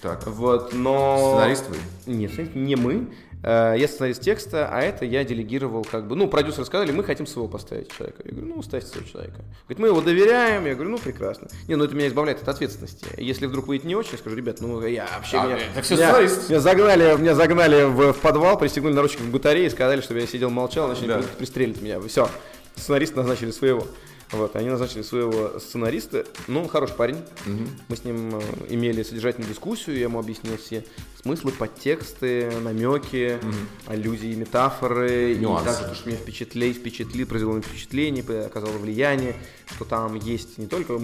Так. 0.00 0.24
Вот, 0.28 0.72
но... 0.74 1.38
Сценарист 1.38 1.64
вы? 1.68 2.12
Нет, 2.12 2.54
не 2.54 2.76
мы. 2.76 3.08
Э, 3.44 3.74
я 3.76 3.86
сценарист 3.86 4.22
текста, 4.22 4.70
а 4.72 4.80
это 4.80 5.04
я 5.04 5.22
делегировал 5.22 5.84
как 5.84 6.08
бы, 6.08 6.16
ну, 6.16 6.28
продюсеры 6.28 6.64
сказали, 6.64 6.92
мы 6.92 7.04
хотим 7.04 7.26
своего 7.26 7.46
поставить 7.46 7.94
человека. 7.94 8.22
Я 8.24 8.30
говорю, 8.30 8.54
ну, 8.56 8.62
ставьте 8.62 8.88
своего 8.88 9.06
человека. 9.06 9.36
Говорит, 9.64 9.78
мы 9.78 9.88
его 9.88 10.00
доверяем. 10.00 10.64
Я 10.64 10.74
говорю, 10.74 10.90
ну, 10.92 10.98
прекрасно. 10.98 11.48
Не, 11.68 11.74
ну, 11.76 11.84
это 11.84 11.94
меня 11.94 12.08
избавляет 12.08 12.40
от 12.40 12.48
ответственности. 12.48 13.06
Если 13.18 13.44
вдруг 13.44 13.66
выйдет 13.66 13.84
не 13.84 13.94
очень, 13.94 14.12
я 14.12 14.18
скажу, 14.18 14.34
ребят, 14.34 14.60
ну, 14.60 14.80
я 14.86 15.06
вообще... 15.14 15.36
А, 15.36 15.46
меня, 15.46 15.58
так 15.74 15.84
все 15.84 15.96
меня, 15.96 16.20
меня 16.48 16.60
загнали, 16.60 17.16
меня 17.20 17.34
загнали 17.34 17.84
в, 17.84 18.12
в 18.14 18.20
подвал, 18.20 18.58
пристегнули 18.58 18.94
наручники 18.94 19.22
в 19.22 19.30
батарее 19.30 19.66
и 19.66 19.70
сказали, 19.70 20.00
чтобы 20.00 20.20
я 20.20 20.26
сидел 20.26 20.48
молчал, 20.48 20.88
иначе 20.88 21.06
да. 21.06 21.22
пристрелят 21.36 21.82
меня. 21.82 22.00
Все, 22.00 22.30
сценарист 22.76 23.14
назначили 23.14 23.50
своего. 23.50 23.86
Вот, 24.34 24.56
они 24.56 24.68
назначили 24.68 25.02
своего 25.02 25.58
сценариста. 25.58 26.26
Ну, 26.48 26.62
он 26.62 26.68
хороший 26.68 26.96
парень. 26.96 27.16
Угу. 27.46 27.68
Мы 27.88 27.96
с 27.96 28.04
ним 28.04 28.34
э, 28.34 28.40
имели 28.70 29.02
содержательную 29.02 29.48
дискуссию. 29.48 29.96
Я 29.96 30.04
ему 30.04 30.18
объяснил 30.18 30.56
все 30.56 30.84
смыслы, 31.22 31.52
подтексты, 31.52 32.50
намеки, 32.60 33.38
угу. 33.40 33.54
аллюзии, 33.86 34.34
метафоры. 34.34 35.36
Нюансы. 35.36 35.62
И 35.62 35.66
также 35.66 35.88
то, 35.88 35.94
что 35.94 36.08
меня 36.08 36.18
впечатлил, 36.18 36.74
впечатлил, 36.74 37.26
произвело 37.26 37.60
впечатление, 37.60 38.24
оказало 38.44 38.76
влияние, 38.78 39.36
что 39.74 39.84
там 39.84 40.14
есть 40.16 40.58
не 40.58 40.66
только 40.66 40.94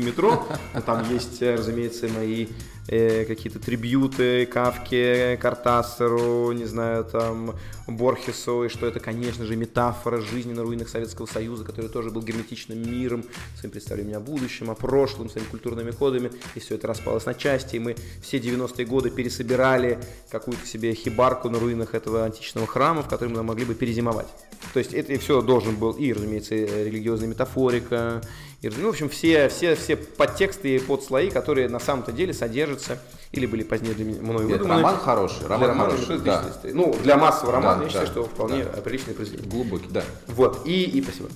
метро, 0.00 0.46
но 0.74 0.80
там 0.80 1.08
есть, 1.12 1.42
э, 1.42 1.54
разумеется, 1.54 2.08
мои 2.08 2.46
э, 2.88 3.24
какие-то 3.24 3.58
трибьюты 3.58 4.46
Кавке, 4.46 5.36
Картасеру, 5.40 6.52
не 6.52 6.64
знаю, 6.64 7.04
там, 7.04 7.54
Борхесу, 7.86 8.64
и 8.64 8.68
что 8.68 8.86
это, 8.86 9.00
конечно 9.00 9.44
же, 9.46 9.56
метафора 9.56 10.20
жизни 10.20 10.52
на 10.52 10.62
руинах 10.62 10.88
Советского 10.88 11.26
Союза 11.26 11.64
который 11.64 11.90
тоже 11.90 12.10
был 12.10 12.22
герметичным 12.22 12.78
миром, 12.78 13.24
своим 13.58 13.72
представлением 13.72 14.18
о 14.18 14.20
будущем, 14.20 14.70
о 14.70 14.74
прошлом, 14.74 15.30
своими 15.30 15.48
культурными 15.48 15.90
кодами, 15.90 16.30
и 16.54 16.60
все 16.60 16.74
это 16.74 16.86
распалось 16.86 17.26
на 17.26 17.34
части, 17.34 17.76
и 17.76 17.78
мы 17.78 17.96
все 18.22 18.38
90-е 18.38 18.86
годы 18.86 19.10
пересобирали 19.10 19.98
какую-то 20.30 20.66
себе 20.66 20.94
хибарку 20.94 21.48
на 21.48 21.58
руинах 21.58 21.94
этого 21.94 22.24
античного 22.24 22.66
храма, 22.66 23.02
в 23.02 23.08
котором 23.08 23.34
мы 23.34 23.42
могли 23.42 23.64
бы 23.64 23.74
перезимовать. 23.74 24.28
То 24.72 24.78
есть 24.78 24.92
это 24.92 25.18
все 25.18 25.42
должен 25.42 25.76
был 25.76 25.92
и, 25.92 26.12
разумеется, 26.12 26.54
религиозная 26.54 27.28
метафорика, 27.28 28.22
и, 28.62 28.68
ну, 28.68 28.86
в 28.86 28.90
общем, 28.90 29.08
все, 29.08 29.48
все, 29.48 29.74
все 29.74 29.96
подтексты 29.96 30.76
и 30.76 30.78
подслои, 30.78 31.30
которые 31.30 31.68
на 31.68 31.80
самом-то 31.80 32.12
деле 32.12 32.34
содержатся 32.34 32.98
или 33.32 33.46
были 33.46 33.62
позднее 33.62 33.94
для 33.94 34.04
меня, 34.04 34.20
мной 34.20 34.44
выдуманы. 34.44 34.82
роман 34.82 34.98
хороший, 34.98 35.46
роман 35.46 35.72
для 35.72 35.84
хороший, 35.84 36.18
да. 36.18 36.44
Ну, 36.64 36.94
для 37.02 37.16
массового 37.16 37.52
романа 37.52 37.78
да, 37.78 37.84
я 37.84 37.88
считаю, 37.88 38.06
да, 38.06 38.12
что 38.12 38.24
вполне 38.24 38.64
да. 38.64 38.82
приличное 38.82 39.14
произведение. 39.14 39.50
Глубокий, 39.50 39.88
да. 39.88 40.04
Вот, 40.26 40.66
и, 40.66 40.82
и 40.84 41.02
спасибо. 41.02 41.30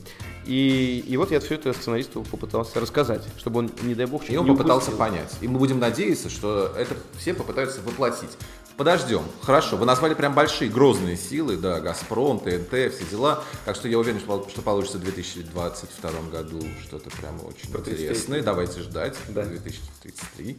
И, 0.47 1.03
и 1.07 1.17
вот 1.17 1.31
я 1.31 1.41
все 1.41 1.55
это 1.55 1.73
сценаристу 1.73 2.23
попытался 2.31 2.79
рассказать, 2.79 3.23
чтобы 3.39 3.61
он, 3.61 3.71
не 3.83 3.95
дай 3.95 4.05
бог, 4.05 4.29
И 4.29 4.37
он 4.37 4.47
попытался 4.47 4.91
упустил. 4.91 4.99
понять. 4.99 5.33
И 5.41 5.49
мы 5.49 5.59
будем 5.59 5.79
надеяться, 5.79 6.29
что 6.29 6.73
это 6.77 6.95
все 7.17 7.33
попытаются 7.33 7.81
воплотить. 7.81 8.31
Подождем. 8.77 9.23
Хорошо, 9.43 9.77
вы 9.77 9.87
назвали 9.87 10.15
прям 10.15 10.35
большие, 10.35 10.69
грозные 10.69 11.17
силы, 11.17 11.57
да, 11.57 11.81
Газпром, 11.81 12.41
ТНТ, 12.41 12.93
все 12.93 13.05
дела. 13.09 13.45
Так 13.65 13.77
что 13.77 13.87
я 13.87 13.99
уверен, 13.99 14.19
что 14.19 14.63
получится 14.63 14.99
в 14.99 15.03
2022 15.03 16.11
году 16.33 16.61
что-то 16.83 17.09
прям 17.11 17.37
очень 17.45 17.71
интересное. 17.71 18.43
Давайте 18.43 18.81
ждать. 18.81 19.17
Да. 19.29 19.45
2033. 19.45 20.59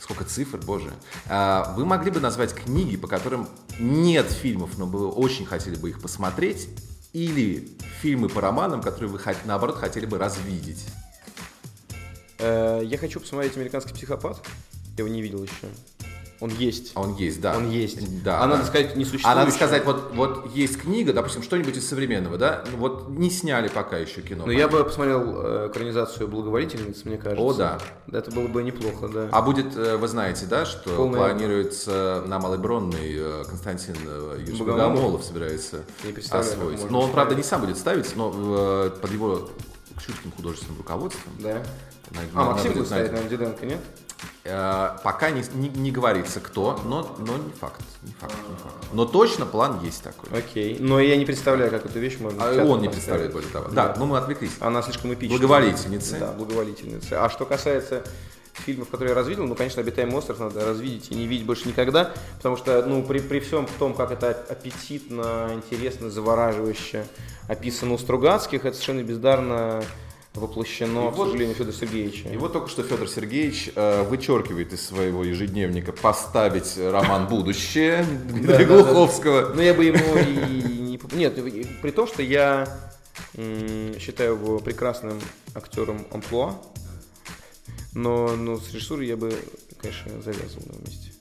Сколько 0.00 0.24
цифр, 0.24 0.58
боже. 0.58 0.90
А, 1.28 1.72
вы 1.76 1.84
могли 1.84 2.10
бы 2.10 2.18
назвать 2.18 2.52
книги, 2.52 2.96
по 2.96 3.06
которым 3.06 3.48
нет 3.78 4.30
фильмов, 4.30 4.76
но 4.76 4.86
вы 4.86 5.08
очень 5.08 5.46
хотели 5.46 5.76
бы 5.76 5.90
их 5.90 6.02
посмотреть, 6.02 6.68
или 7.12 7.68
фильмы 8.00 8.28
по 8.28 8.40
романам, 8.40 8.80
которые 8.80 9.10
вы, 9.10 9.20
наоборот, 9.44 9.76
хотели 9.76 10.06
бы 10.06 10.18
развидеть? 10.18 10.84
Э, 12.38 12.80
я 12.82 12.98
хочу 12.98 13.20
посмотреть 13.20 13.56
«Американский 13.56 13.94
психопат». 13.94 14.44
Я 14.96 15.04
его 15.04 15.08
не 15.08 15.22
видел 15.22 15.42
еще. 15.44 15.68
Он 16.42 16.50
есть. 16.50 16.90
А 16.96 17.02
он 17.02 17.14
есть, 17.14 17.40
да. 17.40 17.56
Он 17.56 17.70
есть. 17.70 18.24
Да. 18.24 18.40
А 18.40 18.48
надо 18.48 18.64
сказать, 18.64 18.96
не 18.96 19.04
существует. 19.04 19.32
А 19.32 19.38
надо 19.38 19.52
сказать, 19.52 19.84
вот, 19.84 20.10
вот 20.12 20.52
есть 20.56 20.76
книга, 20.76 21.12
допустим, 21.12 21.40
что-нибудь 21.40 21.76
из 21.76 21.88
современного, 21.88 22.36
да? 22.36 22.64
Ну, 22.72 22.78
вот 22.78 23.10
не 23.10 23.30
сняли 23.30 23.68
пока 23.68 23.96
еще 23.96 24.22
кино. 24.22 24.42
Ну, 24.46 24.50
я 24.50 24.66
бы 24.66 24.82
посмотрел 24.82 25.22
э, 25.36 25.68
экранизацию 25.70 26.26
«Благоволительниц», 26.26 27.04
мне 27.04 27.16
кажется. 27.16 27.44
О, 27.44 27.54
да. 27.54 27.78
Это 28.10 28.32
было 28.32 28.48
бы 28.48 28.64
неплохо, 28.64 29.06
да. 29.06 29.28
А 29.30 29.40
будет, 29.40 29.76
э, 29.76 29.96
вы 29.96 30.08
знаете, 30.08 30.46
да, 30.46 30.66
что 30.66 30.96
Полная... 30.96 31.28
планируется 31.28 32.24
на 32.26 32.40
Малой 32.40 32.58
Бронной 32.58 33.14
э, 33.14 33.44
Константин 33.48 33.94
Юрьевич 34.40 34.58
Богомолов 34.58 35.22
собирается 35.22 35.84
освоить. 36.32 36.90
Но 36.90 37.02
он, 37.02 37.12
правда, 37.12 37.36
не 37.36 37.44
сам 37.44 37.60
будет 37.60 37.78
ставить, 37.78 38.16
но 38.16 38.90
под 39.00 39.12
его 39.12 39.48
чутким 40.04 40.32
художественным 40.32 40.78
руководством. 40.78 41.32
Да. 41.38 41.62
А, 42.34 42.46
Максим 42.46 42.72
будет 42.72 42.86
ставить, 42.86 43.12
наверное, 43.12 43.30
Диденко, 43.30 43.64
нет? 43.64 43.78
Э, 44.44 44.96
пока 45.04 45.30
не, 45.30 45.44
не, 45.54 45.68
не 45.68 45.92
говорится 45.92 46.40
кто, 46.40 46.80
но, 46.84 47.14
но 47.18 47.36
не 47.36 47.52
факт, 47.52 47.80
не 48.02 48.12
факт, 48.12 48.34
не 48.48 48.56
факт. 48.56 48.74
Но 48.92 49.04
точно 49.04 49.46
план 49.46 49.80
есть 49.84 50.02
такой. 50.02 50.36
Окей. 50.36 50.78
Но 50.80 50.98
я 50.98 51.16
не 51.16 51.24
представляю, 51.24 51.70
как 51.70 51.86
эту 51.86 52.00
вещь 52.00 52.18
можно. 52.18 52.42
А 52.44 52.64
он 52.64 52.80
не 52.80 52.88
представляет, 52.88 53.32
более 53.32 53.50
того. 53.50 53.68
Да, 53.68 53.88
да, 53.88 53.94
но 53.98 54.06
мы 54.06 54.18
отвлеклись. 54.18 54.52
Она 54.58 54.82
слишком 54.82 55.14
эпичная. 55.14 55.38
Благоволительница. 55.38 56.18
Да, 56.18 56.32
благоволительница. 56.32 57.24
А 57.24 57.30
что 57.30 57.44
касается 57.44 58.02
фильмов, 58.52 58.88
которые 58.88 59.10
я 59.10 59.14
развидел, 59.14 59.46
ну, 59.46 59.54
конечно, 59.54 59.80
«Обитаемый 59.80 60.16
остров» 60.16 60.40
надо 60.40 60.64
развидеть 60.66 61.10
и 61.10 61.14
не 61.14 61.26
видеть 61.26 61.46
больше 61.46 61.68
никогда, 61.68 62.12
потому 62.36 62.56
что, 62.56 62.84
ну, 62.84 63.02
при, 63.02 63.20
при 63.20 63.40
всем 63.40 63.66
том, 63.78 63.94
как 63.94 64.10
это 64.10 64.30
аппетитно, 64.30 65.50
интересно, 65.54 66.10
завораживающе 66.10 67.06
описано 67.48 67.94
у 67.94 67.98
Стругацких, 67.98 68.64
это 68.64 68.74
совершенно 68.74 69.02
бездарно 69.02 69.82
воплощено, 70.34 71.08
и 71.08 71.10
к 71.10 71.14
вот, 71.14 71.28
сожалению, 71.28 71.54
Федора 71.54 71.74
Сергеевича. 71.74 72.28
И 72.28 72.36
вот 72.36 72.52
только 72.52 72.68
что 72.68 72.82
Федор 72.82 73.08
Сергеевич 73.08 73.70
э, 73.74 74.02
вычеркивает 74.02 74.72
из 74.72 74.86
своего 74.86 75.24
ежедневника 75.24 75.92
поставить 75.92 76.78
роман 76.78 77.28
«Будущее» 77.28 78.04
Дмитрия 78.28 78.64
Глуховского. 78.64 79.52
Но 79.54 79.60
я 79.62 79.74
бы 79.74 79.84
ему 79.84 80.16
и 80.16 80.62
не... 80.80 81.00
Нет, 81.12 81.34
при 81.82 81.90
том, 81.90 82.06
что 82.06 82.22
я 82.22 82.66
считаю 83.34 84.34
его 84.34 84.58
прекрасным 84.58 85.20
актером 85.54 86.06
амплуа, 86.10 86.54
но, 87.94 88.34
но 88.36 88.58
с 88.58 88.72
режиссурой 88.72 89.06
я 89.06 89.16
бы, 89.16 89.34
конечно, 89.80 90.22
завязывал 90.22 90.64
на 90.66 90.88
месте. 90.88 91.12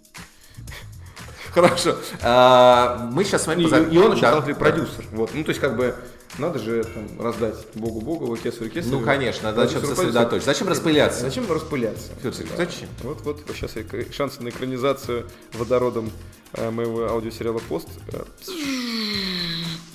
Хорошо. 1.52 1.98
А, 2.22 3.10
мы 3.12 3.26
сейчас 3.26 3.44
с 3.44 3.48
вами... 3.48 3.64
И, 3.64 3.94
и 3.94 3.98
он 3.98 4.12
очень 4.12 4.22
талантливый 4.22 4.56
продюсер. 4.56 5.06
Вот. 5.12 5.32
Ну, 5.34 5.44
то 5.44 5.50
есть, 5.50 5.60
как 5.60 5.76
бы, 5.76 5.96
надо 6.38 6.60
же 6.60 6.84
там 6.84 7.22
раздать 7.22 7.56
Богу 7.76 8.02
Богу, 8.02 8.36
кесарю 8.38 8.70
кесарю. 8.70 9.00
Ну, 9.00 9.06
конечно, 9.06 9.52
надо 9.52 9.68
зачем 9.68 9.86
сосредоточиться. 9.86 10.52
Зачем 10.52 10.68
распыляться? 10.70 11.22
Зачем 11.22 11.52
распыляться? 11.52 12.12
Да. 12.24 12.32
зачем? 12.58 12.90
Вот, 13.04 13.22
вот 13.22 13.42
сейчас 13.48 13.74
шансы 14.12 14.42
на 14.42 14.50
экранизацию 14.50 15.28
водородом 15.54 16.12
э, 16.54 16.70
моего 16.70 17.08
аудиосериала 17.10 17.60
«Пост», 17.60 17.90
э, 18.14 18.24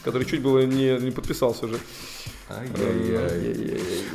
который 0.04 0.24
чуть 0.26 0.42
было 0.42 0.60
не, 0.60 0.98
не 0.98 1.10
подписался 1.10 1.66
уже. 1.66 1.78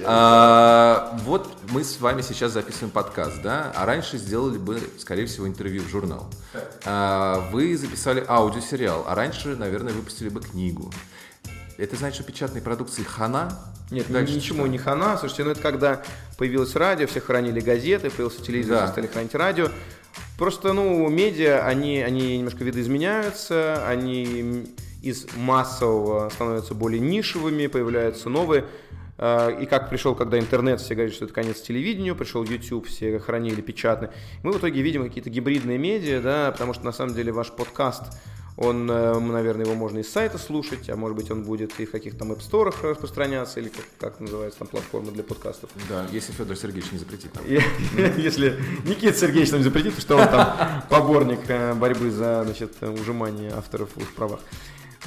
А, 0.06 1.20
вот 1.26 1.50
мы 1.70 1.84
с 1.84 2.00
вами 2.00 2.22
сейчас 2.22 2.54
записываем 2.54 2.92
подкаст, 2.92 3.42
да? 3.42 3.74
А 3.76 3.86
раньше 3.86 4.18
сделали 4.18 4.58
бы, 4.58 4.80
скорее 5.00 5.26
всего, 5.26 5.48
интервью 5.48 5.84
в 5.84 5.90
журнал. 5.90 6.30
А, 6.86 7.50
вы 7.52 7.76
записали 7.76 8.24
аудиосериал, 8.26 9.04
а 9.08 9.16
раньше, 9.16 9.56
наверное, 9.56 9.94
выпустили 9.94 10.30
бы 10.30 10.40
книгу. 10.40 10.92
Это 11.82 11.96
значит, 11.96 12.18
что 12.18 12.24
печатной 12.24 12.62
продукции 12.62 13.02
хана? 13.02 13.58
Нет, 13.90 14.06
Дальше 14.08 14.36
ничему 14.36 14.66
что? 14.66 14.68
не 14.68 14.78
хана. 14.78 15.18
Слушайте, 15.18 15.46
ну 15.46 15.50
это 15.50 15.62
когда 15.62 16.04
появилось 16.38 16.76
радио, 16.76 17.08
все 17.08 17.22
хранили 17.22 17.60
газеты, 17.60 18.12
появился 18.12 18.44
телевизор, 18.44 18.78
да. 18.78 18.84
все 18.84 18.92
стали 18.92 19.08
хранить 19.08 19.34
радио. 19.34 19.70
Просто, 20.38 20.74
ну, 20.74 21.10
медиа, 21.10 21.66
они, 21.66 22.00
они 22.00 22.38
немножко 22.38 22.64
видоизменяются, 22.64 23.84
они 23.88 24.68
из 25.02 25.26
массового 25.36 26.30
становятся 26.30 26.76
более 26.76 27.00
нишевыми, 27.00 27.66
появляются 27.66 28.30
новые. 28.30 28.66
А, 29.18 29.50
и 29.50 29.66
как 29.66 29.90
пришел, 29.90 30.14
когда 30.14 30.38
интернет, 30.38 30.82
все 30.82 30.94
говорят, 30.94 31.16
что 31.16 31.26
это 31.26 31.34
конец 31.34 31.62
телевидению, 31.62 32.16
пришел 32.16 32.44
YouTube, 32.44 32.86
все 32.86 33.18
хранили 33.18 33.62
печатно. 33.62 34.12
Мы 34.44 34.52
в 34.52 34.60
итоге 34.60 34.84
видим 34.84 35.04
какие-то 35.04 35.32
гибридные 35.32 35.80
медиа, 35.80 36.22
да, 36.22 36.52
потому 36.52 36.76
что 36.76 36.86
на 36.86 36.92
самом 36.92 37.16
деле 37.16 37.32
ваш 37.32 37.50
подкаст 37.52 38.04
он, 38.62 38.90
э, 38.90 39.20
наверное, 39.20 39.66
его 39.66 39.76
можно 39.76 40.00
из 40.00 40.10
сайта 40.10 40.38
слушать, 40.38 40.90
а 40.90 40.96
может 40.96 41.18
быть 41.18 41.32
он 41.32 41.44
будет 41.44 41.80
и 41.80 41.86
в 41.86 41.92
каких-то 41.92 42.20
там 42.20 42.32
App 42.32 42.74
распространяться, 42.84 43.60
или 43.60 43.70
как, 43.70 43.86
как 44.00 44.20
называется 44.20 44.60
там 44.60 44.68
платформа 44.68 45.12
для 45.12 45.24
подкастов. 45.24 45.70
Да, 45.90 46.06
если 46.12 46.32
Федор 46.32 46.56
Сергеевич 46.56 46.92
не 46.92 47.00
запретит. 47.00 47.32
Если 48.18 48.60
Никита 48.86 49.18
Сергеевич 49.18 49.52
нам 49.52 49.64
запретит, 49.64 50.00
что 50.00 50.18
он 50.18 50.28
там 50.28 50.84
поборник 50.90 51.40
э, 51.48 51.74
борьбы 51.74 52.12
за 52.12 52.44
значит, 52.44 52.74
ужимание 52.82 53.52
авторов 53.52 53.90
в 53.96 54.14
правах. 54.14 54.40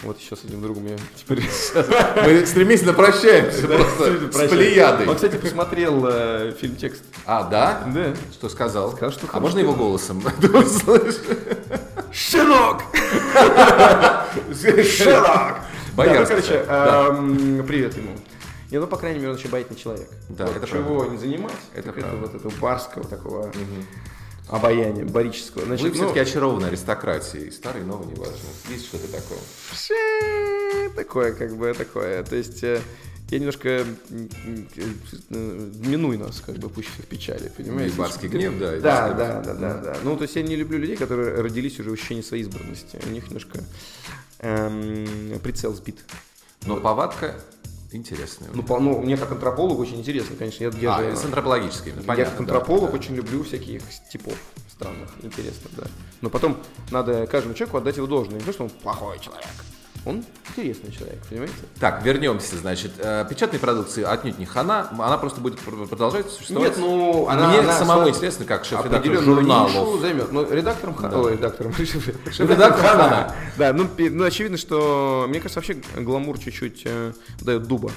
Вот 0.03 0.19
еще 0.19 0.37
с 0.37 0.45
этим 0.45 0.61
другом 0.61 0.87
я 0.87 0.97
теперь... 1.17 1.41
Мы 2.25 2.45
стремительно 2.47 2.93
прощаемся 2.93 3.67
просто 3.67 4.33
с 4.33 4.49
плеядой. 4.51 5.07
Он, 5.09 5.15
кстати, 5.15 5.37
посмотрел 5.37 6.05
э, 6.07 6.53
фильм 6.61 6.77
«Текст». 6.77 7.05
А, 7.25 7.45
да? 7.45 7.85
Да. 7.95 8.15
Что 8.33 8.49
сказал? 8.49 8.93
Сказал, 8.93 9.13
что 9.13 9.27
А 9.33 9.41
можно 9.41 9.61
его 9.61 9.75
голосом? 9.75 10.23
Щенок! 12.13 12.83
Щенок! 14.53 15.57
Боярский. 15.95 16.35
короче, 16.35 16.65
эм, 16.69 17.65
привет 17.67 17.97
ему. 17.97 18.11
Не, 18.71 18.81
ну, 18.81 18.89
по 18.89 18.97
крайней 18.97 19.21
мере, 19.21 19.31
он 19.31 19.37
еще 19.37 19.47
боятный 19.47 19.77
человек. 19.77 20.09
Да, 20.29 20.47
это 20.47 20.67
Чего 20.67 21.05
не 21.05 21.17
занимать, 21.17 21.53
это, 21.73 21.91
это 21.91 22.17
вот 22.17 22.35
этого 22.35 22.53
барского 22.61 23.05
такого 23.05 23.53
обаяния 24.49 25.05
барического. 25.05 25.65
Значит, 25.65 25.85
Вы 25.85 25.89
ну, 25.91 25.95
все-таки 25.95 26.21
очарованы 26.21 26.67
аристократией. 26.67 27.51
Старый, 27.51 27.83
новый, 27.83 28.07
неважно. 28.09 28.37
Есть 28.69 28.87
что-то 28.87 29.09
такое? 29.09 29.39
Такое, 30.95 31.33
как 31.33 31.57
бы, 31.57 31.73
такое. 31.73 32.23
То 32.25 32.37
есть, 32.37 32.63
э, 32.63 32.81
я 33.31 33.39
немножко 33.39 33.69
э, 33.69 33.85
минуй 35.31 36.19
нас, 36.19 36.41
как 36.41 36.57
бы, 36.57 36.69
пусть 36.69 36.89
в 36.89 37.07
печали, 37.07 37.51
понимаете? 37.57 37.97
Барский 37.97 38.29
гнев, 38.29 38.59
да. 38.59 38.73
Да, 38.81 39.13
да, 39.13 39.41
да, 39.41 39.55
да, 39.55 39.79
да. 39.79 39.97
Ну, 40.05 40.17
то 40.17 40.23
есть, 40.23 40.37
я 40.37 40.43
не 40.43 40.57
люблю 40.57 40.79
людей, 40.79 40.97
которые 40.97 41.41
родились 41.41 41.81
уже 41.81 41.91
в 41.91 41.95
ощущении 41.95 42.23
своей 42.23 42.43
избранности. 42.43 43.01
У 43.07 43.11
них 43.11 43.27
немножко 43.29 43.61
эм, 44.41 45.41
прицел 45.43 45.73
сбит. 45.75 46.05
Но 46.67 46.77
повадка 46.77 47.35
интересная. 47.97 48.51
Ну, 48.53 48.63
по, 48.63 48.79
ну, 48.79 49.01
мне 49.01 49.17
как 49.17 49.33
антрополог 49.33 49.79
очень 49.79 49.99
интересно, 49.99 50.37
конечно. 50.37 50.65
Я, 50.65 50.71
я, 50.81 50.97
а, 50.97 51.03
я, 51.03 51.17
с 51.17 51.25
антропологической, 51.25 51.93
понятно. 51.93 52.15
Я 52.21 52.25
как 52.27 52.41
антрополог 52.41 52.91
да, 52.91 52.97
очень 52.97 53.15
люблю 53.15 53.43
всяких 53.43 53.83
типов 54.11 54.35
странных, 54.71 55.11
интересных, 55.23 55.75
да. 55.77 55.85
Но 56.21 56.31
потом 56.31 56.57
надо 56.91 57.27
каждому 57.27 57.55
человеку 57.55 57.79
отдать 57.79 57.97
его 57.97 58.07
должное. 58.07 58.39
Не 58.39 58.45
то, 58.45 58.53
что 58.53 58.65
он 58.65 58.71
плохой 58.71 59.19
человек. 59.21 59.47
Он 60.07 60.23
интересный 60.51 60.93
человек, 60.93 61.19
понимаете? 61.29 61.55
Так, 61.81 62.05
вернемся, 62.05 62.57
значит. 62.57 62.93
Э, 62.99 63.25
печатной 63.29 63.59
продукции 63.59 64.03
отнюдь 64.03 64.39
не 64.39 64.45
хана, 64.45 64.89
она 64.93 65.17
просто 65.17 65.41
будет 65.41 65.59
продолжать 65.59 66.31
существовать. 66.31 66.77
Нет, 66.77 66.79
ну, 66.79 67.27
она, 67.29 67.49
Мне 67.49 67.61
она 67.61 67.73
самому 67.73 68.09
интересно, 68.09 68.45
как 68.45 68.67
шеф-редактор 68.67 69.23
журналов. 69.23 70.01
займет. 70.01 70.31
Ну, 70.31 70.51
редактором 70.51 70.95
хана. 70.95 71.21
Ой, 71.21 71.33
редактором. 71.33 71.73
Шеф-редактор 72.31 72.87
хана. 72.87 73.35
Да, 73.57 73.73
ну, 73.73 73.89
ну, 73.99 74.25
очевидно, 74.25 74.59
что, 74.59 75.25
мне 75.29 75.41
кажется, 75.41 75.61
вообще 75.61 75.79
гламур 75.97 76.39
чуть-чуть 76.39 76.83
э, 76.85 77.13
дает 77.41 77.67
дуба. 77.67 77.91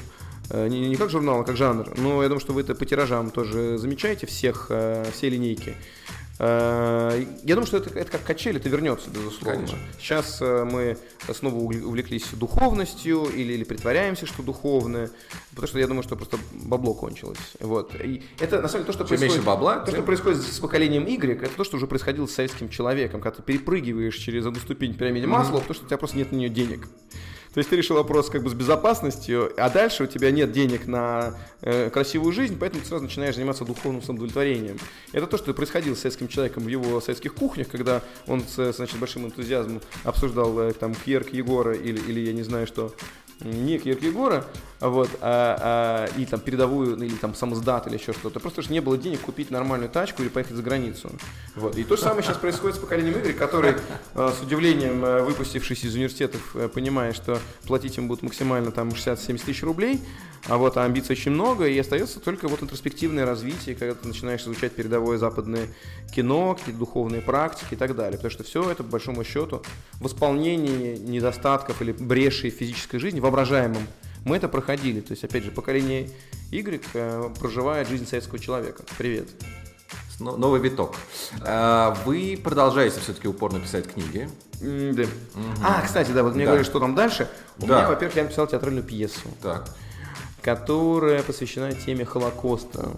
Э, 0.50 0.68
не, 0.68 0.88
не 0.88 0.96
как 0.96 1.10
журнал, 1.10 1.42
а 1.42 1.44
как 1.44 1.58
жанр. 1.58 1.94
Но 1.98 2.24
я 2.24 2.30
думаю, 2.30 2.40
что 2.40 2.54
вы 2.54 2.62
это 2.62 2.74
по 2.74 2.86
тиражам 2.86 3.32
тоже 3.32 3.78
замечаете 3.78 4.28
всех, 4.28 4.68
э, 4.70 5.06
все 5.14 5.30
линейки. 5.30 5.76
Э, 6.40 7.24
я 7.44 7.56
думаю, 7.56 7.68
что 7.68 7.78
это, 7.78 7.98
это 7.98 8.12
как 8.12 8.24
качели, 8.24 8.60
это 8.60 8.70
вернется, 8.70 9.10
безусловно. 9.10 9.56
Конечно. 9.56 9.78
Сейчас 10.00 10.42
мы 10.42 10.98
снова 11.34 11.56
увлеклись 11.56 12.26
духовностью 12.34 13.26
или, 13.26 13.54
или 13.54 13.64
притворяемся, 13.64 14.26
что 14.26 14.44
духовное, 14.44 15.10
потому 15.52 15.68
что 15.68 15.80
я 15.80 15.88
думаю, 15.88 16.04
что 16.04 16.16
просто 16.16 16.38
бабло 16.52 16.94
кончилось. 16.94 17.38
Вот. 17.60 17.96
И 17.96 18.24
это 18.40 18.62
на 18.62 18.68
самом 18.68 18.86
деле 18.86 18.94
то, 18.98 19.04
что 19.04 19.10
Чем 19.10 19.20
происходит, 19.20 19.46
бабла, 19.46 19.80
то, 19.80 19.92
что 19.92 20.04
происходит 20.04 20.42
с 20.42 20.60
поколением 20.60 21.06
Y, 21.06 21.44
это 21.44 21.56
то, 21.56 21.64
что 21.64 21.78
уже 21.78 21.88
происходило 21.88 22.28
с 22.28 22.32
советским 22.34 22.70
человеком, 22.70 23.22
когда 23.22 23.38
ты 23.38 23.44
перепрыгиваешь 23.44 24.16
через 24.16 24.46
одну 24.46 24.60
ступень 24.60 24.94
в 24.94 24.98
пирамиде 24.98 25.28
масла, 25.28 25.58
mm-hmm. 25.58 25.62
потому 25.62 25.76
что 25.76 25.86
у 25.86 25.88
тебя 25.88 25.98
просто 25.98 26.18
нет 26.18 26.32
на 26.32 26.36
нее 26.36 26.50
денег. 26.50 26.88
То 27.58 27.60
есть 27.62 27.72
ты 27.72 27.76
решил 27.76 27.96
вопрос 27.96 28.30
как 28.30 28.44
бы 28.44 28.52
с 28.52 28.54
безопасностью, 28.54 29.52
а 29.58 29.72
дальше 29.72 30.04
у 30.04 30.06
тебя 30.06 30.30
нет 30.30 30.52
денег 30.52 30.86
на 30.86 31.34
э, 31.62 31.90
красивую 31.90 32.32
жизнь, 32.32 32.56
поэтому 32.60 32.84
ты 32.84 32.88
сразу 32.88 33.06
начинаешь 33.06 33.34
заниматься 33.34 33.66
духовным 33.66 34.04
самоудовлетворением. 34.04 34.78
Это 35.12 35.26
то, 35.26 35.40
что 35.40 35.56
происходило 35.56 35.96
с 35.96 36.02
советским 36.02 36.28
человеком 36.28 36.66
в 36.66 36.68
его 36.68 37.02
советских 37.02 37.34
кухнях, 37.34 37.68
когда 37.68 38.04
он 38.28 38.44
с 38.44 38.74
значит, 38.74 39.00
большим 39.00 39.26
энтузиазмом 39.26 39.82
обсуждал 40.04 40.60
э, 40.60 40.74
там 40.74 40.94
Кьерк 40.94 41.30
Егора 41.34 41.74
или, 41.74 42.00
или 42.00 42.28
я 42.28 42.34
не 42.34 42.44
знаю 42.44 42.68
что, 42.68 42.94
не 43.42 43.78
Киркегора, 43.78 44.46
вот, 44.80 45.10
а, 45.22 46.08
а, 46.10 46.20
и 46.20 46.26
там 46.26 46.40
передовую, 46.40 46.98
или 46.98 47.16
там 47.16 47.34
самоздат, 47.36 47.88
или 47.88 47.96
еще 47.96 48.14
что-то. 48.14 48.40
Просто 48.40 48.62
же 48.62 48.72
не 48.72 48.80
было 48.80 48.98
денег 48.98 49.22
купить 49.22 49.52
нормальную 49.52 49.90
тачку 49.90 50.22
или 50.22 50.30
поехать 50.30 50.56
за 50.56 50.64
границу. 50.64 51.12
Вот. 51.56 51.78
И 51.78 51.84
то 51.84 51.96
же 51.96 52.02
самое 52.04 52.24
сейчас 52.24 52.38
происходит 52.38 52.78
с 52.78 52.80
поколением 52.80 53.20
Игоря, 53.20 53.34
который 53.34 53.76
а, 54.14 54.32
с 54.32 54.42
удивлением, 54.42 55.02
а, 55.04 55.24
выпустившись 55.24 55.84
из 55.84 55.96
университетов, 55.96 56.56
а, 56.56 56.68
понимая, 56.70 57.14
что 57.14 57.40
платить 57.66 57.98
им 57.98 58.08
будут 58.08 58.24
максимально 58.24 58.72
там 58.72 58.90
60-70 58.90 59.46
тысяч 59.46 59.64
рублей, 59.64 60.00
а 60.48 60.58
вот 60.58 60.78
а 60.78 60.86
амбиций 60.86 61.14
очень 61.14 61.32
много, 61.32 61.68
и 61.68 61.78
остается 61.78 62.20
только 62.20 62.48
вот 62.48 62.64
интроспективное 62.64 63.26
развитие, 63.26 63.76
когда 63.76 63.96
ты 63.96 64.08
начинаешь 64.08 64.42
изучать 64.42 64.74
передовое 64.74 65.18
западное 65.18 65.68
кино, 66.14 66.56
какие-то 66.56 66.80
духовные 66.80 67.22
практики 67.22 67.74
и 67.74 67.76
так 67.76 67.96
далее. 67.96 68.18
Потому 68.18 68.32
что 68.32 68.44
все 68.44 68.70
это, 68.70 68.84
по 68.84 68.92
большому 68.92 69.24
счету, 69.26 69.62
восполнение 70.00 70.98
недостатков 70.98 71.82
или 71.82 71.92
брешей 71.92 72.50
физической 72.50 72.98
жизни 73.00 73.20
воображаемым. 73.20 73.88
Мы 74.24 74.38
это 74.38 74.48
проходили. 74.48 75.02
То 75.02 75.12
есть, 75.12 75.24
опять 75.24 75.44
же, 75.44 75.52
поколение 75.52 76.10
Y 76.52 76.82
э, 76.94 77.30
проживает 77.40 77.90
жизнь 77.90 78.08
советского 78.08 78.40
человека. 78.40 78.84
Привет. 78.98 79.28
Новый 80.20 80.60
виток. 80.60 80.96
А, 81.42 81.96
вы 82.06 82.40
продолжаете 82.42 83.00
все-таки 83.02 83.28
упорно 83.28 83.60
писать 83.60 83.88
книги. 83.92 84.30
Да. 84.60 85.04
Угу. 85.04 85.10
А, 85.64 85.82
кстати, 85.86 86.12
да, 86.12 86.24
вот 86.24 86.34
мне 86.34 86.46
да. 86.46 86.52
говорят, 86.52 86.66
что 86.66 86.80
там 86.80 86.96
дальше. 86.96 87.30
У 87.60 87.68
да. 87.68 87.80
меня, 87.80 87.90
во-первых, 87.90 88.16
я 88.16 88.24
написал 88.24 88.48
театральную 88.48 88.84
пьесу. 88.84 89.28
Так. 89.42 89.70
Которая 90.42 91.24
посвящена 91.24 91.74
теме 91.74 92.06
Холокоста. 92.06 92.92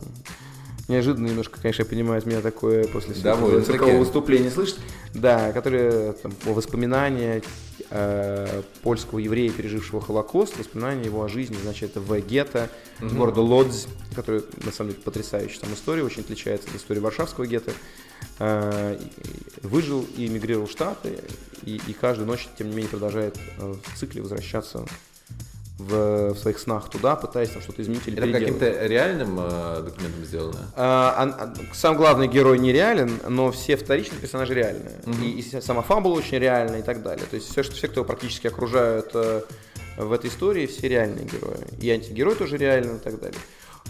Неожиданно 0.88 1.28
немножко, 1.28 1.62
конечно, 1.62 1.84
я 1.84 1.88
понимаю, 1.88 2.22
меня 2.26 2.42
такое 2.42 2.88
после 2.88 3.14
такого 3.14 3.98
выступления 3.98 4.50
слышит. 4.50 4.80
Да, 5.14 5.52
которое 5.52 6.14
там, 6.14 6.32
воспоминания 6.46 7.42
э, 7.90 8.62
польского 8.82 9.20
еврея, 9.20 9.52
пережившего 9.52 10.02
Холокост, 10.02 10.58
воспоминания 10.58 11.06
его 11.06 11.24
о 11.24 11.30
жизни, 11.30 11.58
значит, 11.62 11.92
это 11.92 12.00
в 12.00 12.20
гетто 12.22 12.70
угу. 13.02 13.16
города 13.16 13.42
Лодзь, 13.42 13.88
который, 14.16 14.44
на 14.64 14.72
самом 14.72 14.92
деле, 14.92 15.04
потрясающая 15.04 15.60
там 15.62 15.74
история, 15.74 16.04
очень 16.04 16.22
отличается 16.22 16.70
от 16.70 16.76
истории 16.76 17.00
Варшавского 17.00 17.46
гетто. 17.46 17.72
Э, 18.40 18.98
выжил 19.64 20.06
и 20.16 20.28
эмигрировал 20.28 20.68
в 20.68 20.72
Штаты, 20.72 21.20
и, 21.64 21.82
и 21.88 21.94
каждую 21.94 22.28
ночь, 22.28 22.48
тем 22.58 22.70
не 22.70 22.76
менее, 22.76 22.90
продолжает 22.90 23.38
э, 23.58 23.76
в 23.84 24.00
цикле 24.00 24.22
возвращаться 24.22 24.86
в, 25.80 26.34
в 26.34 26.38
своих 26.38 26.60
снах 26.60 26.90
туда, 26.90 27.16
пытаясь 27.16 27.50
там 27.50 27.62
что-то 27.62 27.82
изменить 27.82 28.06
или 28.06 28.18
Это 28.18 28.32
каким-то 28.32 28.86
реальным 28.86 29.40
э, 29.40 29.82
документом 29.84 30.26
сделано? 30.26 30.72
А, 30.76 31.34
а, 31.40 31.74
сам 31.74 31.96
главный 31.96 32.28
герой 32.28 32.60
нереален, 32.60 33.20
но 33.28 33.52
все 33.52 33.78
вторичные 33.78 34.20
персонажи 34.20 34.54
реальные. 34.54 35.00
Угу. 35.06 35.24
И, 35.24 35.40
и 35.40 35.62
сама 35.62 35.82
фабула 35.82 36.18
очень 36.18 36.38
реальная 36.38 36.80
и 36.80 36.84
так 36.84 37.02
далее. 37.02 37.26
То 37.30 37.36
есть 37.36 37.50
все, 37.50 37.64
что, 37.64 37.76
все 37.76 37.88
кто 37.88 38.04
практически 38.04 38.48
окружают 38.48 39.12
э, 39.14 39.42
в 39.98 40.12
этой 40.12 40.30
истории, 40.30 40.66
все 40.66 40.90
реальные 40.90 41.26
герои. 41.26 41.66
И 41.80 41.90
антигерой 41.90 42.36
тоже 42.36 42.58
реальный 42.58 42.98
и 42.98 43.00
так 43.00 43.20
далее. 43.20 43.40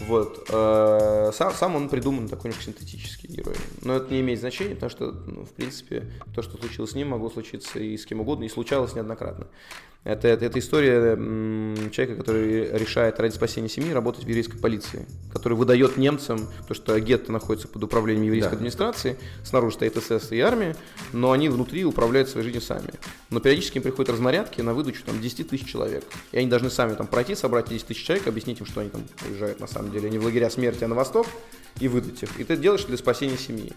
Вот. 0.06 0.46
Э, 0.48 1.30
сам, 1.32 1.52
сам 1.52 1.76
он 1.76 1.88
придуман 1.88 2.28
такой 2.28 2.50
немножко 2.50 2.64
синтетический 2.64 3.28
герой. 3.28 3.56
Но 3.82 3.96
это 3.96 4.12
не 4.12 4.20
имеет 4.20 4.40
значения, 4.40 4.74
потому 4.74 4.90
что, 4.90 5.12
ну, 5.12 5.44
в 5.44 5.50
принципе, 5.50 6.10
то, 6.34 6.42
что 6.42 6.56
случилось 6.58 6.92
с 6.92 6.94
ним, 6.94 7.08
могло 7.08 7.30
случиться 7.30 7.78
и 7.78 7.96
с 7.96 8.06
кем 8.06 8.20
угодно, 8.20 8.44
и 8.44 8.48
случалось 8.48 8.94
неоднократно. 8.94 9.46
Это, 10.02 10.28
это, 10.28 10.46
это 10.46 10.58
история 10.58 11.14
человека, 11.90 12.16
который 12.16 12.72
решает 12.78 13.20
ради 13.20 13.34
спасения 13.34 13.68
семьи 13.68 13.92
работать 13.92 14.24
в 14.24 14.28
еврейской 14.28 14.56
полиции, 14.56 15.06
который 15.30 15.58
выдает 15.58 15.98
немцам, 15.98 16.48
то 16.66 16.72
что 16.72 16.98
гетто 16.98 17.30
находится 17.30 17.68
под 17.68 17.84
управлением 17.84 18.24
еврейской 18.24 18.52
да. 18.52 18.56
администрации, 18.56 19.18
снаружи 19.44 19.74
стоит 19.74 20.02
СС 20.02 20.32
и 20.32 20.40
армия, 20.40 20.74
но 21.12 21.32
они 21.32 21.50
внутри 21.50 21.84
управляют 21.84 22.30
своей 22.30 22.44
жизнью 22.44 22.62
сами. 22.62 22.90
Но 23.28 23.40
периодически 23.40 23.76
им 23.76 23.82
приходят 23.82 24.08
разнарядки 24.10 24.62
на 24.62 24.72
выдачу 24.72 25.02
там, 25.04 25.20
10 25.20 25.50
тысяч 25.50 25.66
человек. 25.66 26.04
И 26.32 26.38
они 26.38 26.48
должны 26.48 26.70
сами 26.70 26.94
там 26.94 27.06
пройти, 27.06 27.34
собрать 27.34 27.68
10 27.68 27.86
тысяч 27.86 28.02
человек, 28.02 28.26
объяснить 28.26 28.58
им, 28.60 28.64
что 28.64 28.80
они 28.80 28.88
там 28.88 29.02
уезжают 29.28 29.60
на 29.60 29.66
самом 29.66 29.89
деле 29.90 30.10
не 30.10 30.18
в 30.18 30.24
лагеря 30.24 30.50
смерти, 30.50 30.84
а 30.84 30.88
на 30.88 30.94
восток, 30.94 31.26
и 31.78 31.88
выдать 31.88 32.22
их. 32.22 32.38
И 32.38 32.44
ты 32.44 32.56
делаешь 32.56 32.84
для 32.84 32.96
спасения 32.96 33.36
семьи. 33.36 33.72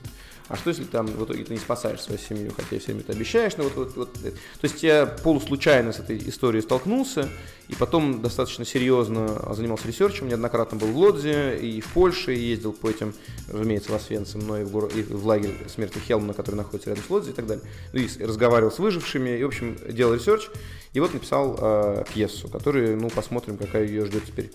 А 0.50 0.58
что 0.58 0.70
если 0.70 0.84
там 0.84 1.08
в 1.08 1.24
итоге 1.24 1.46
ты 1.46 1.54
не 1.54 1.60
спасаешь 1.60 2.02
свою 2.02 2.20
семью, 2.20 2.52
хотя 2.56 2.78
все 2.78 2.88
время 2.88 3.02
это 3.02 3.14
обещаешь, 3.14 3.56
но 3.56 3.64
вот, 3.64 3.76
вот, 3.76 3.96
вот. 3.96 4.14
То 4.14 4.30
есть 4.64 4.84
я 4.84 5.06
полуслучайно 5.06 5.94
с 5.94 6.00
этой 6.00 6.18
историей 6.18 6.62
столкнулся, 6.62 7.30
и 7.70 7.76
потом 7.76 8.22
достаточно 8.22 8.66
серьезно 8.66 9.54
занимался 9.54 9.88
ресерчем, 9.88 10.28
неоднократно 10.28 10.78
был 10.78 10.88
в 10.88 10.98
Лодзе 10.98 11.58
и 11.58 11.80
в 11.80 11.88
Польше, 11.94 12.36
и 12.36 12.40
ездил 12.40 12.74
по 12.74 12.90
этим, 12.90 13.14
разумеется, 13.48 13.94
в 13.94 13.96
Освенцим, 13.96 14.46
но 14.46 14.60
и 14.60 14.66
в, 14.66 14.72
город, 14.72 14.94
и 14.96 15.04
в 15.04 15.26
лагерь 15.26 15.56
смерти 15.70 16.00
Хелмана, 16.00 16.34
который 16.34 16.56
находится 16.56 16.90
рядом 16.90 17.06
с 17.06 17.10
Лодзе 17.10 17.32
и 17.32 17.34
так 17.34 17.48
далее. 17.48 17.64
Ну, 17.94 18.00
и 18.02 18.24
разговаривал 18.24 18.72
с 18.72 18.80
выжившими, 18.80 19.38
и, 19.38 19.44
в 19.44 19.48
общем, 19.48 19.78
делал 19.90 20.14
research, 20.14 20.50
и 20.92 21.00
вот 21.00 21.14
написал 21.14 21.58
э, 21.58 22.04
пьесу, 22.14 22.50
которую, 22.50 23.00
ну, 23.00 23.10
посмотрим, 23.10 23.58
какая 23.58 23.86
ее 23.86 24.06
ждет 24.06 24.26
теперь 24.26 24.52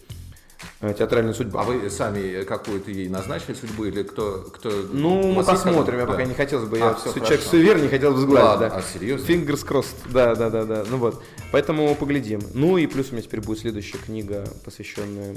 театральная 0.81 1.35
судьба. 1.35 1.61
А 1.61 1.65
вы 1.65 1.91
сами 1.91 2.45
какую-то 2.45 2.91
ей 2.91 3.09
назначили 3.09 3.55
судьбу 3.55 3.85
или 3.85 4.03
кто? 4.03 4.47
кто 4.55 4.71
ну, 4.93 5.33
мы 5.33 5.45
посмотрим, 5.45 5.99
я 5.99 6.07
да. 6.07 6.13
пока 6.13 6.25
не 6.25 6.35
хотелось 6.35 6.69
бы, 6.69 6.79
а, 6.79 6.81
я 6.81 6.95
все, 6.95 7.13
человек 7.13 7.43
суеверный, 7.43 7.81
не 7.81 7.89
хотел 7.89 8.13
бы 8.13 8.21
сглазить. 8.21 8.49
Ладно, 8.49 8.69
да. 8.69 8.77
а 8.77 8.83
серьезно? 8.83 9.27
Fingers 9.27 9.67
crossed, 9.67 9.97
да, 10.11 10.35
да, 10.35 10.51
да, 10.51 10.65
да, 10.65 10.85
ну 10.89 10.99
вот, 10.99 11.23
поэтому 11.53 11.95
поглядим. 11.95 12.41
Ну 12.55 12.79
и 12.79 12.87
плюс 12.87 13.11
у 13.11 13.13
меня 13.13 13.23
теперь 13.23 13.41
будет 13.41 13.61
следующая 13.61 13.99
книга, 13.99 14.45
посвященная 14.65 15.37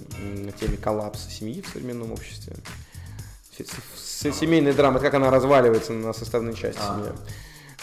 теме 0.59 0.78
коллапса 0.78 1.30
семьи 1.30 1.61
в 1.61 1.67
современном 1.67 2.11
обществе. 2.11 2.55
Семейная 3.95 4.74
драма, 4.74 4.99
как 4.99 5.13
она 5.13 5.30
разваливается 5.30 5.93
на 5.93 6.13
составные 6.13 6.55
части 6.55 6.80
а. 6.82 6.95
семьи. 6.95 7.11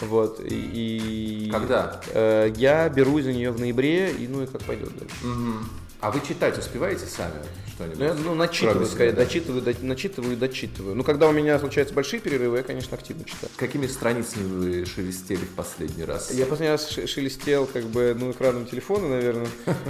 Вот. 0.01 0.39
И, 0.43 1.49
Когда? 1.51 2.01
Э, 2.13 2.51
я 2.55 2.87
беру 2.87 3.19
за 3.19 3.33
нее 3.33 3.51
в 3.51 3.59
ноябре, 3.59 4.11
и 4.11 4.27
ну 4.27 4.43
и 4.43 4.47
как 4.47 4.63
пойдет 4.63 4.97
дальше. 4.97 5.15
Угу. 5.23 5.53
А 6.01 6.11
вы 6.11 6.21
читать 6.25 6.57
успеваете 6.57 7.05
сами 7.05 7.33
что-нибудь? 7.73 7.99
Ну, 7.99 8.05
я, 8.05 8.13
ну 8.13 8.33
начитываю, 8.33 8.85
скорее, 8.85 9.11
да? 9.11 9.25
дочитываю, 9.25 9.61
до, 9.61 9.75
начитываю 9.81 10.37
дочитываю. 10.37 10.95
Ну, 10.95 11.03
когда 11.03 11.27
у 11.27 11.33
меня 11.33 11.59
случаются 11.59 11.93
большие 11.93 12.21
перерывы, 12.21 12.57
я, 12.57 12.63
конечно, 12.63 12.95
активно 12.95 13.25
читаю. 13.25 13.51
Какими 13.57 13.85
страницами 13.85 14.47
вы 14.47 14.85
шелестели 14.85 15.43
в 15.43 15.55
последний 15.55 16.05
раз? 16.05 16.31
Я 16.31 16.45
последний 16.45 16.71
раз 16.71 16.89
шелестел, 16.89 17.65
как 17.65 17.83
бы, 17.85 18.15
ну, 18.17 18.31
экраном 18.31 18.65
телефона, 18.65 19.09
наверное. 19.09 19.47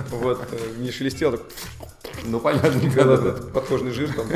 Вот, 0.09 0.41
э, 0.51 0.57
не 0.79 0.91
шелестел, 0.91 1.31
так... 1.33 1.41
Ну, 2.25 2.39
понятно. 2.39 2.91
Когда 2.95 3.31
подкожный 3.53 3.91
жир 3.91 4.11
там 4.11 4.27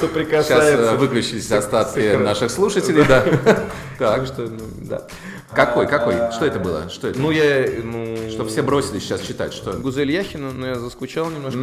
соприкасается. 0.00 0.42
Сейчас 0.42 0.94
э, 0.94 0.96
выключились 0.96 1.52
остатки 1.52 2.16
наших 2.16 2.50
слушателей, 2.50 3.04
да. 3.06 3.24
Так. 3.98 4.26
что, 4.26 4.42
ну, 4.42 4.64
да. 4.82 5.06
Какой, 5.52 5.86
какой? 5.86 6.14
Что 6.32 6.46
это 6.46 6.58
было? 6.58 6.88
Что 6.88 7.08
это? 7.08 7.18
Ну, 7.18 7.30
я, 7.30 7.66
ну... 7.82 8.16
Чтобы 8.30 8.48
все 8.48 8.62
бросили 8.62 8.98
сейчас 8.98 9.20
читать, 9.20 9.52
что? 9.52 9.72
Гузель 9.74 10.10
Яхина, 10.10 10.52
но 10.52 10.66
я 10.66 10.74
заскучал 10.76 11.30
немножко. 11.30 11.58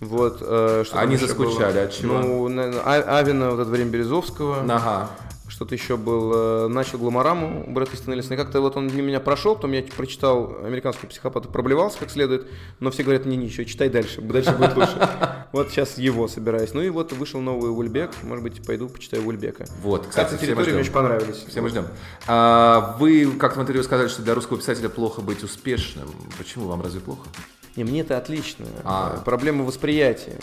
Вот. 0.00 0.38
Э, 0.40 0.84
что 0.86 0.98
Они 0.98 1.16
заскучали, 1.16 1.78
от 1.78 1.92
чего? 1.92 2.18
Ну, 2.18 2.80
а, 2.84 3.18
Авина, 3.18 3.50
вот 3.50 3.60
это 3.60 3.70
время 3.70 3.90
Березовского. 3.90 4.62
Ага 4.68 5.10
что-то 5.52 5.74
еще 5.74 5.98
был, 5.98 6.32
э, 6.34 6.68
начал 6.68 6.96
Гламораму 6.96 7.64
Брэда 7.68 7.94
Истона 7.94 8.14
Эллисона. 8.14 8.34
И 8.34 8.36
как-то 8.38 8.62
вот 8.62 8.74
он 8.78 8.88
для 8.88 9.02
меня 9.02 9.20
прошел, 9.20 9.54
потом 9.54 9.72
я 9.72 9.82
прочитал 9.82 10.56
«Американского 10.64 11.10
психопата», 11.10 11.46
проблевался 11.46 11.98
как 11.98 12.10
следует, 12.10 12.46
но 12.80 12.90
все 12.90 13.02
говорят, 13.02 13.26
не, 13.26 13.36
ничего, 13.36 13.64
читай 13.64 13.90
дальше, 13.90 14.22
дальше 14.22 14.52
будет 14.52 14.76
лучше. 14.76 15.08
Вот 15.52 15.68
сейчас 15.68 15.98
его 15.98 16.28
собираюсь. 16.28 16.72
Ну 16.72 16.80
и 16.80 16.88
вот 16.88 17.12
вышел 17.12 17.38
новый 17.38 17.70
Ульбек, 17.70 18.10
может 18.22 18.42
быть, 18.42 18.64
пойду 18.66 18.88
почитаю 18.88 19.26
Ульбека. 19.26 19.66
Вот, 19.82 20.06
кстати, 20.06 20.40
территории 20.40 20.70
мне 20.70 20.80
очень 20.80 20.92
понравились. 20.92 21.44
Все 21.46 21.60
мы 21.60 21.68
ждем. 21.68 21.88
А, 22.26 22.96
вы 22.98 23.30
как-то 23.38 23.58
в 23.58 23.62
интервью 23.62 23.84
сказали, 23.84 24.08
что 24.08 24.22
для 24.22 24.34
русского 24.34 24.58
писателя 24.58 24.88
плохо 24.88 25.20
быть 25.20 25.42
успешным. 25.42 26.08
Почему 26.38 26.68
вам 26.68 26.80
разве 26.80 27.00
плохо? 27.00 27.28
Не, 27.76 27.84
мне 27.84 28.00
это 28.00 28.16
отлично. 28.16 28.64
А. 28.82 29.20
Проблема 29.26 29.64
восприятия. 29.64 30.38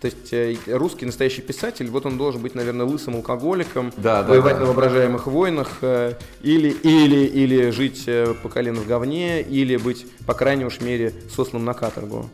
То 0.00 0.06
есть 0.06 0.32
э, 0.32 0.56
русский 0.66 1.04
настоящий 1.04 1.42
писатель, 1.42 1.88
вот 1.90 2.06
он 2.06 2.16
должен 2.16 2.40
быть, 2.40 2.54
наверное, 2.54 2.86
лысым 2.86 3.16
алкоголиком, 3.16 3.92
да, 3.98 4.22
воевать 4.22 4.54
да, 4.54 4.60
на 4.60 4.66
воображаемых 4.66 5.26
войнах, 5.26 5.78
э, 5.82 6.14
или, 6.40 6.70
или, 6.70 7.26
или 7.26 7.70
жить 7.70 8.04
э, 8.06 8.34
по 8.42 8.48
колено 8.48 8.80
в 8.80 8.86
говне, 8.86 9.42
или 9.42 9.76
быть, 9.76 10.06
по 10.26 10.32
крайней 10.32 10.64
уж 10.64 10.80
мере, 10.80 11.12
сосланным 11.34 11.66
на 11.66 11.74
каторгу. 11.74 12.30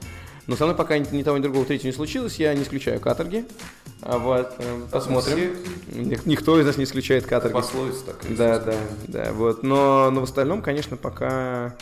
Но 0.46 0.54
со 0.54 0.64
мной 0.64 0.76
пока 0.76 0.96
ни 0.96 1.22
того, 1.24 1.38
ни 1.38 1.42
другого 1.42 1.64
третьего 1.64 1.88
не 1.88 1.92
случилось, 1.92 2.36
я 2.36 2.54
не 2.54 2.62
исключаю 2.62 3.00
каторги. 3.00 3.44
А 4.00 4.18
вот, 4.18 4.52
посмотрим. 4.92 5.56
Никто 6.24 6.60
из 6.60 6.66
нас 6.66 6.76
не 6.76 6.84
исключает 6.84 7.26
каторги. 7.26 7.54
Пословица 7.54 8.04
такая. 8.06 8.36
Да, 8.36 8.58
да, 8.60 8.74
да. 9.08 9.32
Вот. 9.32 9.64
Но, 9.64 10.08
но 10.12 10.20
в 10.20 10.24
остальном, 10.24 10.62
конечно, 10.62 10.96
пока 10.96 11.74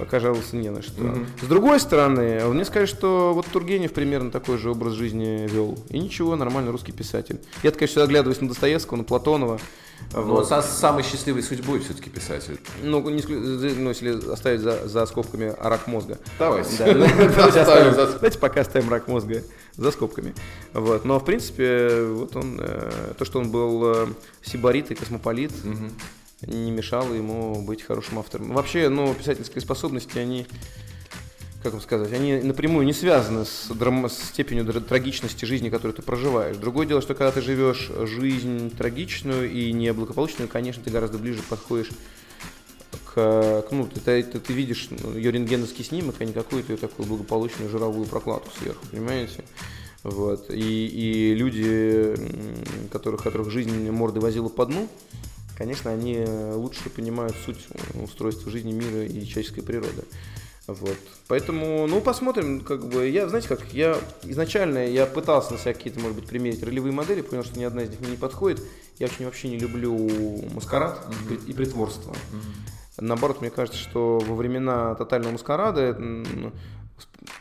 пока 0.00 0.18
жаловаться 0.18 0.56
не 0.56 0.70
на 0.70 0.82
что. 0.82 1.02
Mm-hmm. 1.02 1.26
С 1.42 1.46
другой 1.46 1.78
стороны, 1.78 2.44
мне 2.46 2.64
сказали, 2.64 2.86
что 2.86 3.32
вот 3.34 3.46
Тургенев 3.46 3.92
примерно 3.92 4.30
такой 4.30 4.56
же 4.56 4.70
образ 4.70 4.94
жизни 4.94 5.46
вел. 5.46 5.78
И 5.90 5.98
ничего, 5.98 6.36
нормальный 6.36 6.72
русский 6.72 6.92
писатель. 6.92 7.38
Я, 7.62 7.70
конечно, 7.70 8.02
оглядываюсь 8.02 8.40
на 8.40 8.48
Достоевского, 8.48 8.96
на 8.96 9.04
Платонова. 9.04 9.60
Но 10.14 10.22
вот. 10.22 10.48
со 10.48 10.62
самой 10.62 11.02
счастливой 11.02 11.42
судьбой 11.42 11.80
все-таки 11.80 12.08
писатель. 12.08 12.58
Ну, 12.82 13.06
не, 13.10 13.22
ну 13.74 13.90
если 13.90 14.32
оставить 14.32 14.60
за, 14.60 14.88
за 14.88 15.04
скобками 15.04 15.54
рак 15.60 15.86
мозга. 15.86 16.18
Давайте. 16.38 16.76
Да, 16.78 16.86
ну, 16.86 17.06
давайте, 17.36 17.60
оставим, 17.60 17.94
за... 17.94 18.06
давайте 18.14 18.38
пока 18.38 18.62
оставим 18.62 18.88
рак 18.88 19.06
мозга 19.06 19.42
за 19.76 19.90
скобками. 19.90 20.34
Вот. 20.72 21.04
Но, 21.04 21.20
в 21.20 21.24
принципе, 21.26 22.04
вот 22.06 22.34
он, 22.34 22.58
э, 22.58 23.12
то, 23.18 23.24
что 23.26 23.38
он 23.38 23.50
был 23.50 23.94
э, 23.94 24.06
сибарит 24.42 24.90
и 24.90 24.94
космополит, 24.94 25.52
угу 25.62 25.90
не 26.46 26.70
мешало 26.70 27.12
ему 27.12 27.62
быть 27.62 27.82
хорошим 27.82 28.18
автором. 28.18 28.52
Вообще, 28.52 28.88
ну, 28.88 29.12
писательские 29.14 29.60
способности, 29.60 30.18
они, 30.18 30.46
как 31.62 31.72
вам 31.72 31.82
сказать, 31.82 32.12
они 32.12 32.36
напрямую 32.36 32.86
не 32.86 32.92
связаны 32.92 33.44
с, 33.44 33.68
драм- 33.70 34.08
с 34.08 34.18
степенью 34.28 34.64
трагичности 34.80 35.44
жизни, 35.44 35.68
которую 35.68 35.94
ты 35.94 36.02
проживаешь. 36.02 36.56
Другое 36.56 36.86
дело, 36.86 37.02
что 37.02 37.14
когда 37.14 37.32
ты 37.32 37.42
живешь 37.42 37.90
жизнь 38.04 38.70
трагичную 38.76 39.50
и 39.50 39.72
неблагополучную, 39.72 40.48
конечно, 40.48 40.82
ты 40.82 40.90
гораздо 40.90 41.18
ближе 41.18 41.42
подходишь 41.48 41.90
к, 43.14 43.62
к 43.62 43.66
ну, 43.70 43.86
ты, 43.86 44.22
ты, 44.22 44.22
ты 44.22 44.52
видишь 44.52 44.88
ну, 44.90 45.14
ее 45.14 45.32
рентгеновский 45.32 45.84
снимок, 45.84 46.16
а 46.20 46.24
не 46.24 46.32
какую-то 46.32 46.76
такую 46.76 47.06
благополучную 47.06 47.70
жировую 47.70 48.06
прокладку 48.06 48.50
сверху, 48.58 48.84
понимаете? 48.90 49.44
Вот. 50.02 50.50
И, 50.50 50.86
и 50.86 51.34
люди, 51.34 52.14
которых, 52.90 53.22
которых 53.22 53.50
жизнь 53.50 53.90
морды 53.90 54.20
возила 54.20 54.48
по 54.48 54.64
дну, 54.64 54.88
конечно, 55.60 55.90
они 55.90 56.14
э, 56.16 56.54
лучше 56.54 56.88
понимают 56.88 57.36
суть 57.44 57.68
устройства 58.02 58.50
жизни 58.50 58.72
мира 58.72 59.04
и 59.04 59.26
человеческой 59.26 59.60
природы. 59.60 60.04
Вот. 60.66 60.96
Поэтому, 61.28 61.86
ну, 61.86 62.00
посмотрим, 62.00 62.60
как 62.60 62.88
бы, 62.88 63.06
я, 63.06 63.28
знаете, 63.28 63.48
как, 63.48 63.74
я 63.74 63.98
изначально, 64.22 64.86
я 64.86 65.04
пытался 65.04 65.52
на 65.52 65.58
себя 65.58 65.74
какие-то, 65.74 66.00
может 66.00 66.16
быть, 66.16 66.26
примерить 66.26 66.62
ролевые 66.62 66.94
модели, 66.94 67.20
понял, 67.20 67.44
что 67.44 67.58
ни 67.58 67.64
одна 67.64 67.82
из 67.82 67.90
них 67.90 68.00
мне 68.00 68.12
не 68.12 68.16
подходит. 68.16 68.62
Я 68.98 69.08
очень 69.08 69.26
вообще 69.26 69.50
не 69.50 69.58
люблю 69.58 69.98
маскарад 70.54 70.98
mm-hmm. 71.28 71.46
и 71.46 71.52
притворство. 71.52 72.12
Mm-hmm. 72.12 73.04
Наоборот, 73.04 73.42
мне 73.42 73.50
кажется, 73.50 73.78
что 73.78 74.18
во 74.18 74.34
времена 74.34 74.94
тотального 74.94 75.32
маскарада 75.32 75.94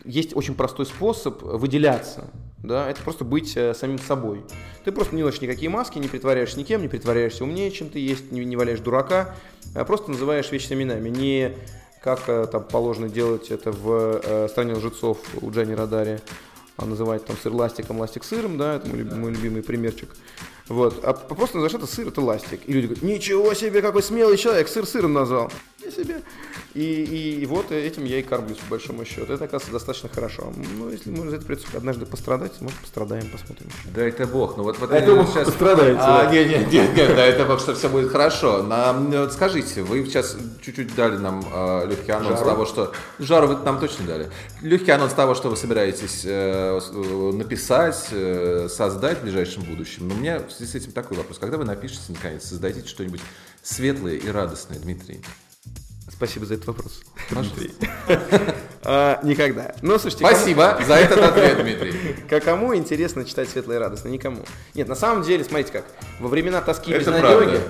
есть 0.05 0.36
очень 0.36 0.55
простой 0.55 0.86
способ 0.86 1.41
выделяться. 1.41 2.26
Да, 2.64 2.89
это 2.89 3.01
просто 3.01 3.24
быть 3.24 3.55
э, 3.55 3.74
самим 3.74 3.99
собой. 3.99 4.43
Ты 4.84 4.91
просто 4.91 5.16
не 5.16 5.24
носишь 5.24 5.39
никакие 5.39 5.70
маски, 5.70 5.97
не 5.97 6.10
притворяешься 6.10 6.60
никем, 6.60 6.82
не 6.82 6.89
притворяешься 6.89 7.45
умнее, 7.45 7.72
чем 7.72 7.89
ты 7.89 7.99
есть, 7.99 8.34
не, 8.34 8.43
не 8.43 8.57
валяешь 8.57 8.82
дурака, 8.82 9.34
а 9.76 9.86
просто 9.86 10.12
называешь 10.12 10.51
вещи 10.51 10.74
именами. 10.74 11.07
Не 11.07 11.55
как 12.01 12.28
э, 12.28 12.47
там 12.51 12.64
положено 12.64 13.10
делать 13.10 13.49
это 13.49 13.72
в 13.72 14.22
э, 14.24 14.47
стране 14.49 14.74
лжецов 14.74 15.20
у 15.41 15.51
Джани 15.51 15.74
Радари, 15.74 16.20
а 16.78 16.86
называть 16.86 17.26
там 17.26 17.38
сыр 17.41 17.53
ластиком, 17.53 17.99
ластик 17.99 18.24
сыром, 18.24 18.57
да, 18.57 18.76
это 18.76 18.88
мой, 18.88 19.03
мой 19.03 19.32
любимый 19.32 19.64
примерчик. 19.64 20.10
Вот, 20.68 21.03
а 21.03 21.14
просто 21.14 21.57
называешь 21.57 21.84
это 21.84 21.88
сыр, 21.88 22.07
это 22.07 22.22
ластик. 22.22 22.62
И 22.68 22.74
люди 22.74 22.86
говорят, 22.88 23.03
ничего 23.03 23.53
себе, 23.53 23.82
какой 23.82 24.03
смелый 24.03 24.38
человек, 24.38 24.68
сыр 24.68 24.86
сыром 24.86 25.14
назвал. 25.14 25.51
Я 25.89 26.03
себе. 26.03 26.21
И, 26.73 26.81
и, 26.81 27.41
и 27.41 27.45
вот 27.45 27.71
этим 27.71 28.05
я 28.05 28.19
и 28.19 28.21
кормлюсь, 28.21 28.57
по 28.57 28.71
большому 28.71 29.05
счету. 29.05 29.33
Это, 29.33 29.45
оказывается, 29.45 29.71
достаточно 29.71 30.09
хорошо. 30.09 30.53
Ну, 30.77 30.89
если 30.89 31.09
мы 31.09 31.29
за 31.29 31.37
это 31.37 31.45
придется 31.45 31.67
однажды 31.75 32.05
пострадать, 32.05 32.59
может, 32.61 32.77
пострадаем, 32.79 33.29
посмотрим. 33.29 33.69
Да 33.93 34.03
это 34.03 34.27
бог. 34.27 34.57
Ну 34.57 34.63
вот, 34.63 34.77
вот 34.79 34.91
это 34.91 35.15
бог 35.15 35.29
сейчас... 35.29 35.47
пострадаете. 35.47 35.99
А, 35.99 36.25
да. 36.25 36.31
нет, 36.31 36.49
нет, 36.49 36.71
нет, 36.71 36.95
нет, 36.95 37.15
да, 37.15 37.25
это 37.25 37.45
бог, 37.45 37.59
что 37.59 37.73
все 37.73 37.89
будет 37.89 38.11
хорошо. 38.11 38.63
Нам, 38.63 39.09
вот 39.11 39.33
скажите, 39.33 39.81
вы 39.81 40.05
сейчас 40.05 40.37
чуть-чуть 40.61 40.93
дали 40.95 41.17
нам 41.17 41.43
э, 41.51 41.87
легкий 41.87 42.11
анонс 42.11 42.39
Жару? 42.39 42.49
того, 42.49 42.65
что... 42.65 42.93
Жару 43.17 43.47
вы 43.47 43.57
нам 43.63 43.79
точно 43.79 44.05
дали. 44.05 44.29
Легкий 44.61 44.91
анонс 44.91 45.13
того, 45.13 45.33
что 45.33 45.49
вы 45.49 45.57
собираетесь 45.57 46.21
э, 46.25 46.79
написать, 47.33 48.09
э, 48.11 48.67
создать 48.69 49.19
в 49.19 49.23
ближайшем 49.23 49.63
будущем. 49.63 50.07
Но 50.07 50.15
у 50.15 50.17
меня 50.17 50.39
в 50.39 50.51
связи 50.51 50.71
с 50.71 50.75
этим 50.75 50.91
такой 50.91 51.17
вопрос. 51.17 51.39
Когда 51.39 51.57
вы 51.57 51.65
напишете, 51.65 52.03
наконец, 52.09 52.43
создадите 52.45 52.87
что-нибудь 52.87 53.21
светлое 53.63 54.15
и 54.15 54.29
радостное, 54.29 54.79
Дмитрий? 54.79 55.21
Спасибо 56.20 56.45
за 56.45 56.55
этот 56.55 56.67
вопрос. 56.67 57.01
а, 58.84 59.22
никогда. 59.24 59.74
Ну, 59.82 59.97
слушайте, 59.97 60.26
Спасибо 60.26 60.74
кому... 60.74 60.86
за 60.86 60.95
этот 60.95 61.17
ответ, 61.17 61.61
Дмитрий. 61.61 61.93
Кому 62.41 62.76
интересно 62.76 63.24
читать 63.24 63.47
светлое 63.47 63.78
и 63.78 63.80
радостное? 63.80 64.11
Никому. 64.11 64.41
Нет, 64.74 64.89
на 64.89 64.95
самом 64.95 65.24
деле, 65.24 65.45
смотрите 65.45 65.72
как. 65.72 65.86
Во 66.20 66.28
времена 66.28 66.59
тоски 66.59 66.91
и 66.91 66.97
безнадеги, 66.97 67.61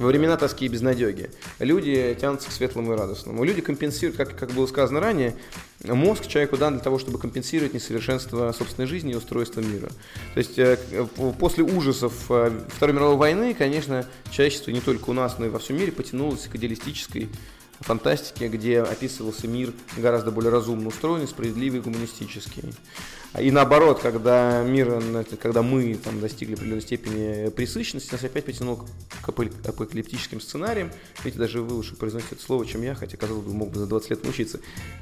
во 0.00 0.08
времена 0.08 0.36
тоски 0.36 0.66
и 0.66 0.68
безнадеги 0.68 1.30
люди 1.60 2.16
тянутся 2.20 2.48
к 2.48 2.52
светлому 2.52 2.94
и 2.94 2.96
радостному. 2.96 3.44
Люди 3.44 3.60
компенсируют, 3.60 4.16
как, 4.16 4.36
как 4.36 4.50
было 4.50 4.66
сказано 4.66 4.98
ранее, 4.98 5.36
мозг 5.84 6.26
человеку 6.26 6.56
дан 6.56 6.72
для 6.72 6.82
того, 6.82 6.98
чтобы 6.98 7.20
компенсировать 7.20 7.72
несовершенство 7.72 8.50
собственной 8.50 8.88
жизни 8.88 9.12
и 9.12 9.14
устройства 9.14 9.60
мира. 9.60 9.90
То 10.34 10.38
есть 10.38 10.58
э, 10.58 10.76
после 11.38 11.62
ужасов 11.62 12.14
э, 12.30 12.50
Второй 12.68 12.96
мировой 12.96 13.16
войны, 13.16 13.54
конечно, 13.54 14.04
человечество 14.32 14.72
не 14.72 14.80
только 14.80 15.10
у 15.10 15.12
нас, 15.12 15.38
но 15.38 15.46
и 15.46 15.50
во 15.50 15.60
всем 15.60 15.76
мире 15.76 15.92
потянулось 15.92 16.48
к 16.48 16.56
идеалистической 16.56 17.28
фантастики, 17.82 18.44
где 18.44 18.80
описывался 18.80 19.46
мир 19.46 19.72
гораздо 19.96 20.30
более 20.30 20.50
разумно 20.50 20.88
устроенный, 20.88 21.28
справедливый, 21.28 21.80
гуманистический. 21.80 22.72
И 23.40 23.50
наоборот, 23.50 24.00
когда 24.00 24.62
мир, 24.62 25.02
когда 25.40 25.62
мы 25.62 25.94
там, 25.94 26.20
достигли 26.20 26.54
определенной 26.54 26.82
степени 26.82 27.48
присыщенности, 27.48 28.12
нас 28.12 28.22
опять 28.22 28.44
потянуло 28.44 28.84
к 29.22 29.28
апокалиптическим 29.28 30.40
сценариям. 30.40 30.90
Видите, 31.24 31.38
даже 31.38 31.62
вы 31.62 31.74
лучше 31.74 31.96
произносите 31.96 32.34
это 32.34 32.44
слово, 32.44 32.66
чем 32.66 32.82
я, 32.82 32.94
хотя, 32.94 33.16
казалось 33.16 33.44
бы, 33.44 33.54
мог 33.54 33.70
бы 33.70 33.78
за 33.78 33.86
20 33.86 34.10
лет 34.10 34.24
научиться. 34.24 34.60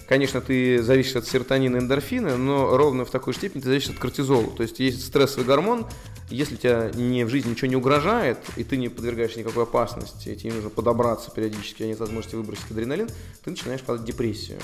Конечно, 0.08 0.40
ты 0.40 0.80
зависишь 0.80 1.16
от 1.16 1.26
серотонина 1.26 1.76
и 1.76 1.80
эндорфина, 1.80 2.36
но 2.36 2.76
ровно 2.76 3.04
в 3.04 3.10
такой 3.10 3.34
степени 3.34 3.62
ты 3.62 3.68
зависишь 3.68 3.90
от 3.90 3.98
кортизола. 3.98 4.50
То 4.56 4.62
есть 4.62 4.78
есть 4.78 5.04
стрессовый 5.04 5.44
гормон, 5.44 5.86
если 6.30 6.54
тебя 6.54 6.92
не, 6.94 7.24
в 7.24 7.30
жизни 7.30 7.50
ничего 7.50 7.66
не 7.66 7.76
угрожает, 7.76 8.38
и 8.56 8.62
ты 8.62 8.76
не 8.76 8.88
подвергаешься 8.88 9.40
никакой 9.40 9.64
опасности, 9.64 10.28
и 10.28 10.36
тебе 10.36 10.52
нужно 10.52 10.70
подобраться 10.70 11.32
периодически, 11.32 11.82
а 11.82 11.86
нет 11.86 11.98
возможности 11.98 12.36
выбросить 12.36 12.70
адреналин, 12.70 13.08
ты 13.42 13.50
начинаешь 13.50 13.80
падать 13.80 14.02
в 14.02 14.04
депрессию. 14.04 14.60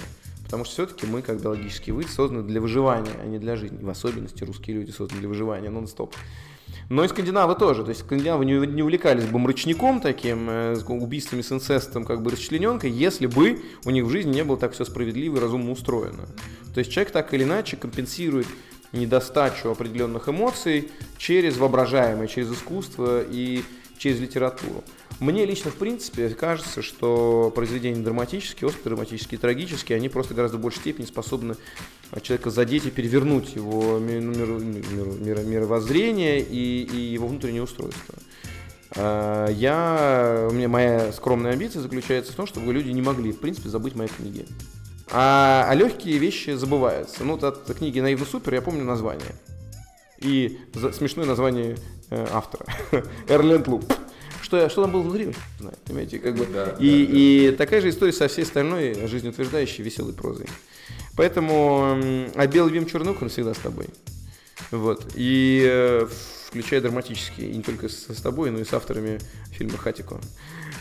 Потому 0.46 0.64
что 0.64 0.74
все-таки 0.74 1.06
мы, 1.06 1.22
как 1.22 1.42
биологический 1.42 1.90
вид, 1.90 2.08
созданы 2.08 2.44
для 2.44 2.60
выживания, 2.60 3.10
а 3.20 3.26
не 3.26 3.38
для 3.38 3.56
жизни. 3.56 3.82
В 3.82 3.90
особенности 3.90 4.44
русские 4.44 4.76
люди 4.76 4.92
созданы 4.92 5.20
для 5.20 5.28
выживания 5.28 5.70
нон-стоп. 5.70 6.14
Но 6.88 7.04
и 7.04 7.08
скандинавы 7.08 7.56
тоже. 7.56 7.82
То 7.82 7.88
есть 7.88 8.02
скандинавы 8.02 8.44
не, 8.44 8.54
не 8.66 8.82
увлекались 8.82 9.24
бы 9.24 9.40
мрачником 9.40 10.00
таким, 10.00 10.48
э, 10.48 10.76
убийствами 10.86 11.42
с 11.42 11.50
инцестом, 11.50 12.04
как 12.04 12.22
бы 12.22 12.30
расчлененкой, 12.30 12.92
если 12.92 13.26
бы 13.26 13.60
у 13.84 13.90
них 13.90 14.04
в 14.04 14.10
жизни 14.10 14.34
не 14.34 14.44
было 14.44 14.56
так 14.56 14.72
все 14.72 14.84
справедливо 14.84 15.38
и 15.38 15.40
разумно 15.40 15.72
устроено. 15.72 16.26
То 16.74 16.78
есть 16.78 16.92
человек 16.92 17.12
так 17.12 17.34
или 17.34 17.42
иначе 17.42 17.76
компенсирует 17.76 18.46
недостачу 18.92 19.70
определенных 19.70 20.28
эмоций 20.28 20.90
через 21.18 21.56
воображаемое, 21.56 22.28
через 22.28 22.52
искусство 22.52 23.20
и 23.20 23.62
через 23.98 24.20
литературу. 24.20 24.84
Мне 25.18 25.46
лично, 25.46 25.70
в 25.70 25.76
принципе, 25.76 26.28
кажется, 26.28 26.82
что 26.82 27.50
произведения 27.54 28.02
драматические, 28.02 28.68
остро-драматические, 28.68 29.38
трагические, 29.38 29.96
они 29.96 30.10
просто 30.10 30.34
гораздо 30.34 30.58
большей 30.58 30.80
степени 30.80 31.06
способны 31.06 31.56
человека 32.20 32.50
задеть 32.50 32.84
и 32.84 32.90
перевернуть 32.90 33.54
его 33.54 33.98
мир, 33.98 34.26
мировоззрение 35.44 36.40
и, 36.40 36.82
и 36.82 36.96
его 36.96 37.28
внутреннее 37.28 37.62
устройство. 37.62 38.14
А, 38.94 39.48
я, 39.48 40.48
у 40.50 40.52
меня 40.52 40.68
моя 40.68 41.10
скромная 41.12 41.52
амбиция 41.52 41.80
заключается 41.80 42.32
в 42.32 42.36
том, 42.36 42.46
чтобы 42.46 42.72
люди 42.74 42.90
не 42.90 43.02
могли, 43.02 43.32
в 43.32 43.40
принципе, 43.40 43.70
забыть 43.70 43.94
мои 43.94 44.08
книги. 44.08 44.46
А, 45.10 45.64
а 45.66 45.74
легкие 45.74 46.18
вещи 46.18 46.50
забываются. 46.50 47.24
Ну, 47.24 47.36
вот 47.38 47.44
от 47.44 47.72
книги 47.74 48.00
«Наивно 48.00 48.26
супер» 48.26 48.52
я 48.52 48.60
помню 48.60 48.84
название. 48.84 49.34
И 50.18 50.58
за, 50.74 50.92
смешное 50.92 51.24
название 51.24 51.76
э, 52.10 52.26
автора. 52.32 52.66
Эрленд 53.28 53.66
Луп 53.68 53.84
что, 54.46 54.68
что 54.68 54.82
там 54.82 54.92
было 54.92 55.02
внутри, 55.02 55.34
знаю, 55.58 55.76
понимаете, 55.84 56.20
как 56.20 56.36
бы. 56.36 56.46
Да, 56.46 56.76
и, 56.78 57.06
да, 57.06 57.12
и 57.12 57.50
да. 57.50 57.56
такая 57.56 57.80
же 57.80 57.90
история 57.90 58.12
со 58.12 58.28
всей 58.28 58.44
остальной 58.44 59.08
жизнеутверждающей 59.08 59.82
веселой 59.82 60.14
прозой. 60.14 60.46
Поэтому, 61.16 61.98
а 62.34 62.46
белый 62.46 62.72
бим 62.72 62.86
чернук, 62.86 63.20
он 63.22 63.28
всегда 63.28 63.54
с 63.54 63.58
тобой. 63.58 63.88
Вот. 64.70 65.04
И 65.16 65.66
э, 65.68 66.06
включая 66.46 66.80
драматические, 66.80 67.50
и 67.50 67.56
не 67.56 67.62
только 67.62 67.88
с, 67.88 68.06
с 68.08 68.22
тобой, 68.22 68.52
но 68.52 68.60
и 68.60 68.64
с 68.64 68.72
авторами 68.72 69.18
фильма 69.50 69.78
«Хатико». 69.78 70.20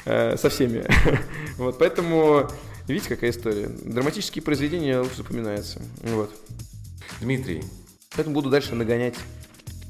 Э, 0.06 0.38
со 0.38 0.50
всеми. 0.50 0.86
вот, 1.58 1.80
поэтому, 1.80 2.48
видите, 2.88 3.10
какая 3.10 3.32
история. 3.32 3.68
Драматические 3.68 4.44
произведения 4.44 5.00
лучше 5.00 5.18
запоминаются. 5.18 5.82
Вот. 6.04 6.32
Дмитрий, 7.20 7.64
Поэтому 8.16 8.34
буду 8.34 8.50
дальше 8.50 8.76
нагонять 8.76 9.16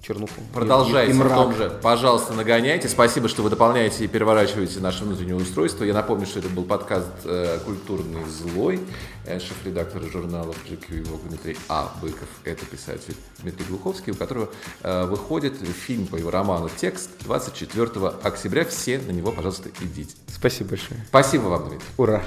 чернуху. 0.06 0.34
Продолжайте 0.54 1.12
и, 1.12 1.16
и, 1.16 1.20
и 1.20 1.24
в 1.24 1.30
том 1.30 1.56
же. 1.56 1.80
Пожалуйста, 1.82 2.34
нагоняйте. 2.34 2.88
Спасибо, 2.88 3.28
что 3.28 3.42
вы 3.42 3.50
дополняете 3.50 4.06
и 4.06 4.08
переворачиваете 4.08 4.80
наше 4.80 5.04
внутреннее 5.04 5.36
устройство. 5.36 5.84
Я 5.84 5.94
напомню, 5.94 6.26
что 6.26 6.40
это 6.40 6.50
был 6.50 6.64
подкаст 6.64 7.08
э, 7.24 7.60
«Культурный 7.66 8.24
злой». 8.26 8.80
Э, 9.26 9.40
шеф-редактор 9.40 10.04
журналов 10.04 10.56
GQ 10.70 10.98
его 10.98 11.20
Дмитрий 11.28 11.58
А. 11.70 11.92
Быков. 12.02 12.30
Это 12.44 12.66
писатель 12.66 13.16
Дмитрий 13.40 13.66
Глуховский, 13.66 14.14
у 14.14 14.16
которого 14.16 14.50
э, 14.84 15.06
выходит 15.06 15.56
фильм 15.58 16.06
по 16.08 16.16
его 16.16 16.30
роману 16.30 16.70
«Текст» 16.76 17.10
24 17.22 18.08
октября. 18.22 18.66
Все 18.66 19.00
на 19.00 19.12
него, 19.12 19.32
пожалуйста, 19.32 19.70
идите. 19.82 20.16
Спасибо 20.28 20.72
большое. 20.72 21.04
Спасибо 21.08 21.44
вам, 21.44 21.70
Дмитрий. 21.70 21.88
Ура. 21.98 22.24